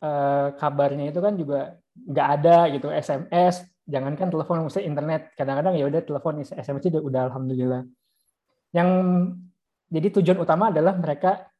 eh, 0.00 0.48
kabarnya 0.60 1.08
itu 1.08 1.20
kan 1.24 1.34
juga 1.40 1.80
nggak 1.96 2.28
ada 2.40 2.56
gitu, 2.72 2.92
SMS, 2.92 3.64
jangankan 3.88 4.28
telepon 4.28 4.66
mesti 4.68 4.84
internet 4.84 5.32
kadang-kadang 5.36 5.74
ya 5.76 5.84
udah 5.88 6.00
telepon 6.04 6.42
SMS 6.42 6.84
itu 6.84 6.98
udah 7.00 7.32
alhamdulillah 7.32 7.82
yang 8.70 8.88
jadi 9.90 10.08
tujuan 10.20 10.38
utama 10.38 10.70
adalah 10.70 10.94
mereka 10.94 11.50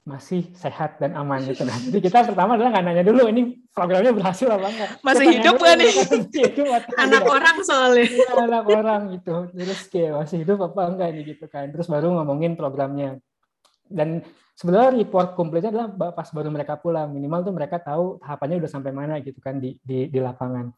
masih 0.00 0.48
sehat 0.56 0.96
dan 0.96 1.12
aman 1.12 1.44
gitu 1.44 1.60
kan. 1.62 1.76
Jadi 1.76 2.00
kita 2.00 2.24
pertama 2.24 2.56
adalah 2.56 2.72
nggak 2.72 2.84
nanya 2.88 3.04
dulu 3.04 3.28
ini 3.28 3.60
programnya 3.68 4.16
berhasil 4.16 4.48
apa 4.48 4.66
enggak. 4.72 4.90
Masih 5.04 5.24
kita 5.28 5.36
hidup 5.36 5.56
kan 5.60 5.76
nih? 5.76 5.94
anak 7.04 7.24
orang 7.28 7.56
soalnya. 7.60 8.06
Ya, 8.08 8.32
anak 8.48 8.64
orang 8.64 9.00
gitu. 9.20 9.34
Terus 9.52 9.80
kayak 9.92 10.12
masih 10.24 10.36
hidup 10.40 10.58
apa 10.66 10.80
enggak 10.88 11.08
nih 11.12 11.22
gitu 11.36 11.46
kan. 11.52 11.68
Terus 11.68 11.86
baru 11.86 12.16
ngomongin 12.16 12.56
programnya. 12.56 13.20
Dan 13.86 14.24
sebenarnya 14.56 14.96
report 14.96 15.36
komplitnya 15.36 15.68
adalah 15.68 16.16
pas 16.16 16.28
baru 16.32 16.48
mereka 16.48 16.80
pulang. 16.80 17.12
Minimal 17.12 17.44
tuh 17.44 17.54
mereka 17.54 17.76
tahu 17.76 18.16
tahapannya 18.24 18.56
udah 18.56 18.70
sampai 18.72 18.92
mana 18.96 19.20
gitu 19.20 19.36
kan 19.44 19.60
di 19.60 19.76
di, 19.84 20.08
di 20.08 20.18
lapangan. 20.18 20.72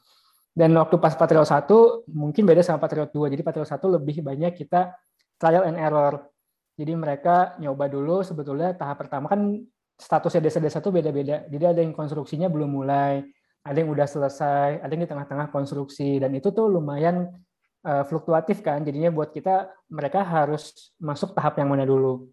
Dan 0.53 0.77
waktu 0.77 1.01
pas 1.01 1.17
Patriot 1.17 1.49
1 1.49 2.13
mungkin 2.13 2.45
beda 2.45 2.61
sama 2.61 2.77
Patriot 2.77 3.09
2. 3.09 3.33
Jadi 3.33 3.43
Patriot 3.43 3.69
1 3.69 3.97
lebih 3.97 4.21
banyak 4.21 4.53
kita 4.53 4.93
trial 5.41 5.65
and 5.65 5.81
error. 5.81 6.29
Jadi 6.77 6.93
mereka 6.93 7.57
nyoba 7.57 7.89
dulu 7.89 8.21
sebetulnya 8.21 8.77
tahap 8.77 9.01
pertama 9.01 9.33
kan 9.33 9.65
statusnya 9.97 10.45
desa-desa 10.45 10.85
itu 10.85 10.93
beda-beda. 10.93 11.49
Jadi 11.49 11.65
ada 11.65 11.81
yang 11.81 11.97
konstruksinya 11.97 12.53
belum 12.53 12.69
mulai, 12.69 13.25
ada 13.65 13.77
yang 13.77 13.89
udah 13.93 14.05
selesai, 14.05 14.85
ada 14.85 14.91
yang 14.93 15.03
di 15.05 15.11
tengah-tengah 15.11 15.49
konstruksi 15.49 16.21
dan 16.21 16.37
itu 16.37 16.53
tuh 16.53 16.69
lumayan 16.69 17.33
uh, 17.89 18.05
fluktuatif 18.05 18.61
kan. 18.61 18.85
Jadinya 18.85 19.09
buat 19.09 19.33
kita 19.33 19.73
mereka 19.89 20.21
harus 20.21 20.93
masuk 21.01 21.33
tahap 21.33 21.57
yang 21.61 21.73
mana 21.73 21.89
dulu. 21.89 22.29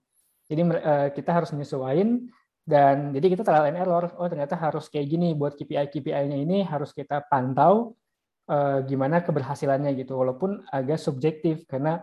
Jadi 0.49 0.61
uh, 0.65 1.07
kita 1.13 1.31
harus 1.31 1.55
menyesuaikan 1.55 2.25
dan 2.67 3.15
jadi 3.15 3.25
kita 3.37 3.43
trial 3.47 3.69
and 3.69 3.79
error. 3.79 4.11
Oh 4.17 4.27
ternyata 4.27 4.59
harus 4.59 4.91
kayak 4.91 5.07
gini 5.07 5.31
buat 5.37 5.55
KPI 5.55 5.87
KPI-nya 5.87 6.37
ini 6.41 6.65
harus 6.65 6.91
kita 6.91 7.21
pantau 7.29 7.98
uh, 8.49 8.81
gimana 8.83 9.21
keberhasilannya 9.21 9.93
gitu. 9.95 10.17
Walaupun 10.17 10.65
agak 10.73 10.97
subjektif 10.97 11.69
karena 11.69 12.01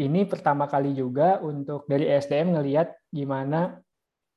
ini 0.00 0.24
pertama 0.24 0.64
kali 0.70 0.96
juga 0.96 1.42
untuk 1.44 1.84
dari 1.84 2.08
SDM 2.08 2.56
ngelihat 2.56 2.88
gimana 3.12 3.76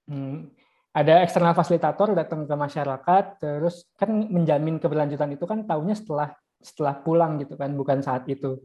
hmm, 0.10 0.52
ada 0.94 1.24
eksternal 1.24 1.56
fasilitator 1.56 2.12
datang 2.14 2.44
ke 2.46 2.54
masyarakat 2.54 3.24
terus 3.40 3.88
kan 3.96 4.12
menjamin 4.12 4.78
keberlanjutan 4.78 5.32
itu 5.34 5.46
kan 5.48 5.64
tahunya 5.64 5.96
setelah 5.96 6.36
setelah 6.60 7.00
pulang 7.02 7.40
gitu 7.40 7.56
kan 7.56 7.72
bukan 7.74 8.04
saat 8.04 8.28
itu. 8.28 8.60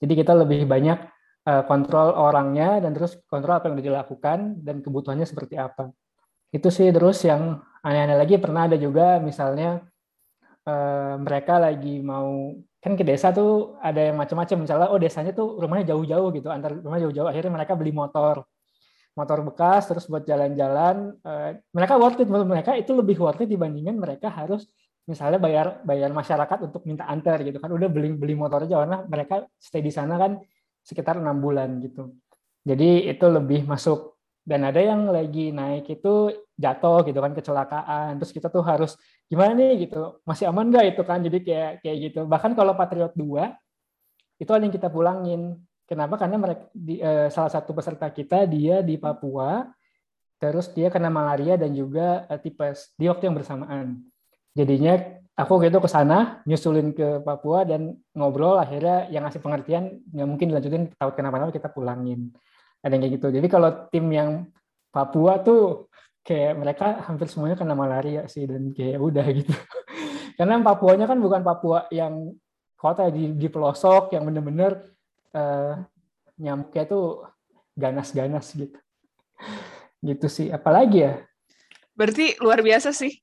Jadi 0.00 0.12
kita 0.16 0.32
lebih 0.32 0.64
banyak 0.64 0.98
uh, 1.44 1.62
kontrol 1.68 2.16
orangnya 2.16 2.80
dan 2.80 2.96
terus 2.96 3.20
kontrol 3.28 3.60
apa 3.60 3.68
yang 3.68 3.76
sudah 3.78 3.88
dilakukan 3.92 4.38
dan 4.64 4.80
kebutuhannya 4.80 5.26
seperti 5.28 5.60
apa. 5.60 5.92
Itu 6.50 6.68
sih 6.72 6.90
terus 6.90 7.22
yang 7.22 7.62
aneh-aneh 7.84 8.16
lagi 8.16 8.36
pernah 8.36 8.68
ada 8.68 8.76
juga 8.76 9.22
misalnya 9.22 9.80
Eh, 10.70 11.14
mereka 11.26 11.54
lagi 11.58 11.98
mau 12.04 12.54
kan 12.80 12.92
ke 12.96 13.04
desa 13.04 13.28
tuh 13.34 13.76
ada 13.82 14.00
yang 14.12 14.16
macam-macam. 14.16 14.56
Misalnya 14.64 14.88
oh 14.92 14.98
desanya 15.00 15.32
tuh 15.34 15.58
rumahnya 15.58 15.92
jauh-jauh 15.94 16.28
gitu 16.36 16.48
antar 16.48 16.78
rumah 16.78 17.00
jauh-jauh. 17.02 17.28
Akhirnya 17.28 17.52
mereka 17.52 17.72
beli 17.74 17.92
motor. 17.92 18.46
Motor 19.18 19.38
bekas 19.42 19.90
terus 19.90 20.04
buat 20.06 20.22
jalan-jalan. 20.22 21.18
Uh, 21.26 21.58
mereka 21.74 21.98
worth 21.98 22.22
it. 22.22 22.28
Menurut 22.30 22.48
mereka 22.48 22.78
itu 22.78 22.92
lebih 22.94 23.18
worth 23.18 23.42
it 23.42 23.50
dibandingkan 23.50 23.96
mereka 23.98 24.30
harus 24.30 24.70
misalnya 25.08 25.42
bayar 25.42 25.66
bayar 25.82 26.14
masyarakat 26.14 26.58
untuk 26.70 26.82
minta 26.86 27.04
antar 27.10 27.42
gitu 27.42 27.58
kan. 27.58 27.70
Udah 27.74 27.88
beli 27.90 28.14
beli 28.14 28.34
motor 28.38 28.64
aja 28.64 28.86
karena 28.86 28.98
mereka 29.10 29.34
stay 29.58 29.82
di 29.82 29.90
sana 29.90 30.14
kan 30.16 30.38
sekitar 30.86 31.18
enam 31.18 31.42
bulan 31.42 31.82
gitu. 31.82 32.14
Jadi 32.62 33.10
itu 33.10 33.26
lebih 33.26 33.66
masuk. 33.66 34.14
Dan 34.40 34.64
ada 34.64 34.80
yang 34.80 35.10
lagi 35.12 35.52
naik 35.52 36.00
itu 36.00 36.32
jatuh 36.60 37.00
gitu 37.08 37.18
kan 37.24 37.32
kecelakaan. 37.32 38.20
Terus 38.20 38.32
kita 38.36 38.52
tuh 38.52 38.60
harus 38.60 39.00
gimana 39.26 39.56
nih? 39.56 39.88
gitu. 39.88 40.20
Masih 40.28 40.52
aman 40.52 40.68
nggak? 40.68 40.84
Itu 40.94 41.02
kan 41.08 41.24
jadi 41.24 41.38
kayak 41.40 41.72
kayak 41.80 41.96
gitu. 42.04 42.20
Bahkan 42.28 42.52
kalau 42.52 42.76
Patriot 42.76 43.16
2 43.16 43.56
itu 44.40 44.50
ada 44.52 44.62
yang 44.62 44.74
kita 44.74 44.92
pulangin. 44.92 45.56
Kenapa? 45.88 46.20
Karena 46.20 46.36
mereka 46.38 46.68
di, 46.70 47.00
eh, 47.00 47.32
salah 47.32 47.50
satu 47.50 47.72
peserta 47.74 48.06
kita 48.12 48.44
dia 48.44 48.84
di 48.84 49.00
Papua 49.00 49.66
terus 50.40 50.72
dia 50.72 50.88
kena 50.88 51.12
malaria 51.12 51.56
dan 51.56 51.72
juga 51.72 52.28
eh, 52.28 52.38
tipes. 52.38 52.92
Di 52.94 53.08
waktu 53.08 53.32
yang 53.32 53.36
bersamaan. 53.40 54.04
Jadinya 54.52 55.00
aku 55.34 55.64
gitu 55.64 55.80
ke 55.80 55.88
sana 55.88 56.44
nyusulin 56.44 56.92
ke 56.92 57.24
Papua 57.24 57.64
dan 57.64 57.96
ngobrol 58.12 58.60
akhirnya 58.60 59.08
yang 59.08 59.24
ngasih 59.24 59.40
pengertian 59.40 60.04
nggak 60.12 60.28
mungkin 60.28 60.46
dilanjutin 60.52 60.82
tahu 60.94 61.10
kenapa-napa 61.16 61.50
kita 61.56 61.72
pulangin. 61.72 62.28
Ada 62.84 62.96
yang 62.96 63.02
kayak 63.08 63.14
gitu. 63.20 63.28
Jadi 63.32 63.46
kalau 63.48 63.70
tim 63.88 64.06
yang 64.12 64.30
Papua 64.90 65.38
tuh 65.40 65.90
kayak 66.20 66.52
mereka 66.56 66.86
hampir 67.08 67.26
semuanya 67.26 67.56
kena 67.56 67.72
malaria 67.72 68.28
sih 68.28 68.44
dan 68.44 68.70
kayak 68.76 69.00
udah 69.00 69.26
gitu. 69.32 69.52
Karena 70.38 70.60
Papuanya 70.64 71.04
kan 71.04 71.20
bukan 71.20 71.44
Papua 71.44 71.88
yang 71.92 72.32
kota 72.76 73.12
di, 73.12 73.36
di 73.36 73.48
pelosok 73.52 74.16
yang 74.16 74.24
bener-bener 74.24 74.96
uh, 75.36 75.76
nyamuknya 76.40 76.84
tuh 76.88 77.28
ganas-ganas 77.76 78.46
gitu. 78.56 78.78
Gitu 80.00 80.32
sih. 80.32 80.48
Apalagi 80.48 81.04
ya? 81.04 81.20
Berarti 81.92 82.32
luar 82.40 82.64
biasa 82.64 82.88
sih. 82.96 83.20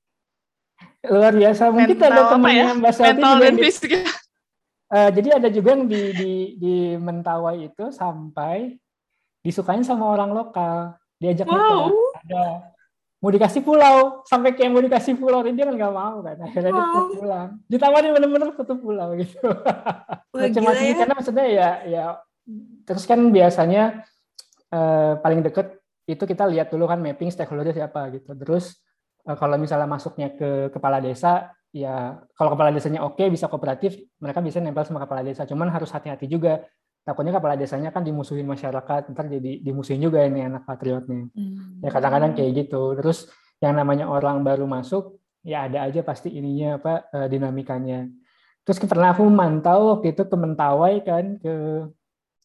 Luar 1.02 1.34
biasa. 1.34 1.74
Mungkin 1.74 1.98
Mental 1.98 2.14
ada 2.14 2.22
teman 2.30 2.54
ya? 2.54 2.64
yang 2.70 2.78
bahasa 2.78 3.02
Mental 3.02 3.34
dan 3.42 3.54
fisik. 3.58 3.90
Uh, 4.86 5.10
jadi 5.18 5.42
ada 5.42 5.48
juga 5.50 5.74
yang 5.74 5.90
di, 5.90 6.02
di, 6.14 6.32
di 6.54 6.74
Mentawai 6.94 7.66
itu 7.66 7.90
sampai 7.90 8.78
disukain 9.42 9.82
sama 9.82 10.06
orang 10.06 10.30
lokal 10.30 10.94
diajak 11.18 11.50
wow. 11.50 11.90
ada 12.22 12.77
mau 13.18 13.30
dikasih 13.34 13.66
pulau 13.66 14.22
sampai 14.22 14.54
kayak 14.54 14.70
mau 14.70 14.82
dikasih 14.82 15.18
pulau 15.18 15.42
dia 15.42 15.66
kan 15.66 15.74
nggak 15.74 15.94
mau 15.94 16.22
kan. 16.22 16.36
Akhirnya 16.38 16.70
wow. 16.70 16.82
dia 16.82 17.02
pulang. 17.18 17.48
Ditawarin 17.66 18.10
bener-bener 18.14 18.48
satu 18.54 18.74
pulau 18.78 19.08
gitu. 19.18 19.42
Macam-macam 20.34 20.84
ya. 20.86 20.94
karena 20.94 21.14
maksudnya 21.18 21.46
ya 21.50 21.68
ya 21.84 22.04
terus 22.86 23.04
kan 23.04 23.20
biasanya 23.34 24.06
eh, 24.70 25.12
paling 25.18 25.42
deket 25.42 25.82
itu 26.08 26.24
kita 26.24 26.48
lihat 26.48 26.72
dulu 26.72 26.88
kan 26.88 27.02
mapping 27.02 27.34
stakeholder 27.34 27.74
siapa 27.74 28.06
gitu. 28.14 28.38
Terus 28.38 28.78
eh, 29.26 29.34
kalau 29.34 29.58
misalnya 29.58 29.90
masuknya 29.90 30.30
ke 30.38 30.70
kepala 30.70 31.02
desa 31.02 31.50
ya 31.74 32.16
kalau 32.38 32.56
kepala 32.56 32.72
desanya 32.72 33.04
oke 33.04 33.20
bisa 33.28 33.44
kooperatif 33.44 33.92
mereka 34.24 34.40
bisa 34.40 34.62
nempel 34.62 34.86
sama 34.86 35.02
kepala 35.02 35.26
desa. 35.26 35.42
Cuman 35.42 35.74
harus 35.74 35.90
hati-hati 35.90 36.30
juga 36.30 36.62
takutnya 37.08 37.32
kepala 37.32 37.56
desanya 37.56 37.88
kan 37.88 38.04
dimusuhin 38.04 38.44
masyarakat 38.44 39.08
ntar 39.16 39.32
jadi 39.32 39.64
dimusuhin 39.64 40.04
juga 40.04 40.20
ini 40.28 40.44
anak 40.44 40.68
patriotnya. 40.68 41.32
Hmm. 41.32 41.80
ya 41.80 41.88
kadang-kadang 41.88 42.36
kayak 42.36 42.68
gitu. 42.68 42.92
Terus 43.00 43.32
yang 43.64 43.80
namanya 43.80 44.12
orang 44.12 44.44
baru 44.44 44.68
masuk 44.68 45.16
ya 45.40 45.64
ada 45.64 45.88
aja 45.88 46.04
pasti 46.04 46.28
ininya 46.36 46.76
apa 46.76 47.08
eh, 47.08 47.28
dinamikanya. 47.32 48.12
Terus 48.68 48.84
pernah 48.84 49.16
aku 49.16 49.24
memantau 49.24 49.96
waktu 49.96 50.12
itu 50.12 50.28
ke 50.28 50.36
Mentawai 50.36 50.94
kan 51.00 51.40
ke 51.40 51.54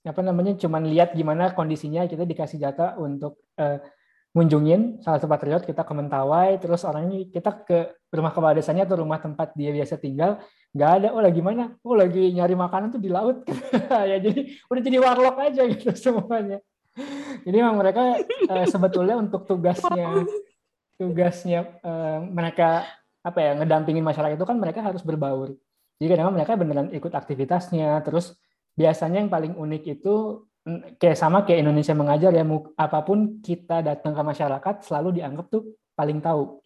apa 0.04 0.20
namanya 0.24 0.56
cuman 0.56 0.88
lihat 0.88 1.12
gimana 1.16 1.52
kondisinya 1.52 2.08
kita 2.08 2.28
dikasih 2.28 2.60
jatah 2.60 3.00
untuk 3.00 3.40
uh, 3.56 3.80
ngunjungin 4.34 5.06
salah 5.06 5.22
satu 5.22 5.30
patriot 5.30 5.62
kita 5.62 5.86
ke 5.86 5.94
Mentawai 5.94 6.58
terus 6.58 6.82
orangnya 6.82 7.22
kita 7.30 7.54
ke 7.62 7.94
rumah 8.10 8.34
kepala 8.34 8.58
desanya 8.58 8.90
atau 8.90 8.98
rumah 8.98 9.22
tempat 9.22 9.54
dia 9.54 9.70
biasa 9.70 10.02
tinggal. 10.02 10.42
Nggak 10.74 10.92
ada 10.98 11.08
oh 11.14 11.22
lagi 11.22 11.42
mana? 11.46 11.78
Oh 11.86 11.94
lagi 11.94 12.34
nyari 12.34 12.58
makanan 12.58 12.98
tuh 12.98 13.02
di 13.02 13.14
laut. 13.14 13.46
Ya 14.10 14.18
jadi 14.18 14.58
udah 14.68 14.82
jadi 14.82 14.98
warlock 14.98 15.38
aja 15.38 15.62
gitu 15.70 15.94
semuanya. 16.10 16.58
Jadi 17.46 17.56
memang 17.58 17.78
mereka 17.78 18.22
uh, 18.50 18.66
sebetulnya 18.70 19.18
untuk 19.18 19.46
tugasnya 19.46 20.26
tugasnya 20.98 21.74
uh, 21.82 22.22
mereka 22.26 22.86
apa 23.24 23.40
ya 23.40 23.52
ngedampingin 23.58 24.04
masyarakat 24.06 24.36
itu 24.36 24.46
kan 24.46 24.58
mereka 24.58 24.82
harus 24.82 25.06
berbaur. 25.06 25.54
Jadi 26.02 26.08
kadang 26.10 26.34
mereka 26.34 26.58
beneran 26.58 26.90
ikut 26.90 27.14
aktivitasnya. 27.14 28.02
Terus 28.02 28.34
biasanya 28.74 29.22
yang 29.22 29.30
paling 29.30 29.54
unik 29.54 29.84
itu 30.02 30.46
kayak 30.96 31.20
sama 31.20 31.44
kayak 31.44 31.68
Indonesia 31.68 31.92
mengajar 31.92 32.32
ya 32.32 32.44
apa 32.80 33.00
pun 33.04 33.44
kita 33.44 33.84
datang 33.84 34.16
ke 34.16 34.24
masyarakat 34.24 34.76
selalu 34.88 35.20
dianggap 35.20 35.52
tuh 35.52 35.76
paling 35.92 36.24
tahu. 36.24 36.64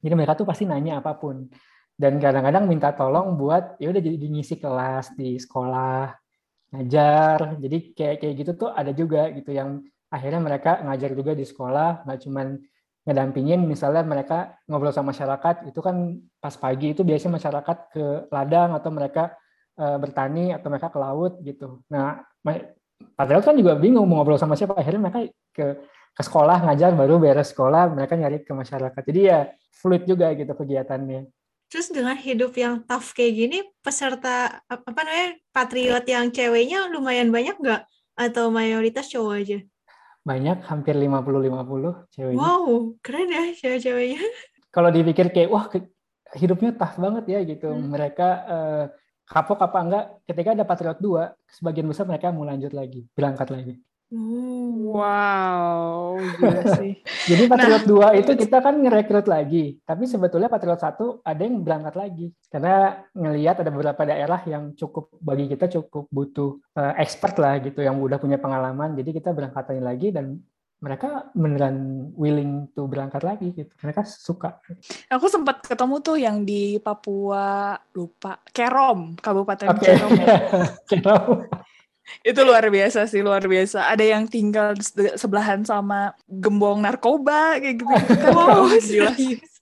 Jadi 0.00 0.14
mereka 0.16 0.32
tuh 0.36 0.48
pasti 0.48 0.64
nanya 0.64 1.04
apa 1.04 1.16
pun. 1.16 1.48
Dan 1.96 2.20
kadang-kadang 2.20 2.68
minta 2.68 2.92
tolong 2.92 3.36
buat 3.40 3.80
ya 3.80 3.88
udah 3.88 4.00
jadi 4.00 4.26
ngisi 4.28 4.60
kelas 4.60 5.16
di 5.16 5.36
sekolah 5.36 6.12
ngajar. 6.76 7.56
Jadi 7.60 7.96
kayak 7.96 8.16
kayak 8.20 8.34
gitu 8.40 8.52
tuh 8.56 8.70
ada 8.72 8.92
juga 8.92 9.28
gitu 9.32 9.52
yang 9.52 9.84
akhirnya 10.08 10.40
mereka 10.40 10.80
ngajar 10.84 11.12
juga 11.12 11.32
di 11.36 11.44
sekolah 11.44 12.04
nggak 12.04 12.20
cuman 12.24 12.46
ngedampingin. 13.04 13.60
Misalnya 13.64 14.04
mereka 14.04 14.56
ngobrol 14.68 14.92
sama 14.92 15.12
masyarakat 15.12 15.68
itu 15.68 15.80
kan 15.84 16.20
pas 16.40 16.56
pagi 16.56 16.96
itu 16.96 17.04
biasanya 17.04 17.40
masyarakat 17.40 17.78
ke 17.92 18.04
ladang 18.32 18.76
atau 18.76 18.90
mereka 18.92 19.32
e, 19.76 19.84
bertani 19.96 20.52
atau 20.52 20.68
mereka 20.68 20.88
ke 20.92 20.98
laut 21.00 21.32
gitu. 21.40 21.80
Nah, 21.88 22.20
padahal 23.16 23.42
kan 23.44 23.54
juga 23.56 23.76
bingung 23.76 24.04
mau 24.04 24.20
ngobrol 24.20 24.40
sama 24.40 24.54
siapa. 24.54 24.76
Akhirnya 24.76 25.00
mereka 25.02 25.20
ke 25.52 25.66
ke 26.16 26.22
sekolah 26.24 26.64
ngajar 26.64 26.96
baru 26.96 27.20
beres 27.20 27.52
sekolah 27.52 27.92
mereka 27.92 28.16
nyari 28.16 28.40
ke 28.40 28.52
masyarakat. 28.56 29.02
Jadi 29.04 29.20
ya 29.20 29.52
fluid 29.76 30.08
juga 30.08 30.32
gitu 30.32 30.52
kegiatannya. 30.52 31.28
Terus 31.66 31.90
dengan 31.90 32.14
hidup 32.14 32.54
yang 32.56 32.86
tough 32.86 33.10
kayak 33.12 33.32
gini, 33.36 33.58
peserta 33.82 34.62
apa 34.70 35.00
namanya 35.02 35.34
patriot 35.50 36.06
yang 36.06 36.30
ceweknya 36.30 36.88
lumayan 36.88 37.28
banyak 37.34 37.58
nggak? 37.58 37.82
Atau 38.16 38.48
mayoritas 38.48 39.12
cowok 39.12 39.34
aja? 39.34 39.58
banyak 40.26 40.58
hampir 40.66 40.98
50-50 40.98 42.10
ceweknya. 42.10 42.42
Wow, 42.42 42.98
keren 42.98 43.30
ya 43.30 43.44
cewek-ceweknya. 43.54 44.22
Kalau 44.74 44.90
dipikir 44.90 45.30
kayak 45.30 45.50
wah 45.54 45.70
hidupnya 46.34 46.74
tough 46.74 46.98
banget 46.98 47.24
ya 47.30 47.40
gitu. 47.46 47.70
Hmm. 47.70 47.94
Mereka 47.94 48.28
uh, 48.50 48.84
kapok 49.26 49.58
apa 49.58 49.78
enggak 49.82 50.04
ketika 50.24 50.54
ada 50.54 50.64
Patriot 50.64 50.98
2, 51.02 51.34
sebagian 51.50 51.86
besar 51.90 52.06
mereka 52.06 52.30
mau 52.30 52.46
lanjut 52.46 52.70
lagi, 52.70 53.04
berangkat 53.12 53.50
lagi. 53.50 53.74
Hmm. 54.06 54.86
Wow, 54.86 56.14
gila 56.38 56.62
sih. 56.78 57.02
Jadi 57.26 57.50
Patriot 57.50 57.90
nah, 57.90 58.14
2 58.14 58.22
itu 58.22 58.32
kita 58.38 58.62
kan 58.62 58.78
ngerekrut 58.78 59.26
lagi, 59.26 59.82
tapi 59.82 60.06
sebetulnya 60.06 60.46
Patriot 60.46 60.78
1 60.78 61.26
ada 61.26 61.42
yang 61.42 61.58
berangkat 61.66 61.94
lagi. 61.98 62.26
Karena 62.46 63.02
ngelihat 63.18 63.66
ada 63.66 63.70
beberapa 63.74 64.06
daerah 64.06 64.38
yang 64.46 64.78
cukup 64.78 65.10
bagi 65.18 65.50
kita 65.50 65.66
cukup 65.66 66.06
butuh 66.06 66.54
uh, 66.78 66.94
expert 67.02 67.34
lah 67.42 67.58
gitu 67.58 67.82
yang 67.82 67.98
udah 67.98 68.22
punya 68.22 68.38
pengalaman. 68.38 68.94
Jadi 68.94 69.10
kita 69.10 69.34
berangkatin 69.34 69.82
lagi 69.82 70.14
dan 70.14 70.38
mereka 70.76 71.32
beneran 71.32 72.08
willing 72.14 72.68
to 72.76 72.84
berangkat 72.84 73.24
lagi 73.24 73.52
gitu. 73.56 73.72
Mereka 73.80 74.04
suka. 74.04 74.60
Aku 75.08 75.26
sempat 75.26 75.64
ketemu 75.64 75.96
tuh 76.04 76.16
yang 76.20 76.44
di 76.44 76.76
Papua 76.78 77.76
lupa 77.96 78.38
Kerom, 78.52 79.16
Kabupaten 79.16 79.72
okay. 79.72 79.96
Kerom. 79.96 80.10
Ya. 80.20 80.36
Kerom 80.90 81.48
itu 82.22 82.40
luar 82.42 82.66
biasa 82.70 83.10
sih 83.10 83.22
luar 83.22 83.42
biasa 83.42 83.90
ada 83.90 84.02
yang 84.02 84.30
tinggal 84.30 84.78
sebelahan 85.18 85.66
sama 85.66 86.14
gembong 86.26 86.82
narkoba 86.82 87.58
kayak 87.58 87.82
gitu 87.82 87.94
wow 88.30 88.66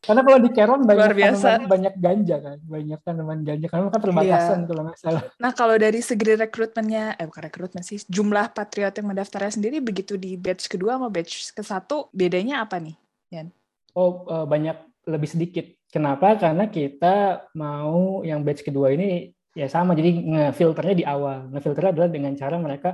karena 0.05 0.23
kalau 0.23 0.39
di 0.39 0.51
Keron 0.53 0.81
banyak 0.85 1.01
luar 1.01 1.15
biasa. 1.17 1.49
banyak 1.65 1.95
ganja 1.97 2.37
kan 2.41 2.59
banyak 2.63 2.99
tanaman 3.01 3.41
ganja. 3.41 3.67
Karena 3.73 3.89
kan 3.89 4.01
perbatasan 4.01 4.59
iya. 4.61 4.67
kalau 4.69 4.83
nggak 4.85 4.99
salah. 5.01 5.23
Nah 5.41 5.51
kalau 5.57 5.77
dari 5.81 6.01
segi 6.05 6.25
rekrutmennya 6.37 7.17
eh 7.17 7.27
bukan 7.27 7.43
rekrutmen 7.49 7.83
sih 7.83 8.01
jumlah 8.07 8.53
patriot 8.53 8.95
yang 8.95 9.09
mendaftarnya 9.11 9.53
sendiri 9.57 9.81
begitu 9.81 10.21
di 10.21 10.37
batch 10.37 10.69
kedua 10.69 11.01
sama 11.01 11.09
batch 11.09 11.57
ke 11.57 11.63
satu 11.65 12.09
bedanya 12.13 12.65
apa 12.65 12.81
nih 12.81 12.97
Yan? 13.33 13.49
oh 13.97 14.27
uh, 14.29 14.45
banyak 14.45 14.77
lebih 15.09 15.29
sedikit. 15.29 15.67
Kenapa? 15.93 16.35
Karena 16.35 16.67
kita 16.67 17.47
mau 17.55 18.27
yang 18.27 18.43
batch 18.43 18.67
kedua 18.67 18.91
ini 18.91 19.31
ya 19.55 19.71
sama. 19.71 19.95
Jadi 19.95 20.27
ngefilternya 20.27 20.95
di 20.97 21.05
awal. 21.07 21.49
Ngefilternya 21.55 21.91
adalah 21.95 22.11
dengan 22.11 22.33
cara 22.35 22.57
mereka 22.59 22.91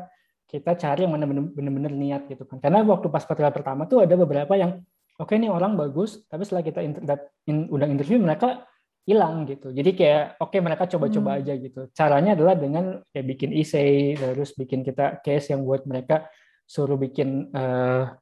kita 0.50 0.74
cari 0.74 1.06
yang 1.06 1.14
mana 1.14 1.30
benar-benar 1.30 1.94
niat 1.94 2.26
gitu 2.26 2.42
kan. 2.44 2.58
Karena 2.58 2.82
waktu 2.82 3.06
pas 3.08 3.22
patriot 3.22 3.54
pertama 3.54 3.86
tuh 3.86 4.02
ada 4.02 4.18
beberapa 4.18 4.58
yang 4.58 4.82
oke 5.20 5.28
okay, 5.28 5.36
nih 5.36 5.52
orang 5.52 5.76
bagus 5.76 6.24
tapi 6.26 6.48
setelah 6.48 6.64
kita 6.64 6.80
inter, 6.80 7.04
in, 7.44 7.68
undang 7.68 7.92
interview 7.92 8.16
mereka 8.16 8.64
hilang 9.04 9.48
gitu. 9.48 9.72
Jadi 9.72 9.90
kayak 9.96 10.38
oke 10.38 10.54
okay, 10.54 10.60
mereka 10.60 10.84
coba-coba 10.86 11.30
hmm. 11.36 11.40
aja 11.42 11.52
gitu. 11.56 11.80
Caranya 11.92 12.30
adalah 12.36 12.54
dengan 12.56 13.00
kayak 13.10 13.26
bikin 13.36 13.50
essay 13.56 14.14
terus 14.14 14.54
bikin 14.54 14.84
kita 14.84 15.18
case 15.24 15.52
yang 15.52 15.64
buat 15.64 15.84
mereka 15.88 16.28
suruh 16.68 16.94
bikin 17.00 17.50
uh, 17.50 18.12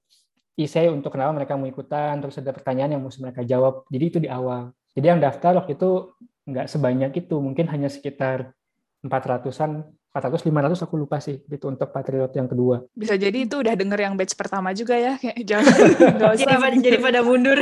essay 0.56 0.88
untuk 0.88 1.12
kenapa 1.12 1.36
mereka 1.36 1.54
mau 1.54 1.68
ikutan 1.68 2.18
terus 2.18 2.40
ada 2.40 2.50
pertanyaan 2.50 2.96
yang 2.98 3.02
mesti 3.04 3.20
mereka 3.20 3.42
jawab. 3.44 3.84
Jadi 3.92 4.04
itu 4.04 4.18
di 4.22 4.30
awal. 4.30 4.72
Jadi 4.96 5.06
yang 5.06 5.20
daftar 5.20 5.60
waktu 5.60 5.76
itu 5.76 6.14
nggak 6.48 6.66
sebanyak 6.66 7.12
itu 7.14 7.36
mungkin 7.38 7.68
hanya 7.68 7.92
sekitar 7.92 8.56
400-an 9.04 9.84
400 10.12 10.40
500 10.48 10.84
aku 10.88 10.94
lupa 10.96 11.20
sih 11.20 11.36
itu 11.44 11.66
untuk 11.68 11.92
Patriot 11.92 12.32
yang 12.32 12.48
kedua. 12.48 12.80
Bisa 12.96 13.14
jadi 13.14 13.44
itu 13.44 13.60
udah 13.60 13.76
denger 13.76 13.98
yang 14.08 14.14
batch 14.16 14.34
pertama 14.34 14.72
juga 14.72 14.96
ya 14.96 15.20
kayak 15.20 15.36
jangan 15.50 15.74
usah 16.34 16.48
jadi 16.48 16.56
pada, 16.56 16.76
jadi 16.80 16.98
pada 16.98 17.20
mundur. 17.20 17.58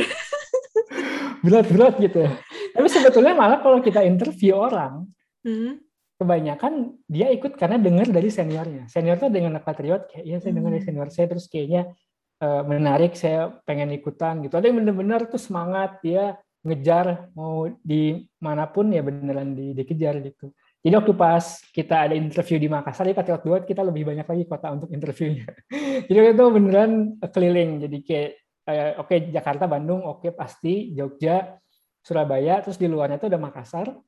Berat-berat 1.45 1.99
gitu 1.99 2.17
ya. 2.23 2.31
Tapi 2.73 2.87
sebetulnya 2.87 3.33
malah 3.35 3.59
kalau 3.59 3.83
kita 3.83 4.01
interview 4.01 4.55
orang 4.55 5.05
hmm. 5.43 5.83
kebanyakan 6.17 6.97
dia 7.05 7.29
ikut 7.35 7.59
karena 7.59 7.77
dengar 7.77 8.07
dari 8.09 8.31
seniornya. 8.31 8.87
Senior 8.87 9.19
tuh 9.19 9.29
dengan 9.29 9.59
Patriot 9.59 10.07
kayak 10.07 10.23
iya 10.23 10.37
saya 10.39 10.55
dengar 10.55 10.71
dari 10.71 10.81
hmm. 10.81 10.89
senior 10.89 11.09
saya 11.11 11.27
terus 11.27 11.45
kayaknya 11.51 11.91
uh, 12.41 12.63
menarik 12.63 13.13
saya 13.13 13.53
pengen 13.67 13.91
ikutan 13.91 14.39
gitu. 14.39 14.55
Ada 14.55 14.71
yang 14.71 14.81
benar-benar 14.81 15.27
tuh 15.27 15.41
semangat 15.41 15.99
dia 15.99 16.39
ngejar 16.65 17.31
mau 17.37 17.69
di 17.79 18.27
mana 18.43 18.67
pun 18.67 18.91
ya 18.91 19.03
beneran 19.03 19.53
di, 19.55 19.75
dikejar 19.77 20.19
gitu. 20.23 20.51
Jadi 20.87 21.03
waktu 21.03 21.13
pas 21.19 21.43
kita 21.75 22.07
ada 22.07 22.15
interview 22.15 22.63
di 22.63 22.71
Makassar, 22.71 23.11
di 23.11 23.11
Patriot 23.11 23.43
Duet 23.43 23.67
kita 23.67 23.83
lebih 23.83 24.07
banyak 24.07 24.23
lagi 24.23 24.43
kota 24.47 24.71
untuk 24.71 24.87
interviewnya. 24.87 25.43
Jadi 26.07 26.31
itu 26.31 26.45
beneran 26.47 27.19
keliling. 27.27 27.83
Jadi 27.83 27.97
kayak 28.07 28.29
eh, 28.71 28.91
oke 28.95 29.11
okay, 29.11 29.27
Jakarta, 29.27 29.67
Bandung, 29.67 30.07
oke 30.07 30.23
okay, 30.23 30.31
pasti 30.31 30.95
Jogja, 30.95 31.59
Surabaya, 31.99 32.63
terus 32.63 32.79
di 32.79 32.87
luarnya 32.87 33.19
itu 33.19 33.27
ada 33.27 33.35
Makassar. 33.35 33.99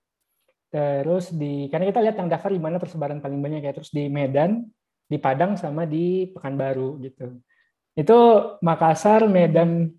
Terus 0.72 1.36
di 1.36 1.68
karena 1.68 1.92
kita 1.92 2.00
lihat 2.00 2.15
yang 2.15 2.32
daftar 2.32 2.56
di 2.56 2.63
mana 2.63 2.80
persebaran 2.80 3.20
paling 3.20 3.44
banyak 3.44 3.60
ya, 3.60 3.76
terus 3.76 3.92
di 3.92 4.08
Medan, 4.08 4.63
di 5.04 5.20
Padang 5.20 5.60
sama 5.60 5.84
di 5.84 6.32
Pekanbaru 6.32 6.96
gitu. 7.04 7.44
Itu 7.92 8.20
Makassar, 8.63 9.28
Medan, 9.28 9.92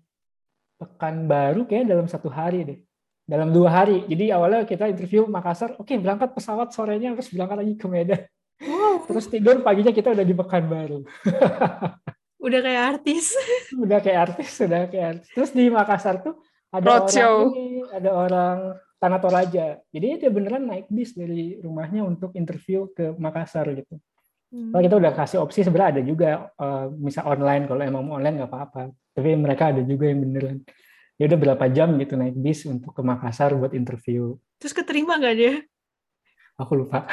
Pekanbaru 0.81 1.69
kayak 1.69 1.93
dalam 1.93 2.09
satu 2.09 2.25
hari 2.33 2.65
deh. 2.65 2.79
Dalam 3.31 3.55
dua 3.55 3.71
hari. 3.71 4.03
Jadi 4.11 4.27
awalnya 4.35 4.67
kita 4.67 4.91
interview 4.91 5.23
Makassar, 5.31 5.79
oke 5.79 5.87
okay, 5.87 5.95
berangkat 5.95 6.35
pesawat 6.35 6.75
sorenya 6.75 7.15
terus 7.15 7.31
berangkat 7.31 7.57
lagi 7.63 7.73
ke 7.79 7.87
Medan. 7.87 8.21
Wow. 8.59 9.07
Terus 9.07 9.25
tidur 9.31 9.63
paginya 9.63 9.95
kita 9.95 10.11
udah 10.11 10.25
di 10.27 10.35
Pekanbaru. 10.35 10.99
udah 12.45 12.59
kayak 12.59 12.83
artis. 12.99 13.31
udah 13.79 13.99
kayak 14.03 14.19
artis, 14.27 14.51
udah 14.59 14.81
kayak 14.91 15.07
artis. 15.15 15.29
Terus 15.31 15.51
di 15.55 15.71
Makassar 15.71 16.19
tuh 16.19 16.43
ada 16.75 16.83
Road 16.83 17.07
orang 17.07 17.39
ini, 17.55 17.67
ada 17.87 18.09
orang 18.11 18.57
Tanah 18.99 19.19
Toraja. 19.23 19.67
Jadi 19.89 20.07
dia 20.19 20.29
beneran 20.29 20.67
naik 20.67 20.91
bis 20.91 21.15
dari 21.15 21.55
rumahnya 21.63 22.03
untuk 22.03 22.35
interview 22.35 22.91
ke 22.91 23.15
Makassar 23.15 23.71
gitu. 23.71 23.95
Hmm. 24.51 24.75
Kalau 24.75 24.83
kita 24.83 24.95
udah 24.99 25.11
kasih 25.15 25.39
opsi 25.39 25.63
sebenarnya 25.63 25.89
ada 25.95 26.01
juga 26.03 26.29
uh, 26.59 26.91
misal 26.91 27.23
online 27.31 27.71
kalau 27.71 27.81
emang 27.87 28.03
mau 28.03 28.19
online 28.19 28.43
nggak 28.43 28.51
apa-apa 28.51 28.91
tapi 29.15 29.29
mereka 29.35 29.71
ada 29.71 29.81
juga 29.83 30.11
yang 30.11 30.19
beneran 30.23 30.57
ya 31.21 31.29
udah 31.29 31.37
berapa 31.37 31.65
jam 31.69 31.93
gitu 32.01 32.17
naik 32.17 32.33
bis 32.33 32.65
untuk 32.65 32.97
ke 32.97 33.01
Makassar 33.05 33.53
buat 33.53 33.77
interview. 33.77 34.41
Terus 34.57 34.73
keterima 34.73 35.21
nggak 35.21 35.35
dia? 35.37 35.61
Aku 36.57 36.81
lupa. 36.81 37.05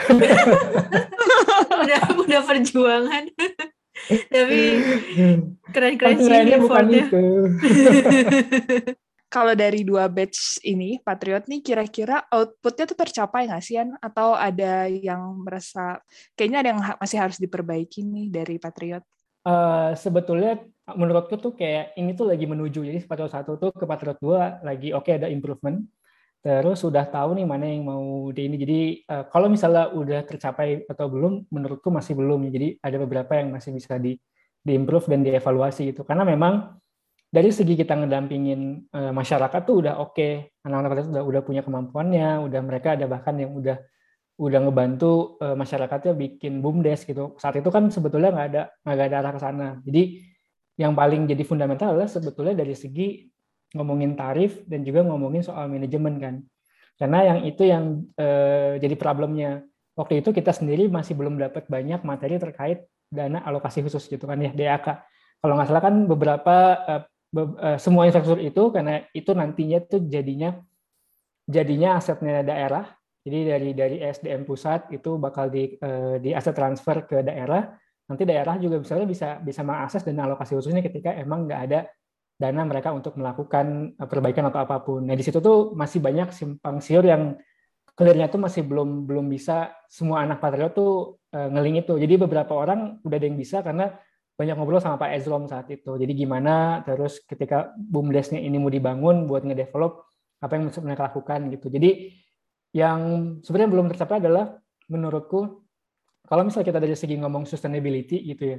Udah 1.78 2.00
udah 2.16 2.40
perjuangan. 2.48 3.28
Tapi 4.08 4.60
keren-keren 5.68 6.16
sih 6.24 6.56
bukan 6.56 6.86
itu. 6.88 7.24
Kalau 9.34 9.52
dari 9.52 9.84
dua 9.84 10.08
batch 10.08 10.64
ini 10.64 11.04
Patriot 11.04 11.44
nih 11.44 11.60
kira-kira 11.60 12.24
outputnya 12.32 12.88
tuh 12.88 12.96
tercapai 12.96 13.44
nggak 13.44 13.60
sih 13.60 13.76
An? 13.76 13.92
Atau 14.00 14.32
ada 14.32 14.88
yang 14.88 15.44
merasa 15.44 16.00
kayaknya 16.32 16.58
ada 16.64 16.68
yang 16.72 16.80
masih 16.96 17.18
harus 17.20 17.36
diperbaiki 17.36 18.08
nih 18.08 18.32
dari 18.32 18.56
Patriot? 18.56 19.04
Uh, 19.44 19.92
sebetulnya 20.00 20.64
menurutku 20.96 21.36
tuh 21.36 21.52
kayak 21.52 21.98
ini 21.98 22.16
tuh 22.16 22.30
lagi 22.30 22.48
menuju 22.48 22.80
jadi 22.84 22.98
Patriot 23.04 23.32
satu 23.32 23.60
tuh 23.60 23.70
ke 23.74 23.84
Patriot 23.84 24.16
dua 24.22 24.62
lagi 24.64 24.94
oke 24.94 25.04
okay, 25.04 25.20
ada 25.20 25.28
improvement 25.28 25.82
terus 26.38 26.86
sudah 26.86 27.02
tahu 27.10 27.34
nih 27.34 27.46
mana 27.46 27.66
yang 27.66 27.82
mau 27.82 28.30
di 28.30 28.46
ini. 28.46 28.56
Jadi 28.56 28.80
uh, 29.10 29.26
kalau 29.26 29.50
misalnya 29.50 29.90
udah 29.90 30.22
tercapai 30.22 30.86
atau 30.86 31.10
belum, 31.10 31.50
menurutku 31.50 31.90
masih 31.90 32.14
belum. 32.14 32.46
Jadi 32.48 32.78
ada 32.78 32.96
beberapa 33.02 33.34
yang 33.34 33.50
masih 33.50 33.74
bisa 33.74 33.98
di 33.98 34.14
diimprove 34.62 35.10
dan 35.10 35.26
dievaluasi 35.26 35.90
gitu. 35.94 36.06
Karena 36.06 36.22
memang 36.22 36.78
dari 37.28 37.50
segi 37.52 37.74
kita 37.74 37.98
ngedampingin 37.98 38.88
uh, 38.94 39.12
masyarakat 39.12 39.60
tuh 39.66 39.82
udah 39.84 39.98
oke, 39.98 40.14
okay. 40.14 40.54
anak-anak 40.62 41.10
udah 41.10 41.24
udah 41.26 41.42
punya 41.42 41.62
kemampuannya, 41.66 42.40
udah 42.46 42.60
mereka 42.62 42.94
ada 42.94 43.10
bahkan 43.10 43.34
yang 43.36 43.52
udah 43.58 43.76
udah 44.38 44.58
ngebantu 44.62 45.34
uh, 45.42 45.58
masyarakatnya 45.58 46.14
bikin 46.14 46.62
bumdes 46.62 47.02
gitu. 47.02 47.34
Saat 47.42 47.58
itu 47.58 47.66
kan 47.74 47.90
sebetulnya 47.90 48.30
nggak 48.30 48.48
ada 48.54 48.62
nggak 48.86 49.06
ada 49.10 49.16
arah 49.18 49.32
ke 49.34 49.40
sana. 49.42 49.68
Jadi 49.82 50.02
yang 50.78 50.94
paling 50.94 51.26
jadi 51.26 51.42
fundamental 51.42 51.92
adalah 51.92 52.06
sebetulnya 52.06 52.54
dari 52.54 52.72
segi 52.72 53.26
ngomongin 53.74 54.14
tarif 54.14 54.62
dan 54.64 54.86
juga 54.86 55.04
ngomongin 55.04 55.42
soal 55.42 55.66
manajemen 55.68 56.16
kan. 56.22 56.34
Karena 56.96 57.34
yang 57.34 57.38
itu 57.44 57.62
yang 57.66 58.06
eh, 58.14 58.78
jadi 58.78 58.94
problemnya. 58.94 59.66
Waktu 59.98 60.22
itu 60.22 60.30
kita 60.30 60.54
sendiri 60.54 60.86
masih 60.86 61.18
belum 61.18 61.34
dapat 61.36 61.66
banyak 61.66 62.06
materi 62.06 62.38
terkait 62.38 62.86
dana 63.10 63.42
alokasi 63.42 63.82
khusus 63.82 64.06
gitu 64.06 64.24
kan 64.24 64.38
ya 64.38 64.54
DAK. 64.54 65.02
Kalau 65.42 65.54
nggak 65.58 65.68
salah 65.68 65.82
kan 65.82 65.94
beberapa 66.06 66.56
eh, 66.86 67.02
be, 67.34 67.42
eh, 67.58 67.78
semua 67.82 68.06
infrastruktur 68.06 68.42
itu 68.42 68.62
karena 68.70 69.02
itu 69.10 69.30
nantinya 69.34 69.78
tuh 69.84 70.00
jadinya 70.06 70.62
jadinya 71.44 71.98
asetnya 71.98 72.46
daerah. 72.46 72.86
Jadi 73.26 73.38
dari 73.44 73.70
dari 73.74 73.96
SDM 74.00 74.46
pusat 74.46 74.88
itu 74.94 75.18
bakal 75.18 75.50
di 75.50 75.74
eh, 75.74 76.16
di 76.22 76.30
aset 76.32 76.54
transfer 76.54 77.04
ke 77.04 77.20
daerah. 77.26 77.66
Nanti 78.08 78.24
daerah 78.24 78.56
juga 78.56 78.80
misalnya 78.80 79.04
bisa 79.04 79.28
bisa 79.44 79.60
mengakses 79.60 80.00
dana 80.00 80.24
alokasi 80.24 80.56
khususnya 80.56 80.80
ketika 80.80 81.12
emang 81.12 81.44
nggak 81.44 81.60
ada 81.68 81.80
dana 82.38 82.62
mereka 82.64 82.94
untuk 82.96 83.18
melakukan 83.20 83.92
eh, 83.98 84.08
perbaikan 84.08 84.48
atau 84.48 84.64
apa 84.64 84.80
pun. 84.80 85.04
Nah 85.04 85.12
di 85.12 85.22
situ 85.26 85.44
tuh 85.44 85.76
masih 85.76 86.00
banyak 86.00 86.32
simpang 86.32 86.80
siur 86.80 87.04
yang 87.04 87.36
clearnya 87.98 88.30
tuh 88.30 88.38
masih 88.38 88.62
belum 88.62 89.10
belum 89.10 89.26
bisa 89.26 89.74
semua 89.90 90.22
anak 90.22 90.38
patriot 90.38 90.70
tuh 90.70 91.18
uh, 91.34 91.48
ngeling 91.50 91.82
itu. 91.82 91.98
Jadi 91.98 92.14
beberapa 92.14 92.54
orang 92.54 93.02
udah 93.02 93.16
ada 93.18 93.26
yang 93.26 93.34
bisa 93.34 93.58
karena 93.58 93.90
banyak 94.38 94.54
ngobrol 94.54 94.78
sama 94.78 95.02
Pak 95.02 95.18
Ezrom 95.18 95.50
saat 95.50 95.66
itu. 95.66 95.98
Jadi 95.98 96.14
gimana 96.14 96.86
terus 96.86 97.18
ketika 97.26 97.74
bumdesnya 97.74 98.38
ini 98.38 98.54
mau 98.54 98.70
dibangun 98.70 99.26
buat 99.26 99.42
ngedevelop 99.42 100.06
apa 100.38 100.52
yang 100.54 100.70
mereka 100.70 101.10
lakukan 101.10 101.50
gitu. 101.50 101.66
Jadi 101.66 102.14
yang 102.70 103.00
sebenarnya 103.42 103.70
belum 103.74 103.86
tercapai 103.90 104.22
adalah 104.22 104.54
menurutku 104.86 105.67
kalau 106.28 106.44
misalnya 106.44 106.68
kita 106.68 106.80
dari 106.84 106.92
segi 106.92 107.16
ngomong 107.16 107.48
sustainability 107.48 108.20
gitu 108.28 108.44
ya. 108.44 108.58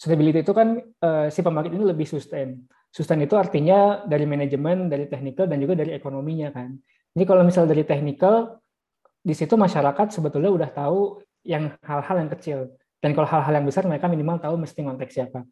Sustainability 0.00 0.40
itu 0.40 0.56
kan 0.56 0.80
uh, 0.80 1.28
si 1.28 1.44
pembangkit 1.44 1.76
ini 1.76 1.84
lebih 1.84 2.08
sustain 2.08 2.64
sustain 2.90 3.22
itu 3.22 3.38
artinya 3.38 4.02
dari 4.02 4.26
manajemen, 4.26 4.90
dari 4.90 5.06
teknikal, 5.06 5.46
dan 5.46 5.62
juga 5.62 5.78
dari 5.78 5.94
ekonominya 5.94 6.50
kan. 6.50 6.74
Jadi 7.14 7.24
kalau 7.26 7.42
misal 7.46 7.64
dari 7.70 7.86
teknikal, 7.86 8.58
di 9.22 9.34
situ 9.34 9.54
masyarakat 9.54 10.10
sebetulnya 10.10 10.50
udah 10.50 10.70
tahu 10.70 11.22
yang 11.46 11.74
hal-hal 11.86 12.16
yang 12.18 12.30
kecil. 12.34 12.58
Dan 13.00 13.16
kalau 13.16 13.30
hal-hal 13.30 13.62
yang 13.62 13.66
besar, 13.66 13.86
mereka 13.86 14.10
minimal 14.10 14.42
tahu 14.42 14.60
mesti 14.60 14.84
ngontek 14.84 15.10
siapa. 15.10 15.46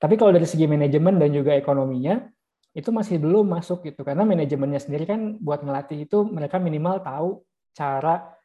Tapi 0.00 0.14
kalau 0.16 0.32
dari 0.32 0.48
segi 0.48 0.64
manajemen 0.64 1.20
dan 1.20 1.30
juga 1.30 1.52
ekonominya, 1.54 2.24
itu 2.72 2.88
masih 2.90 3.20
belum 3.20 3.46
masuk 3.46 3.84
gitu. 3.84 4.00
Karena 4.02 4.24
manajemennya 4.24 4.80
sendiri 4.80 5.04
kan 5.04 5.36
buat 5.38 5.60
ngelatih 5.60 6.08
itu 6.08 6.24
mereka 6.24 6.56
minimal 6.56 7.04
tahu 7.04 7.28
cara 7.76 8.39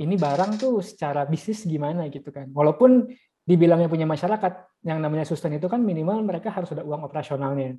ini 0.00 0.16
barang 0.16 0.56
tuh 0.56 0.80
secara 0.80 1.28
bisnis 1.28 1.68
gimana 1.68 2.08
gitu 2.08 2.32
kan. 2.32 2.48
Walaupun 2.50 3.12
dibilangnya 3.44 3.86
punya 3.86 4.08
masyarakat, 4.08 4.84
yang 4.88 4.98
namanya 5.04 5.28
sustain 5.28 5.60
itu 5.60 5.68
kan 5.68 5.84
minimal 5.84 6.24
mereka 6.24 6.48
harus 6.48 6.72
ada 6.72 6.80
uang 6.80 7.04
operasionalnya. 7.04 7.76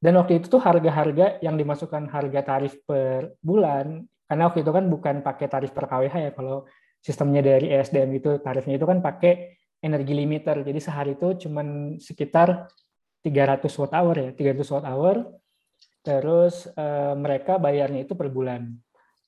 Dan 0.00 0.16
waktu 0.16 0.40
itu 0.40 0.48
tuh 0.48 0.62
harga-harga 0.62 1.42
yang 1.44 1.58
dimasukkan 1.58 2.08
harga 2.08 2.40
tarif 2.40 2.78
per 2.86 3.36
bulan, 3.42 4.06
karena 4.30 4.42
waktu 4.46 4.62
itu 4.62 4.70
kan 4.72 4.84
bukan 4.86 5.14
pakai 5.26 5.46
tarif 5.50 5.74
per 5.74 5.90
KWH 5.90 6.14
ya, 6.16 6.30
kalau 6.32 6.64
sistemnya 7.02 7.42
dari 7.42 7.68
ESDM 7.68 8.10
itu 8.16 8.30
tarifnya 8.40 8.78
itu 8.78 8.86
kan 8.86 9.02
pakai 9.02 9.58
energi 9.82 10.12
limiter. 10.14 10.62
Jadi 10.62 10.80
sehari 10.80 11.18
itu 11.18 11.48
cuma 11.48 11.64
sekitar 11.98 12.70
300 13.20 13.66
watt 13.80 13.92
hour 13.92 14.14
ya, 14.16 14.30
300 14.32 14.72
watt 14.72 14.86
hour. 14.86 15.16
Terus 16.00 16.70
eh, 16.72 17.14
mereka 17.18 17.60
bayarnya 17.60 18.08
itu 18.08 18.16
per 18.16 18.32
bulan. 18.32 18.72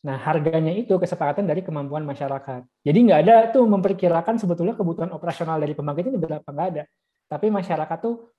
Nah, 0.03 0.19
harganya 0.19 0.75
itu 0.75 0.91
kesepakatan 0.99 1.47
dari 1.47 1.63
kemampuan 1.63 2.03
masyarakat. 2.03 2.67
Jadi 2.83 2.99
nggak 3.07 3.21
ada 3.23 3.37
tuh 3.55 3.63
memperkirakan 3.71 4.35
sebetulnya 4.35 4.75
kebutuhan 4.75 5.15
operasional 5.15 5.63
dari 5.63 5.79
pembangkit 5.79 6.11
ini 6.11 6.19
berapa 6.19 6.43
nggak 6.43 6.69
ada. 6.75 6.85
Tapi 7.31 7.47
masyarakat 7.55 7.99
tuh 8.03 8.35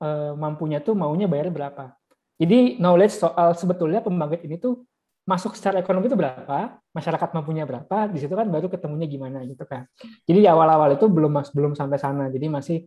e, 0.00 0.08
mampunya 0.40 0.80
tuh 0.80 0.96
maunya 0.96 1.28
bayar 1.28 1.52
berapa. 1.52 1.92
Jadi 2.40 2.80
knowledge 2.80 3.20
soal 3.20 3.52
sebetulnya 3.52 4.00
pembangkit 4.00 4.40
ini 4.48 4.56
tuh 4.56 4.88
masuk 5.28 5.52
secara 5.52 5.78
ekonomi 5.84 6.08
itu 6.08 6.16
berapa, 6.16 6.80
masyarakat 6.96 7.28
mampunya 7.36 7.68
berapa, 7.68 8.10
di 8.10 8.18
situ 8.18 8.32
kan 8.32 8.48
baru 8.48 8.66
ketemunya 8.72 9.06
gimana 9.06 9.44
gitu 9.46 9.68
kan. 9.68 9.86
Jadi 10.26 10.42
di 10.42 10.48
awal-awal 10.48 10.96
itu 10.96 11.06
belum 11.12 11.44
belum 11.52 11.72
sampai 11.76 12.00
sana. 12.00 12.26
Jadi 12.32 12.46
masih 12.48 12.78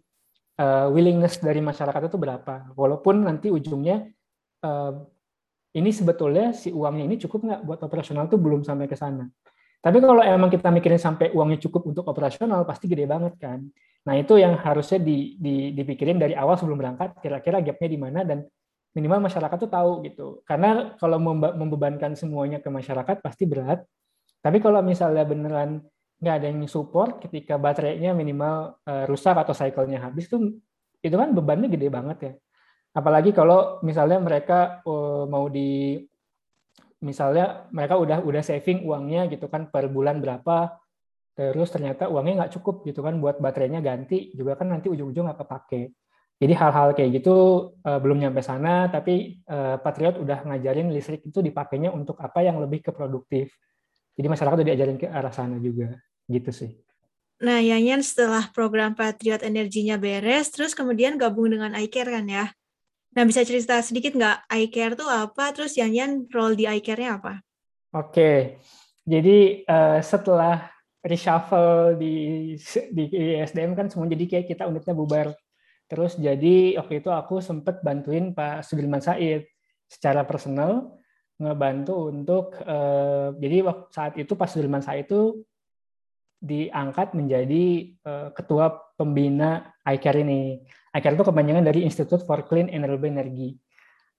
uh, 0.60 0.92
willingness 0.92 1.40
dari 1.40 1.62
masyarakat 1.64 2.10
itu 2.12 2.18
berapa. 2.20 2.76
Walaupun 2.76 3.24
nanti 3.24 3.48
ujungnya 3.48 4.12
uh, 4.66 5.08
ini 5.76 5.92
sebetulnya 5.92 6.56
si 6.56 6.72
uangnya 6.72 7.04
ini 7.04 7.16
cukup 7.20 7.40
nggak 7.44 7.62
buat 7.68 7.80
operasional 7.84 8.32
tuh 8.32 8.40
belum 8.40 8.64
sampai 8.64 8.88
ke 8.88 8.96
sana. 8.96 9.28
Tapi 9.84 10.02
kalau 10.02 10.24
emang 10.24 10.50
kita 10.50 10.74
mikirin 10.74 10.98
sampai 10.98 11.30
uangnya 11.36 11.62
cukup 11.62 11.86
untuk 11.86 12.10
operasional, 12.10 12.66
pasti 12.66 12.90
gede 12.90 13.06
banget 13.06 13.38
kan. 13.38 13.62
Nah 14.08 14.14
itu 14.18 14.40
yang 14.40 14.58
harusnya 14.58 14.98
di, 14.98 15.38
di, 15.38 15.78
dipikirin 15.78 16.18
dari 16.18 16.34
awal 16.34 16.58
sebelum 16.58 16.80
berangkat, 16.80 17.22
kira-kira 17.22 17.62
gapnya 17.62 17.90
di 17.92 18.00
mana 18.00 18.20
dan 18.26 18.42
minimal 18.96 19.30
masyarakat 19.30 19.58
tuh 19.62 19.70
tahu 19.70 19.92
gitu. 20.08 20.28
Karena 20.48 20.96
kalau 20.98 21.20
membebankan 21.54 22.18
semuanya 22.18 22.64
ke 22.64 22.72
masyarakat 22.72 23.22
pasti 23.22 23.44
berat. 23.46 23.84
Tapi 24.42 24.58
kalau 24.58 24.82
misalnya 24.82 25.22
beneran 25.22 25.84
nggak 26.18 26.36
ada 26.40 26.48
yang 26.48 26.64
support 26.66 27.20
ketika 27.20 27.60
baterainya 27.60 28.16
minimal 28.16 28.80
uh, 28.88 29.04
rusak 29.06 29.36
atau 29.36 29.52
cycle-nya 29.52 30.00
habis 30.00 30.32
tuh 30.32 30.56
itu 31.04 31.14
kan 31.14 31.36
bebannya 31.36 31.68
gede 31.68 31.88
banget 31.92 32.18
ya. 32.24 32.34
Apalagi 32.96 33.36
kalau 33.36 33.84
misalnya 33.84 34.24
mereka 34.24 34.80
uh, 34.88 35.28
mau 35.28 35.52
di 35.52 36.00
misalnya 37.04 37.68
mereka 37.76 38.00
udah 38.00 38.24
udah 38.24 38.40
saving 38.40 38.88
uangnya 38.88 39.28
gitu 39.28 39.52
kan 39.52 39.68
per 39.68 39.92
bulan 39.92 40.24
berapa 40.24 40.80
terus 41.36 41.68
ternyata 41.68 42.08
uangnya 42.08 42.48
nggak 42.48 42.54
cukup 42.56 42.88
gitu 42.88 43.04
kan 43.04 43.20
buat 43.20 43.44
baterainya 43.44 43.84
ganti 43.84 44.32
juga 44.32 44.56
kan 44.56 44.72
nanti 44.72 44.88
ujung-ujung 44.88 45.28
nggak 45.28 45.40
kepake. 45.44 45.92
Jadi 46.36 46.52
hal-hal 46.56 46.96
kayak 46.96 47.20
gitu 47.20 47.36
uh, 47.84 48.00
belum 48.00 48.24
nyampe 48.24 48.40
sana 48.40 48.88
tapi 48.88 49.44
uh, 49.48 49.76
Patriot 49.80 50.16
udah 50.20 50.48
ngajarin 50.48 50.88
listrik 50.96 51.28
itu 51.28 51.44
dipakainya 51.44 51.92
untuk 51.92 52.16
apa 52.24 52.40
yang 52.48 52.64
lebih 52.64 52.80
ke 52.80 52.92
produktif. 52.96 53.52
Jadi 54.16 54.28
masyarakat 54.32 54.56
udah 54.56 54.68
diajarin 54.72 54.96
ke 54.96 55.12
arah 55.12 55.32
sana 55.36 55.60
juga 55.60 56.00
gitu 56.32 56.56
sih. 56.56 56.72
Nah, 57.36 57.60
Yanyan 57.60 58.00
setelah 58.00 58.48
program 58.56 58.96
Patriot 58.96 59.44
energinya 59.44 60.00
beres, 60.00 60.56
terus 60.56 60.72
kemudian 60.72 61.20
gabung 61.20 61.52
dengan 61.52 61.76
iCare 61.76 62.16
kan 62.16 62.24
ya? 62.32 62.48
Nah, 63.16 63.24
bisa 63.24 63.48
cerita 63.48 63.80
sedikit 63.80 64.12
nggak 64.20 64.52
iCare 64.68 65.00
tuh 65.00 65.08
apa? 65.08 65.56
Terus 65.56 65.80
Yan 65.80 65.96
Yan 65.96 66.12
role 66.28 66.60
di 66.60 66.68
iCare-nya 66.68 67.16
apa? 67.16 67.40
Oke, 67.96 68.60
jadi 69.08 69.64
uh, 69.64 70.04
setelah 70.04 70.68
reshuffle 71.00 71.96
di 71.96 72.14
di 72.92 73.04
ISDM 73.40 73.72
kan 73.72 73.88
semua 73.88 74.12
jadi 74.12 74.26
kayak 74.28 74.52
kita 74.52 74.68
unitnya 74.68 74.92
bubar. 74.92 75.32
Terus 75.88 76.20
jadi 76.20 76.76
waktu 76.76 77.00
itu 77.00 77.08
aku 77.08 77.40
sempat 77.40 77.80
bantuin 77.86 78.36
Pak 78.36 78.68
Sudirman 78.68 79.00
Said 79.00 79.48
secara 79.88 80.28
personal 80.28 81.00
ngebantu 81.40 82.12
untuk 82.12 82.58
uh, 82.68 83.32
jadi 83.40 83.64
saat 83.96 84.20
itu 84.20 84.36
Pak 84.36 84.52
Sudirman 84.52 84.84
Said 84.84 85.08
itu 85.08 85.46
diangkat 86.46 87.18
menjadi 87.18 87.90
uh, 88.06 88.30
ketua 88.38 88.70
pembina 88.94 89.74
iCare 89.82 90.22
ini. 90.22 90.62
iCare 90.94 91.18
itu 91.18 91.26
kepanjangan 91.26 91.66
dari 91.66 91.82
Institute 91.82 92.22
for 92.22 92.46
Clean 92.46 92.70
and 92.70 92.86
Renewable 92.86 93.10
Energy. 93.10 93.58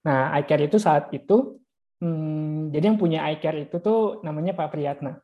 Nah, 0.03 0.35
iCare 0.43 0.67
itu 0.67 0.83
saat 0.83 1.15
itu, 1.15 1.63
hmm, 2.03 2.75
jadi 2.75 2.91
yang 2.91 2.99
punya 2.99 3.23
iCare 3.31 3.71
itu 3.71 3.79
tuh 3.79 4.21
namanya 4.27 4.59
Pak 4.59 4.75
Priyatna. 4.75 5.23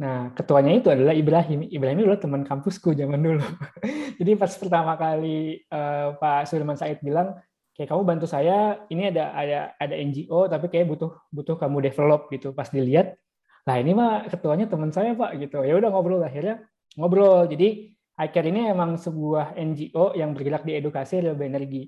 Nah, 0.00 0.32
ketuanya 0.34 0.72
itu 0.74 0.88
adalah 0.88 1.14
Ibrahim. 1.14 1.68
Ibrahim 1.68 1.96
itu 2.02 2.06
adalah 2.10 2.22
teman 2.24 2.42
kampusku 2.42 2.96
zaman 2.96 3.20
dulu. 3.22 3.44
jadi 4.18 4.34
pas 4.34 4.50
pertama 4.56 4.98
kali 4.98 5.62
uh, 5.68 6.16
Pak 6.16 6.48
Sudirman 6.48 6.80
Said 6.80 6.98
bilang, 7.04 7.38
kayak 7.76 7.92
kamu 7.92 8.02
bantu 8.02 8.26
saya, 8.26 8.82
ini 8.90 9.12
ada 9.12 9.30
ada 9.36 9.58
ada 9.78 9.94
NGO, 9.94 10.48
tapi 10.48 10.72
kayak 10.72 10.90
butuh 10.90 11.12
butuh 11.30 11.54
kamu 11.60 11.86
develop 11.86 12.32
gitu. 12.32 12.50
Pas 12.50 12.66
dilihat, 12.66 13.14
lah 13.62 13.76
ini 13.78 13.92
mah 13.94 14.26
ketuanya 14.26 14.66
teman 14.66 14.90
saya 14.90 15.14
Pak 15.14 15.38
gitu. 15.38 15.62
Ya 15.62 15.78
udah 15.78 15.90
ngobrol 15.94 16.22
akhirnya 16.22 16.66
ngobrol. 16.98 17.46
Jadi 17.46 17.94
iCare 18.18 18.48
ini 18.50 18.68
emang 18.68 18.98
sebuah 18.98 19.54
NGO 19.56 20.18
yang 20.18 20.34
bergerak 20.34 20.66
di 20.66 20.76
edukasi 20.76 21.22
renewable 21.22 21.48
energi. 21.48 21.82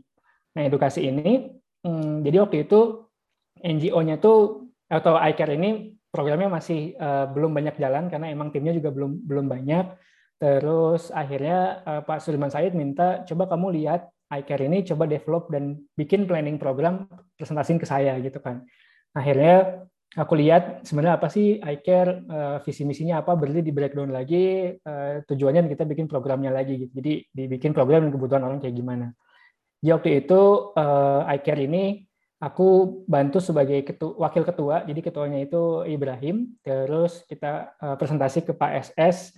Nah, 0.54 0.62
edukasi 0.64 1.10
ini, 1.10 1.50
hmm, 1.82 2.22
jadi 2.22 2.46
waktu 2.46 2.64
itu 2.64 3.10
NGO-nya 3.58 4.22
tuh 4.22 4.70
atau 4.86 5.18
iCare 5.18 5.58
ini 5.58 5.98
programnya 6.14 6.46
masih 6.46 6.94
uh, 6.94 7.26
belum 7.26 7.50
banyak 7.50 7.74
jalan 7.74 8.06
karena 8.06 8.30
emang 8.30 8.54
timnya 8.54 8.70
juga 8.70 8.94
belum 8.94 9.26
belum 9.26 9.46
banyak. 9.50 9.86
Terus 10.38 11.10
akhirnya 11.10 11.82
uh, 11.82 12.00
Pak 12.06 12.22
Sudirman 12.22 12.54
Said 12.54 12.78
minta 12.78 13.26
coba 13.26 13.50
kamu 13.50 13.74
lihat 13.82 14.06
iCare 14.30 14.70
ini 14.70 14.86
coba 14.86 15.10
develop 15.10 15.50
dan 15.50 15.78
bikin 15.98 16.26
planning 16.30 16.58
program 16.58 17.10
presentasiin 17.34 17.82
ke 17.82 17.86
saya 17.86 18.14
gitu 18.22 18.38
kan. 18.38 18.62
Akhirnya 19.14 19.86
aku 20.14 20.32
lihat 20.38 20.86
sebenarnya 20.86 21.18
apa 21.18 21.26
sih 21.26 21.58
iCare 21.58 22.10
uh, 22.30 22.56
visi 22.62 22.86
misinya 22.86 23.20
apa 23.20 23.34
berarti 23.34 23.60
di 23.66 23.74
breakdown 23.74 24.14
lagi 24.14 24.70
uh, 24.70 25.20
tujuannya 25.26 25.66
kita 25.70 25.84
bikin 25.84 26.06
programnya 26.06 26.54
lagi 26.54 26.86
gitu. 26.86 26.92
Jadi 27.02 27.12
dibikin 27.34 27.74
program 27.74 28.06
dan 28.06 28.12
kebutuhan 28.14 28.42
orang 28.46 28.58
kayak 28.62 28.78
gimana. 28.78 29.10
Di 29.82 29.90
waktu 29.90 30.24
itu 30.24 30.72
uh, 30.72 31.26
iCare 31.34 31.66
ini 31.66 32.06
aku 32.38 33.02
bantu 33.10 33.42
sebagai 33.42 33.82
ketua, 33.82 34.14
wakil 34.22 34.46
ketua. 34.46 34.86
Jadi 34.86 35.00
ketuanya 35.02 35.38
itu 35.42 35.82
Ibrahim. 35.84 36.56
Terus 36.62 37.26
kita 37.26 37.74
uh, 37.82 37.96
presentasi 37.98 38.46
ke 38.46 38.54
Pak 38.54 38.94
SS 38.94 39.34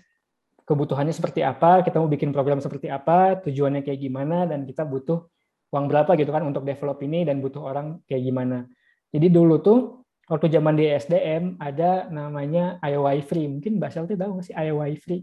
kebutuhannya 0.66 1.14
seperti 1.14 1.46
apa, 1.46 1.80
kita 1.86 2.02
mau 2.02 2.10
bikin 2.10 2.34
program 2.34 2.58
seperti 2.58 2.90
apa, 2.90 3.38
tujuannya 3.38 3.86
kayak 3.86 4.02
gimana 4.02 4.50
dan 4.50 4.66
kita 4.66 4.82
butuh 4.82 5.22
uang 5.70 5.86
berapa 5.86 6.18
gitu 6.18 6.34
kan 6.34 6.42
untuk 6.42 6.66
develop 6.66 6.98
ini 7.06 7.22
dan 7.22 7.38
butuh 7.38 7.62
orang 7.62 8.02
kayak 8.10 8.22
gimana. 8.26 8.66
Jadi 9.14 9.30
dulu 9.30 9.62
tuh 9.62 10.05
waktu 10.26 10.46
zaman 10.50 10.74
di 10.74 10.90
SDM 10.90 11.58
ada 11.62 12.10
namanya 12.10 12.82
IOI 12.82 13.22
Free. 13.22 13.46
Mungkin 13.46 13.78
Mbak 13.78 13.90
Selti 13.94 14.14
tahu 14.18 14.38
nggak 14.38 14.46
sih 14.50 14.56
IOI 14.56 14.94
Free? 14.98 15.22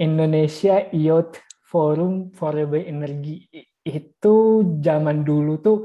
Indonesia 0.00 0.88
Youth 0.94 1.36
Forum 1.68 2.32
for 2.32 2.56
Renewable 2.56 2.86
Energy. 2.88 3.44
Itu 3.84 4.64
zaman 4.80 5.24
dulu 5.24 5.60
tuh 5.60 5.78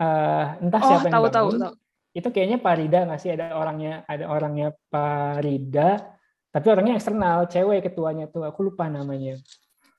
uh, 0.00 0.46
entah 0.62 0.80
oh, 0.80 0.88
siapa 0.88 1.06
yang 1.10 1.14
tahu, 1.14 1.26
bangun. 1.28 1.32
Tahu, 1.36 1.48
tahu. 1.68 1.74
Itu 2.12 2.28
kayaknya 2.28 2.58
Parida 2.60 2.98
nggak 3.08 3.20
sih? 3.20 3.30
Ada 3.32 3.56
orangnya, 3.56 4.04
ada 4.08 4.24
orangnya 4.28 4.68
Parida, 4.88 6.00
tapi 6.52 6.66
orangnya 6.68 6.96
eksternal, 6.96 7.48
cewek 7.48 7.88
ketuanya 7.88 8.28
tuh. 8.28 8.44
Aku 8.44 8.64
lupa 8.68 8.88
namanya. 8.88 9.40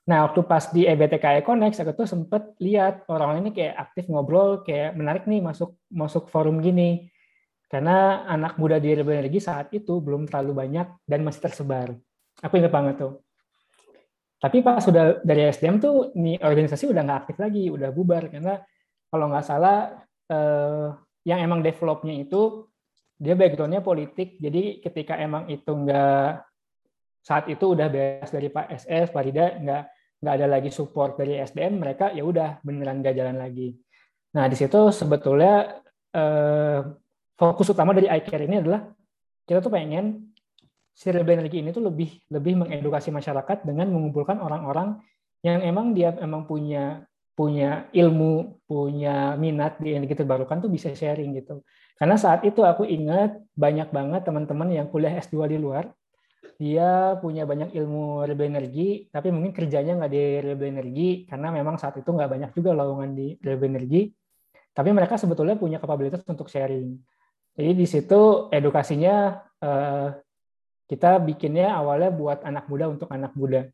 Nah, 0.04 0.28
waktu 0.28 0.44
pas 0.44 0.68
di 0.68 0.84
EBTKI 0.84 1.42
Connect, 1.42 1.80
aku 1.80 2.04
tuh 2.04 2.06
sempet 2.06 2.54
lihat 2.60 3.08
orang-orang 3.08 3.48
ini 3.48 3.52
kayak 3.56 3.74
aktif 3.88 4.04
ngobrol, 4.06 4.60
kayak 4.60 4.94
menarik 4.94 5.24
nih 5.24 5.40
masuk 5.40 5.80
masuk 5.88 6.28
forum 6.28 6.60
gini 6.60 7.08
karena 7.74 8.22
anak 8.30 8.54
muda 8.54 8.78
di 8.78 8.94
energi 8.94 9.42
saat 9.42 9.74
itu 9.74 9.98
belum 9.98 10.30
terlalu 10.30 10.62
banyak 10.62 11.02
dan 11.10 11.26
masih 11.26 11.42
tersebar. 11.42 11.90
Aku 12.38 12.54
ingat 12.54 12.70
banget 12.70 13.02
tuh. 13.02 13.18
Tapi 14.38 14.62
pas 14.62 14.78
sudah 14.78 15.18
dari 15.26 15.50
SDM 15.50 15.82
tuh 15.82 16.14
nih 16.14 16.38
organisasi 16.38 16.86
udah 16.86 17.02
nggak 17.02 17.20
aktif 17.26 17.36
lagi, 17.42 17.66
udah 17.74 17.90
bubar 17.90 18.30
karena 18.30 18.62
kalau 19.10 19.26
nggak 19.26 19.42
salah 19.42 19.90
eh, 20.30 20.94
yang 21.26 21.42
emang 21.42 21.66
developnya 21.66 22.14
itu 22.14 22.70
dia 23.18 23.34
backgroundnya 23.34 23.82
politik. 23.82 24.38
Jadi 24.38 24.78
ketika 24.78 25.18
emang 25.18 25.50
itu 25.50 25.74
nggak 25.74 26.46
saat 27.26 27.50
itu 27.50 27.74
udah 27.74 27.90
beres 27.90 28.30
dari 28.30 28.54
Pak 28.54 28.70
SS, 28.70 29.10
Pak 29.10 29.22
Rida 29.26 29.58
nggak 29.58 29.82
nggak 30.22 30.34
ada 30.38 30.46
lagi 30.46 30.70
support 30.70 31.18
dari 31.18 31.42
SDM, 31.42 31.82
mereka 31.82 32.14
ya 32.14 32.22
udah 32.22 32.62
beneran 32.62 33.02
nggak 33.02 33.18
jalan 33.18 33.34
lagi. 33.34 33.74
Nah 34.38 34.46
di 34.46 34.54
situ 34.54 34.94
sebetulnya 34.94 35.82
eh, 36.14 37.02
fokus 37.34 37.70
utama 37.70 37.94
dari 37.94 38.06
iCare 38.10 38.46
ini 38.46 38.62
adalah 38.62 38.86
kita 39.44 39.60
tuh 39.60 39.72
pengen 39.72 40.34
si 40.94 41.10
energi 41.10 41.58
ini 41.58 41.74
tuh 41.74 41.82
lebih 41.82 42.30
lebih 42.30 42.64
mengedukasi 42.64 43.10
masyarakat 43.10 43.66
dengan 43.66 43.90
mengumpulkan 43.90 44.38
orang-orang 44.38 45.02
yang 45.42 45.60
emang 45.60 45.92
dia 45.92 46.14
emang 46.22 46.46
punya 46.46 47.04
punya 47.34 47.90
ilmu, 47.90 48.62
punya 48.62 49.34
minat 49.34 49.82
di 49.82 49.98
energi 49.98 50.14
terbarukan 50.14 50.62
tuh 50.62 50.70
bisa 50.70 50.94
sharing 50.94 51.34
gitu. 51.34 51.66
Karena 51.98 52.14
saat 52.14 52.46
itu 52.46 52.62
aku 52.62 52.86
ingat 52.86 53.42
banyak 53.58 53.90
banget 53.90 54.22
teman-teman 54.22 54.70
yang 54.70 54.86
kuliah 54.86 55.18
S2 55.18 55.50
di 55.50 55.58
luar, 55.58 55.90
dia 56.54 57.18
punya 57.18 57.42
banyak 57.42 57.74
ilmu 57.74 58.22
renewable 58.22 58.46
energi, 58.54 59.10
tapi 59.10 59.34
mungkin 59.34 59.50
kerjanya 59.50 59.98
nggak 59.98 60.12
di 60.14 60.22
renewable 60.46 60.70
energi 60.70 61.08
karena 61.26 61.50
memang 61.50 61.74
saat 61.74 61.98
itu 61.98 62.06
nggak 62.06 62.30
banyak 62.30 62.50
juga 62.54 62.70
lowongan 62.70 63.10
di 63.18 63.34
renewable 63.42 63.70
energi. 63.74 64.02
Tapi 64.74 64.90
mereka 64.94 65.18
sebetulnya 65.18 65.58
punya 65.58 65.82
kapabilitas 65.82 66.22
untuk 66.30 66.46
sharing. 66.46 66.94
Jadi 67.54 67.72
di 67.78 67.86
situ 67.86 68.50
edukasinya 68.50 69.38
eh, 69.62 70.08
kita 70.90 71.22
bikinnya 71.22 71.70
awalnya 71.70 72.10
buat 72.10 72.42
anak 72.42 72.66
muda 72.66 72.90
untuk 72.90 73.08
anak 73.14 73.32
muda. 73.38 73.66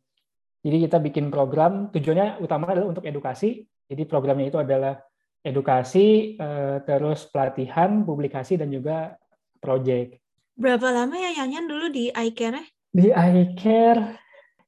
Jadi 0.61 0.77
kita 0.85 1.01
bikin 1.01 1.33
program 1.33 1.89
tujuannya 1.89 2.37
utama 2.39 2.69
adalah 2.69 2.93
untuk 2.93 3.05
edukasi. 3.05 3.65
Jadi 3.89 4.05
programnya 4.05 4.53
itu 4.53 4.61
adalah 4.61 5.01
edukasi, 5.41 6.37
eh, 6.37 6.77
terus 6.85 7.25
pelatihan, 7.33 8.05
publikasi 8.05 8.61
dan 8.61 8.69
juga 8.69 9.17
project. 9.57 10.21
Berapa 10.53 10.93
lama 10.93 11.17
ya 11.17 11.41
Yanyan 11.41 11.65
dulu 11.65 11.89
di 11.89 12.13
iCare? 12.13 12.61
Di 12.93 13.09
iCare 13.09 14.21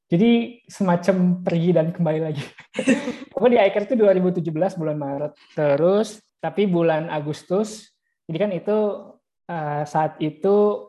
jadi 0.09 0.61
semacam 0.65 1.41
pergi 1.41 1.69
dan 1.73 1.93
kembali 1.93 2.19
lagi. 2.21 2.45
Aku 3.37 3.45
di 3.49 3.57
iCare 3.61 3.85
itu 3.85 3.95
2017 3.97 4.81
bulan 4.81 4.97
Maret. 4.97 5.33
Terus 5.53 6.21
tapi 6.41 6.65
bulan 6.65 7.09
Agustus 7.13 7.92
jadi 8.29 8.37
kan 8.37 8.51
itu 8.55 8.77
uh, 9.51 9.83
saat 9.83 10.17
itu 10.23 10.87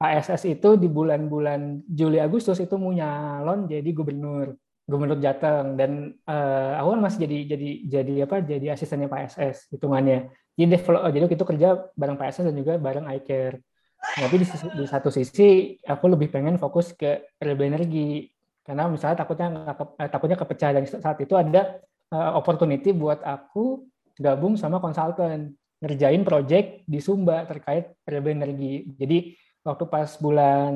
PSS 0.00 0.48
itu 0.48 0.80
di 0.80 0.88
bulan-bulan 0.88 1.84
Juli 1.84 2.16
Agustus 2.16 2.56
itu 2.56 2.80
mau 2.80 2.88
nyalon 2.88 3.68
jadi 3.68 3.90
gubernur 3.92 4.56
gubernur 4.88 5.20
Jateng. 5.20 5.76
Dan 5.76 6.16
uh, 6.24 6.72
aku 6.80 6.96
kan 6.96 7.00
masih 7.04 7.18
jadi 7.28 7.38
jadi 7.52 7.70
jadi 7.84 8.14
apa 8.24 8.40
jadi 8.40 8.66
asistennya 8.72 9.12
PSS 9.12 9.68
hitungannya. 9.76 10.32
Jadi 10.56 10.68
develop 10.72 11.04
jadi 11.12 11.24
itu 11.28 11.44
kerja 11.44 11.68
bareng 11.92 12.16
PSS 12.16 12.48
dan 12.48 12.56
juga 12.56 12.80
bareng 12.80 13.06
iCare 13.20 13.60
tapi 14.00 14.40
di, 14.40 14.46
di 14.48 14.84
satu 14.88 15.12
sisi 15.12 15.76
aku 15.84 16.08
lebih 16.08 16.32
pengen 16.32 16.56
fokus 16.56 16.96
ke 16.96 17.36
renewable 17.36 17.68
energi 17.68 18.32
karena 18.64 18.88
misalnya 18.88 19.20
takutnya 19.20 19.48
eh, 20.00 20.08
takutnya 20.08 20.36
kepecah 20.40 20.70
dan 20.72 20.84
saat 20.88 21.18
itu 21.20 21.36
ada 21.36 21.80
uh, 22.12 22.32
opportunity 22.40 22.96
buat 22.96 23.20
aku 23.20 23.84
gabung 24.16 24.56
sama 24.56 24.80
konsultan 24.80 25.52
ngerjain 25.80 26.22
project 26.22 26.84
di 26.84 27.00
Sumba 27.00 27.48
terkait 27.48 27.96
renewable 28.04 28.36
energi. 28.36 28.84
Jadi 29.00 29.18
waktu 29.64 29.84
pas 29.88 30.08
bulan 30.20 30.72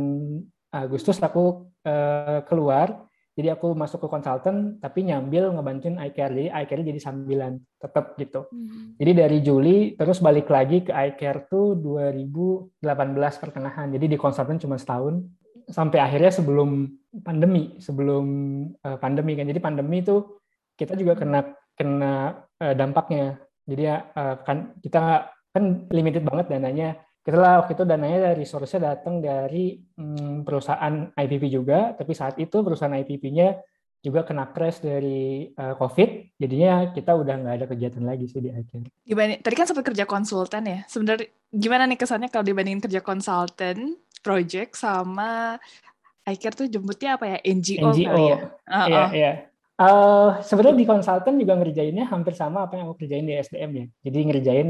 Agustus 0.75 1.21
aku 1.23 1.71
uh, 1.87 2.41
keluar, 2.49 3.07
jadi 3.35 3.59
aku 3.59 3.75
masuk 3.75 4.07
ke 4.07 4.09
konsultan 4.09 4.79
tapi 4.79 5.03
nyambil 5.11 5.51
ngebantuin 5.51 5.99
iCare. 6.07 6.33
Jadi 6.35 6.51
iCare 6.55 6.83
jadi 6.87 7.01
sambilan 7.03 7.59
tetap 7.83 8.15
gitu. 8.15 8.47
Hmm. 8.47 8.95
Jadi 8.95 9.11
dari 9.13 9.39
Juli 9.43 9.77
terus 9.99 10.23
balik 10.23 10.47
lagi 10.47 10.87
ke 10.87 10.95
iCare 10.95 11.51
tuh 11.51 11.75
2018 11.83 12.79
pertengahan. 13.43 13.91
Jadi 13.91 14.07
di 14.07 14.17
konsultan 14.17 14.63
cuma 14.63 14.79
setahun 14.79 15.19
sampai 15.67 15.99
akhirnya 15.99 16.31
sebelum 16.31 16.87
pandemi, 17.27 17.75
sebelum 17.83 18.27
uh, 18.87 18.99
pandemi 19.03 19.35
kan. 19.35 19.51
Jadi 19.51 19.61
pandemi 19.61 20.07
itu 20.07 20.39
kita 20.79 20.95
juga 20.95 21.19
kena 21.19 21.43
kena 21.75 22.39
uh, 22.63 22.75
dampaknya 22.79 23.43
jadi 23.65 23.83
ya 23.83 23.97
uh, 24.13 24.37
kan 24.45 24.77
kita 24.81 25.33
kan 25.55 25.65
limited 25.89 26.27
banget 26.27 26.53
dananya. 26.53 27.01
Kita 27.25 27.41
lah 27.41 27.65
waktu 27.65 27.73
itu 27.73 27.89
dananya 27.89 28.19
dari 28.21 28.45
resource-nya 28.45 28.93
datang 28.93 29.25
dari 29.25 29.81
hmm, 29.81 30.45
perusahaan 30.45 31.09
IPP 31.17 31.49
juga, 31.49 31.97
tapi 31.97 32.13
saat 32.13 32.37
itu 32.37 32.61
perusahaan 32.61 32.93
IPP-nya 32.93 33.65
juga 34.05 34.29
kena 34.29 34.53
crash 34.53 34.85
dari 34.85 35.49
uh, 35.57 35.73
COVID, 35.81 36.37
jadinya 36.37 36.93
kita 36.93 37.17
udah 37.17 37.35
nggak 37.41 37.55
ada 37.57 37.67
kegiatan 37.73 38.05
lagi 38.05 38.29
sih 38.29 38.45
di 38.45 38.53
akhir. 38.53 38.93
Gimana? 39.01 39.41
Tadi 39.41 39.55
kan 39.57 39.65
sempat 39.65 39.89
kerja 39.89 40.05
konsultan 40.05 40.69
ya. 40.69 40.79
Sebenarnya 40.85 41.33
gimana 41.49 41.89
nih 41.89 41.97
kesannya 41.97 42.29
kalau 42.29 42.45
dibandingin 42.45 42.85
kerja 42.85 43.01
konsultan, 43.01 43.97
project 44.21 44.77
sama 44.77 45.57
iCare 46.29 46.53
tuh 46.53 46.69
jemputnya 46.69 47.17
apa 47.17 47.25
ya? 47.33 47.39
NGO, 47.41 47.97
NGO. 47.97 48.05
kali 48.13 48.25
ya? 48.29 48.39
Uh, 48.69 48.87
iya, 48.93 49.05
iya. 49.17 49.33
Uh, 49.75 50.39
sebenarnya 50.39 50.79
di 50.79 50.87
konsultan 50.87 51.35
juga 51.35 51.59
ngerjainnya 51.59 52.07
hampir 52.07 52.39
sama 52.39 52.63
apa 52.71 52.79
yang 52.79 52.87
aku 52.87 53.03
kerjain 53.03 53.27
di 53.27 53.35
SDM 53.35 53.71
ya. 53.75 53.87
Jadi 54.07 54.19
ngerjain 54.31 54.69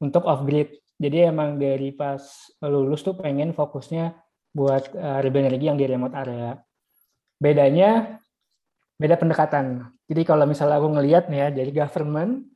untuk 0.00 0.24
off 0.24 0.40
grid. 0.48 0.72
Jadi 0.96 1.28
emang 1.28 1.60
dari 1.60 1.92
pas 1.92 2.20
lulus 2.64 3.04
tuh 3.04 3.12
pengen 3.12 3.52
fokusnya 3.52 4.16
buat 4.56 4.96
uh, 4.96 5.20
energi 5.20 5.68
yang 5.68 5.76
di 5.76 5.84
remote 5.84 6.16
area. 6.16 6.56
Bedanya 7.36 8.18
beda 8.96 9.20
pendekatan. 9.20 9.94
Jadi 10.08 10.22
kalau 10.24 10.48
misalnya 10.48 10.80
aku 10.80 10.96
ngelihat 10.96 11.28
nih 11.28 11.38
ya 11.38 11.48
dari 11.52 11.70
government, 11.70 12.48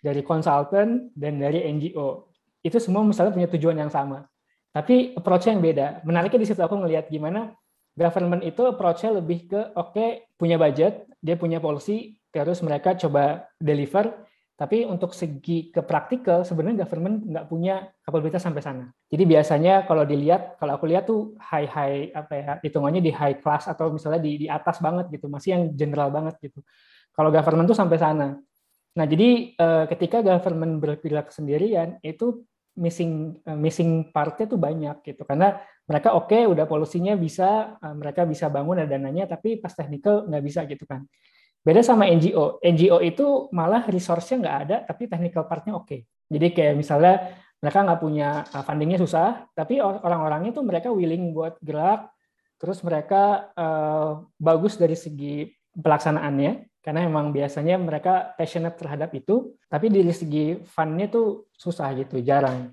dari 0.00 0.22
konsultan 0.22 1.10
dan 1.18 1.42
dari 1.42 1.66
NGO, 1.66 2.30
itu 2.62 2.78
semua 2.78 3.02
misalnya 3.02 3.34
punya 3.34 3.50
tujuan 3.50 3.74
yang 3.74 3.90
sama. 3.90 4.22
Tapi 4.70 5.18
approach 5.18 5.50
yang 5.50 5.58
beda. 5.58 6.06
Menariknya 6.06 6.46
di 6.46 6.48
situ 6.48 6.62
aku 6.62 6.78
ngelihat 6.78 7.10
gimana 7.10 7.50
government 7.98 8.46
itu 8.46 8.62
approach-nya 8.70 9.18
lebih 9.18 9.50
ke 9.50 9.60
oke 9.74 9.92
okay, 9.92 10.30
punya 10.38 10.54
budget, 10.54 11.09
dia 11.20 11.36
punya 11.36 11.60
policy, 11.60 12.16
terus 12.32 12.64
mereka 12.64 12.96
coba 12.96 13.46
deliver. 13.60 14.26
Tapi 14.60 14.84
untuk 14.84 15.16
segi 15.16 15.72
ke 15.72 15.80
praktikal 15.80 16.44
sebenarnya 16.44 16.84
government 16.84 17.24
nggak 17.24 17.46
punya 17.48 17.88
kapabilitas 18.04 18.44
sampai 18.44 18.60
sana. 18.60 18.84
Jadi 19.08 19.24
biasanya 19.24 19.88
kalau 19.88 20.04
dilihat, 20.04 20.60
kalau 20.60 20.76
aku 20.76 20.84
lihat 20.84 21.08
tuh 21.08 21.32
high 21.40 21.64
high 21.64 22.12
apa 22.12 22.32
ya 22.36 22.52
hitungannya 22.60 23.00
di 23.00 23.08
high 23.08 23.40
class 23.40 23.72
atau 23.72 23.88
misalnya 23.88 24.20
di 24.20 24.44
di 24.44 24.46
atas 24.52 24.76
banget 24.84 25.08
gitu, 25.08 25.32
masih 25.32 25.56
yang 25.56 25.62
general 25.72 26.12
banget 26.12 26.36
gitu. 26.44 26.60
Kalau 27.16 27.32
government 27.32 27.72
tuh 27.72 27.78
sampai 27.80 27.96
sana. 27.96 28.36
Nah 29.00 29.06
jadi 29.08 29.56
eh, 29.56 29.84
ketika 29.96 30.20
government 30.20 30.76
berperilaku 30.76 31.32
sendirian 31.32 31.96
itu 32.04 32.44
missing 32.80 33.36
eh, 33.44 33.58
missing 33.60 34.08
partnya 34.08 34.48
tuh 34.48 34.56
banyak 34.56 35.04
gitu. 35.04 35.22
Karena 35.28 35.60
mereka 35.84 36.16
oke 36.16 36.32
okay, 36.32 36.48
udah 36.48 36.64
polusinya 36.64 37.12
bisa 37.14 37.76
uh, 37.76 37.94
mereka 37.94 38.24
bisa 38.24 38.48
bangun 38.48 38.80
ada 38.80 38.96
dananya 38.96 39.26
tapi 39.36 39.60
pas 39.60 39.74
technical 39.76 40.24
nggak 40.24 40.42
bisa 40.42 40.64
gitu 40.64 40.88
kan. 40.88 41.04
Beda 41.60 41.84
sama 41.84 42.08
NGO 42.08 42.64
NGO 42.64 43.04
itu 43.04 43.52
malah 43.52 43.84
resource-nya 43.84 44.36
nggak 44.40 44.56
ada 44.64 44.76
tapi 44.88 45.06
technical 45.06 45.44
partnya 45.44 45.76
oke. 45.76 45.86
Okay. 45.86 46.00
jadi 46.30 46.46
kayak 46.54 46.74
misalnya 46.78 47.14
mereka 47.60 47.78
nggak 47.84 48.00
punya 48.00 48.28
uh, 48.56 48.64
fundingnya 48.64 48.96
susah, 48.96 49.44
tapi 49.52 49.84
orang-orangnya 49.84 50.56
tuh 50.56 50.64
mereka 50.64 50.88
willing 50.88 51.36
buat 51.36 51.60
gerak, 51.60 52.08
terus 52.56 52.80
mereka 52.80 53.52
uh, 53.52 54.24
bagus 54.40 54.80
dari 54.80 54.96
segi 54.96 55.52
pelaksanaannya, 55.76 56.69
karena 56.80 57.04
memang 57.04 57.28
biasanya 57.30 57.76
mereka 57.76 58.32
passionate 58.34 58.76
terhadap 58.80 59.12
itu, 59.12 59.52
tapi 59.68 59.92
dari 59.92 60.12
segi 60.16 60.56
fundnya 60.64 61.12
tuh 61.12 61.48
susah 61.52 61.92
gitu, 61.96 62.24
jarang. 62.24 62.72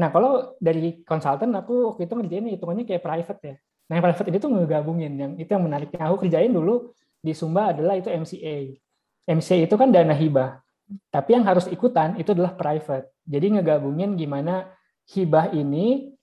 Nah 0.00 0.08
kalau 0.10 0.56
dari 0.58 1.04
konsultan 1.04 1.52
aku 1.54 1.94
waktu 1.94 2.08
itu 2.08 2.14
ngerjain 2.16 2.46
hitungannya 2.56 2.84
kayak 2.88 3.02
private 3.04 3.40
ya. 3.44 3.54
Nah 3.88 3.92
yang 4.00 4.04
private 4.08 4.28
ini 4.32 4.38
tuh 4.40 4.50
ngegabungin, 4.50 5.12
yang 5.14 5.32
itu 5.36 5.50
yang 5.52 5.64
menariknya. 5.64 6.00
Aku 6.08 6.16
kerjain 6.24 6.50
dulu 6.50 6.96
di 7.20 7.32
Sumba 7.36 7.76
adalah 7.76 8.00
itu 8.00 8.08
MCA. 8.08 8.80
MCA 9.28 9.56
itu 9.68 9.74
kan 9.76 9.88
dana 9.92 10.16
hibah. 10.16 10.64
Tapi 11.12 11.36
yang 11.36 11.44
harus 11.44 11.68
ikutan 11.68 12.16
itu 12.20 12.32
adalah 12.32 12.56
private. 12.56 13.12
Jadi 13.24 13.60
ngegabungin 13.60 14.16
gimana 14.16 14.72
hibah 15.12 15.52
ini 15.52 16.13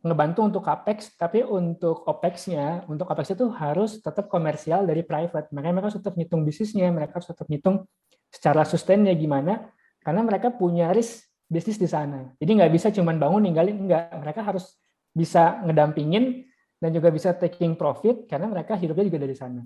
ngebantu 0.00 0.40
untuk 0.44 0.62
capex, 0.64 1.12
tapi 1.16 1.44
untuk 1.44 2.08
opex-nya, 2.08 2.88
untuk 2.88 3.04
opex 3.08 3.36
itu 3.36 3.52
harus 3.52 4.00
tetap 4.00 4.32
komersial 4.32 4.88
dari 4.88 5.04
private. 5.04 5.52
Makanya 5.52 5.74
mereka 5.76 5.86
harus 5.92 5.98
tetap 6.00 6.14
ngitung 6.16 6.42
bisnisnya, 6.44 6.88
mereka 6.88 7.20
harus 7.20 7.28
tetap 7.28 7.46
ngitung 7.48 7.84
secara 8.32 8.64
sustainnya 8.64 9.12
gimana, 9.12 9.68
karena 10.00 10.24
mereka 10.24 10.48
punya 10.54 10.90
risk 10.94 11.28
bisnis 11.50 11.76
di 11.76 11.90
sana. 11.90 12.32
Jadi 12.38 12.50
nggak 12.62 12.72
bisa 12.72 12.88
cuma 12.94 13.12
bangun 13.12 13.42
ninggalin, 13.44 13.76
enggak. 13.76 14.14
Mereka 14.16 14.40
harus 14.40 14.78
bisa 15.10 15.60
ngedampingin 15.66 16.46
dan 16.80 16.90
juga 16.94 17.12
bisa 17.12 17.34
taking 17.36 17.76
profit 17.76 18.24
karena 18.24 18.48
mereka 18.48 18.78
hidupnya 18.78 19.04
juga 19.04 19.20
dari 19.20 19.36
sana. 19.36 19.60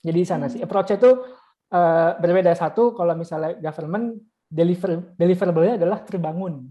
Jadi 0.00 0.16
di 0.16 0.28
sana 0.28 0.46
sih 0.46 0.60
approach 0.62 0.94
itu 0.94 1.10
uh, 1.74 2.10
berbeda 2.20 2.54
satu 2.54 2.94
kalau 2.94 3.16
misalnya 3.18 3.58
government 3.58 4.20
deliver 4.46 5.16
deliverable-nya 5.18 5.74
adalah 5.80 5.98
terbangun. 6.06 6.70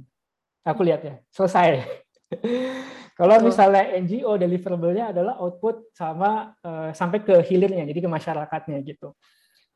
Aku 0.63 0.85
lihat 0.85 1.01
ya, 1.01 1.15
selesai. 1.33 2.05
kalau 3.19 3.35
misalnya 3.41 3.95
NGO 3.97 4.37
deliverable-nya 4.37 5.11
adalah 5.11 5.41
output 5.41 5.91
sama 5.97 6.53
uh, 6.61 6.93
sampai 6.93 7.25
ke 7.25 7.41
hilirnya, 7.45 7.85
jadi 7.89 8.05
ke 8.05 8.09
masyarakatnya 8.09 8.77
gitu. 8.85 9.17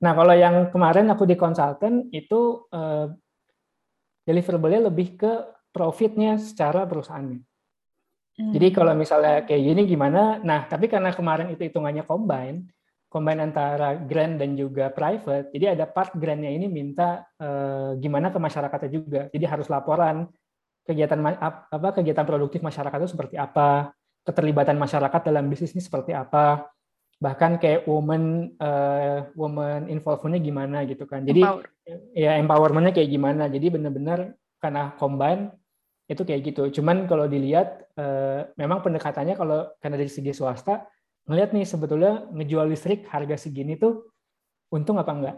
Nah, 0.03 0.11
kalau 0.11 0.35
yang 0.35 0.67
kemarin 0.69 1.07
aku 1.09 1.23
di 1.23 1.39
konsultan 1.39 2.11
itu 2.11 2.67
uh, 2.69 3.07
deliverable-nya 4.27 4.91
lebih 4.91 5.15
ke 5.19 5.31
profitnya 5.73 6.37
secara 6.37 6.85
perusahaannya. 6.85 7.39
Hmm. 8.33 8.51
Jadi 8.53 8.67
kalau 8.73 8.93
misalnya 8.97 9.45
kayak 9.45 9.61
gini 9.61 9.81
gimana? 9.85 10.41
Nah, 10.41 10.65
tapi 10.65 10.89
karena 10.89 11.13
kemarin 11.13 11.53
itu 11.53 11.69
hitungannya 11.69 12.05
combine, 12.05 12.65
combine 13.13 13.45
antara 13.45 13.93
grant 13.93 14.41
dan 14.41 14.57
juga 14.57 14.89
private. 14.89 15.53
Jadi 15.53 15.65
ada 15.69 15.85
part 15.85 16.17
grantnya 16.17 16.49
ini 16.49 16.65
minta 16.65 17.29
eh, 17.37 17.93
gimana 18.01 18.33
ke 18.33 18.41
masyarakatnya 18.41 18.89
juga. 18.89 19.21
Jadi 19.29 19.45
harus 19.45 19.69
laporan 19.69 20.25
kegiatan 20.83 21.19
apa 21.19 21.89
kegiatan 21.95 22.27
produktif 22.27 22.59
masyarakat 22.59 22.97
itu 23.03 23.11
seperti 23.15 23.35
apa, 23.39 23.91
keterlibatan 24.23 24.79
masyarakat 24.79 25.21
dalam 25.27 25.47
bisnis 25.47 25.75
ini 25.75 25.83
seperti 25.83 26.15
apa, 26.15 26.67
bahkan 27.19 27.55
kayak 27.55 27.87
woman 27.87 28.55
uh, 28.59 29.31
woman 29.35 29.87
involvementnya 29.87 30.41
gimana 30.43 30.77
gitu 30.83 31.07
kan. 31.07 31.23
Jadi 31.23 31.43
Empower. 31.43 31.65
ya 32.15 32.35
empowermentnya 32.39 32.91
kayak 32.95 33.09
gimana. 33.11 33.47
Jadi 33.47 33.67
benar-benar 33.71 34.35
karena 34.59 34.95
combine 34.99 35.51
itu 36.07 36.23
kayak 36.27 36.41
gitu. 36.51 36.63
Cuman 36.79 37.07
kalau 37.07 37.27
dilihat 37.31 37.87
uh, 37.95 38.47
memang 38.59 38.83
pendekatannya 38.83 39.39
kalau 39.39 39.71
karena 39.79 39.95
dari 39.99 40.11
segi 40.11 40.35
swasta 40.35 40.83
ngelihat 41.23 41.55
nih 41.55 41.63
sebetulnya 41.63 42.27
ngejual 42.35 42.67
listrik 42.67 43.07
harga 43.07 43.39
segini 43.39 43.79
tuh 43.79 44.11
untung 44.71 44.99
apa 44.99 45.11
enggak. 45.15 45.37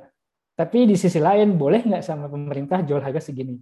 Tapi 0.55 0.89
di 0.89 0.95
sisi 0.95 1.19
lain 1.19 1.59
boleh 1.59 1.83
nggak 1.83 2.01
sama 2.01 2.31
pemerintah 2.31 2.81
jual 2.81 3.03
harga 3.03 3.21
segini. 3.21 3.59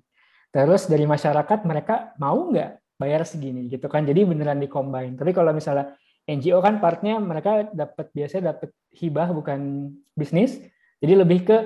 Terus 0.54 0.86
dari 0.86 1.10
masyarakat 1.10 1.66
mereka 1.66 2.14
mau 2.22 2.54
nggak 2.54 3.02
bayar 3.02 3.26
segini 3.26 3.66
gitu 3.66 3.90
kan. 3.90 4.06
Jadi 4.06 4.22
beneran 4.22 4.62
di 4.62 4.70
combine. 4.70 5.18
Tapi 5.18 5.34
kalau 5.34 5.50
misalnya 5.50 5.98
NGO 6.30 6.62
kan 6.62 6.78
partnya 6.78 7.18
mereka 7.18 7.74
dapat 7.74 8.14
biasanya 8.14 8.54
dapat 8.54 8.70
hibah 8.94 9.34
bukan 9.34 9.90
bisnis. 10.14 10.62
Jadi 11.02 11.14
lebih 11.18 11.40
ke 11.44 11.58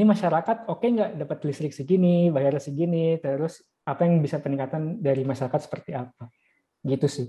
ini 0.00 0.08
masyarakat 0.08 0.66
oke 0.72 0.80
okay 0.80 0.88
nggak 0.96 1.10
dapat 1.20 1.38
listrik 1.44 1.76
segini, 1.76 2.32
bayar 2.32 2.56
segini, 2.56 3.20
terus 3.20 3.60
apa 3.84 4.08
yang 4.08 4.24
bisa 4.24 4.40
peningkatan 4.40 5.04
dari 5.04 5.20
masyarakat 5.22 5.60
seperti 5.60 5.92
apa. 5.92 6.32
Gitu 6.80 7.06
sih 7.06 7.28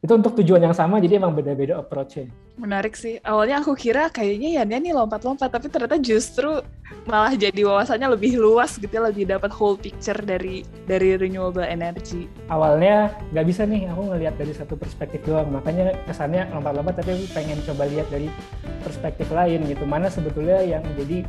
itu 0.00 0.12
untuk 0.16 0.32
tujuan 0.40 0.64
yang 0.64 0.72
sama 0.72 0.96
jadi 0.96 1.20
emang 1.20 1.36
beda-beda 1.36 1.76
approach-nya. 1.76 2.32
Menarik 2.56 2.96
sih. 2.96 3.20
Awalnya 3.20 3.60
aku 3.60 3.76
kira 3.76 4.08
kayaknya 4.08 4.60
ya 4.60 4.62
nih 4.64 4.96
lompat-lompat 4.96 5.52
tapi 5.52 5.68
ternyata 5.68 6.00
justru 6.00 6.64
malah 7.04 7.36
jadi 7.36 7.68
wawasannya 7.68 8.16
lebih 8.16 8.40
luas 8.40 8.80
gitu 8.80 8.88
ya, 8.88 9.04
lebih 9.12 9.28
dapat 9.28 9.52
whole 9.52 9.76
picture 9.76 10.16
dari 10.16 10.64
dari 10.88 11.20
renewable 11.20 11.64
energy. 11.64 12.32
Awalnya 12.48 13.12
nggak 13.36 13.44
bisa 13.44 13.68
nih 13.68 13.92
aku 13.92 14.08
ngelihat 14.08 14.40
dari 14.40 14.56
satu 14.56 14.72
perspektif 14.72 15.20
doang. 15.28 15.52
Makanya 15.52 15.92
kesannya 16.08 16.48
lompat-lompat 16.48 17.04
tapi 17.04 17.20
aku 17.20 17.26
pengen 17.36 17.60
coba 17.68 17.84
lihat 17.84 18.08
dari 18.08 18.32
perspektif 18.80 19.28
lain 19.28 19.68
gitu. 19.68 19.84
Mana 19.84 20.08
sebetulnya 20.08 20.64
yang 20.64 20.84
jadi 20.96 21.28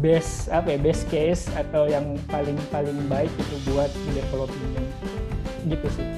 best 0.00 0.48
apa 0.48 0.72
ya 0.74 0.78
best 0.80 1.04
case 1.12 1.52
atau 1.52 1.84
yang 1.84 2.16
paling 2.32 2.56
paling 2.72 2.96
baik 3.12 3.28
itu 3.36 3.56
buat 3.68 3.92
development 4.16 4.88
gitu 5.68 5.88
sih. 5.92 6.08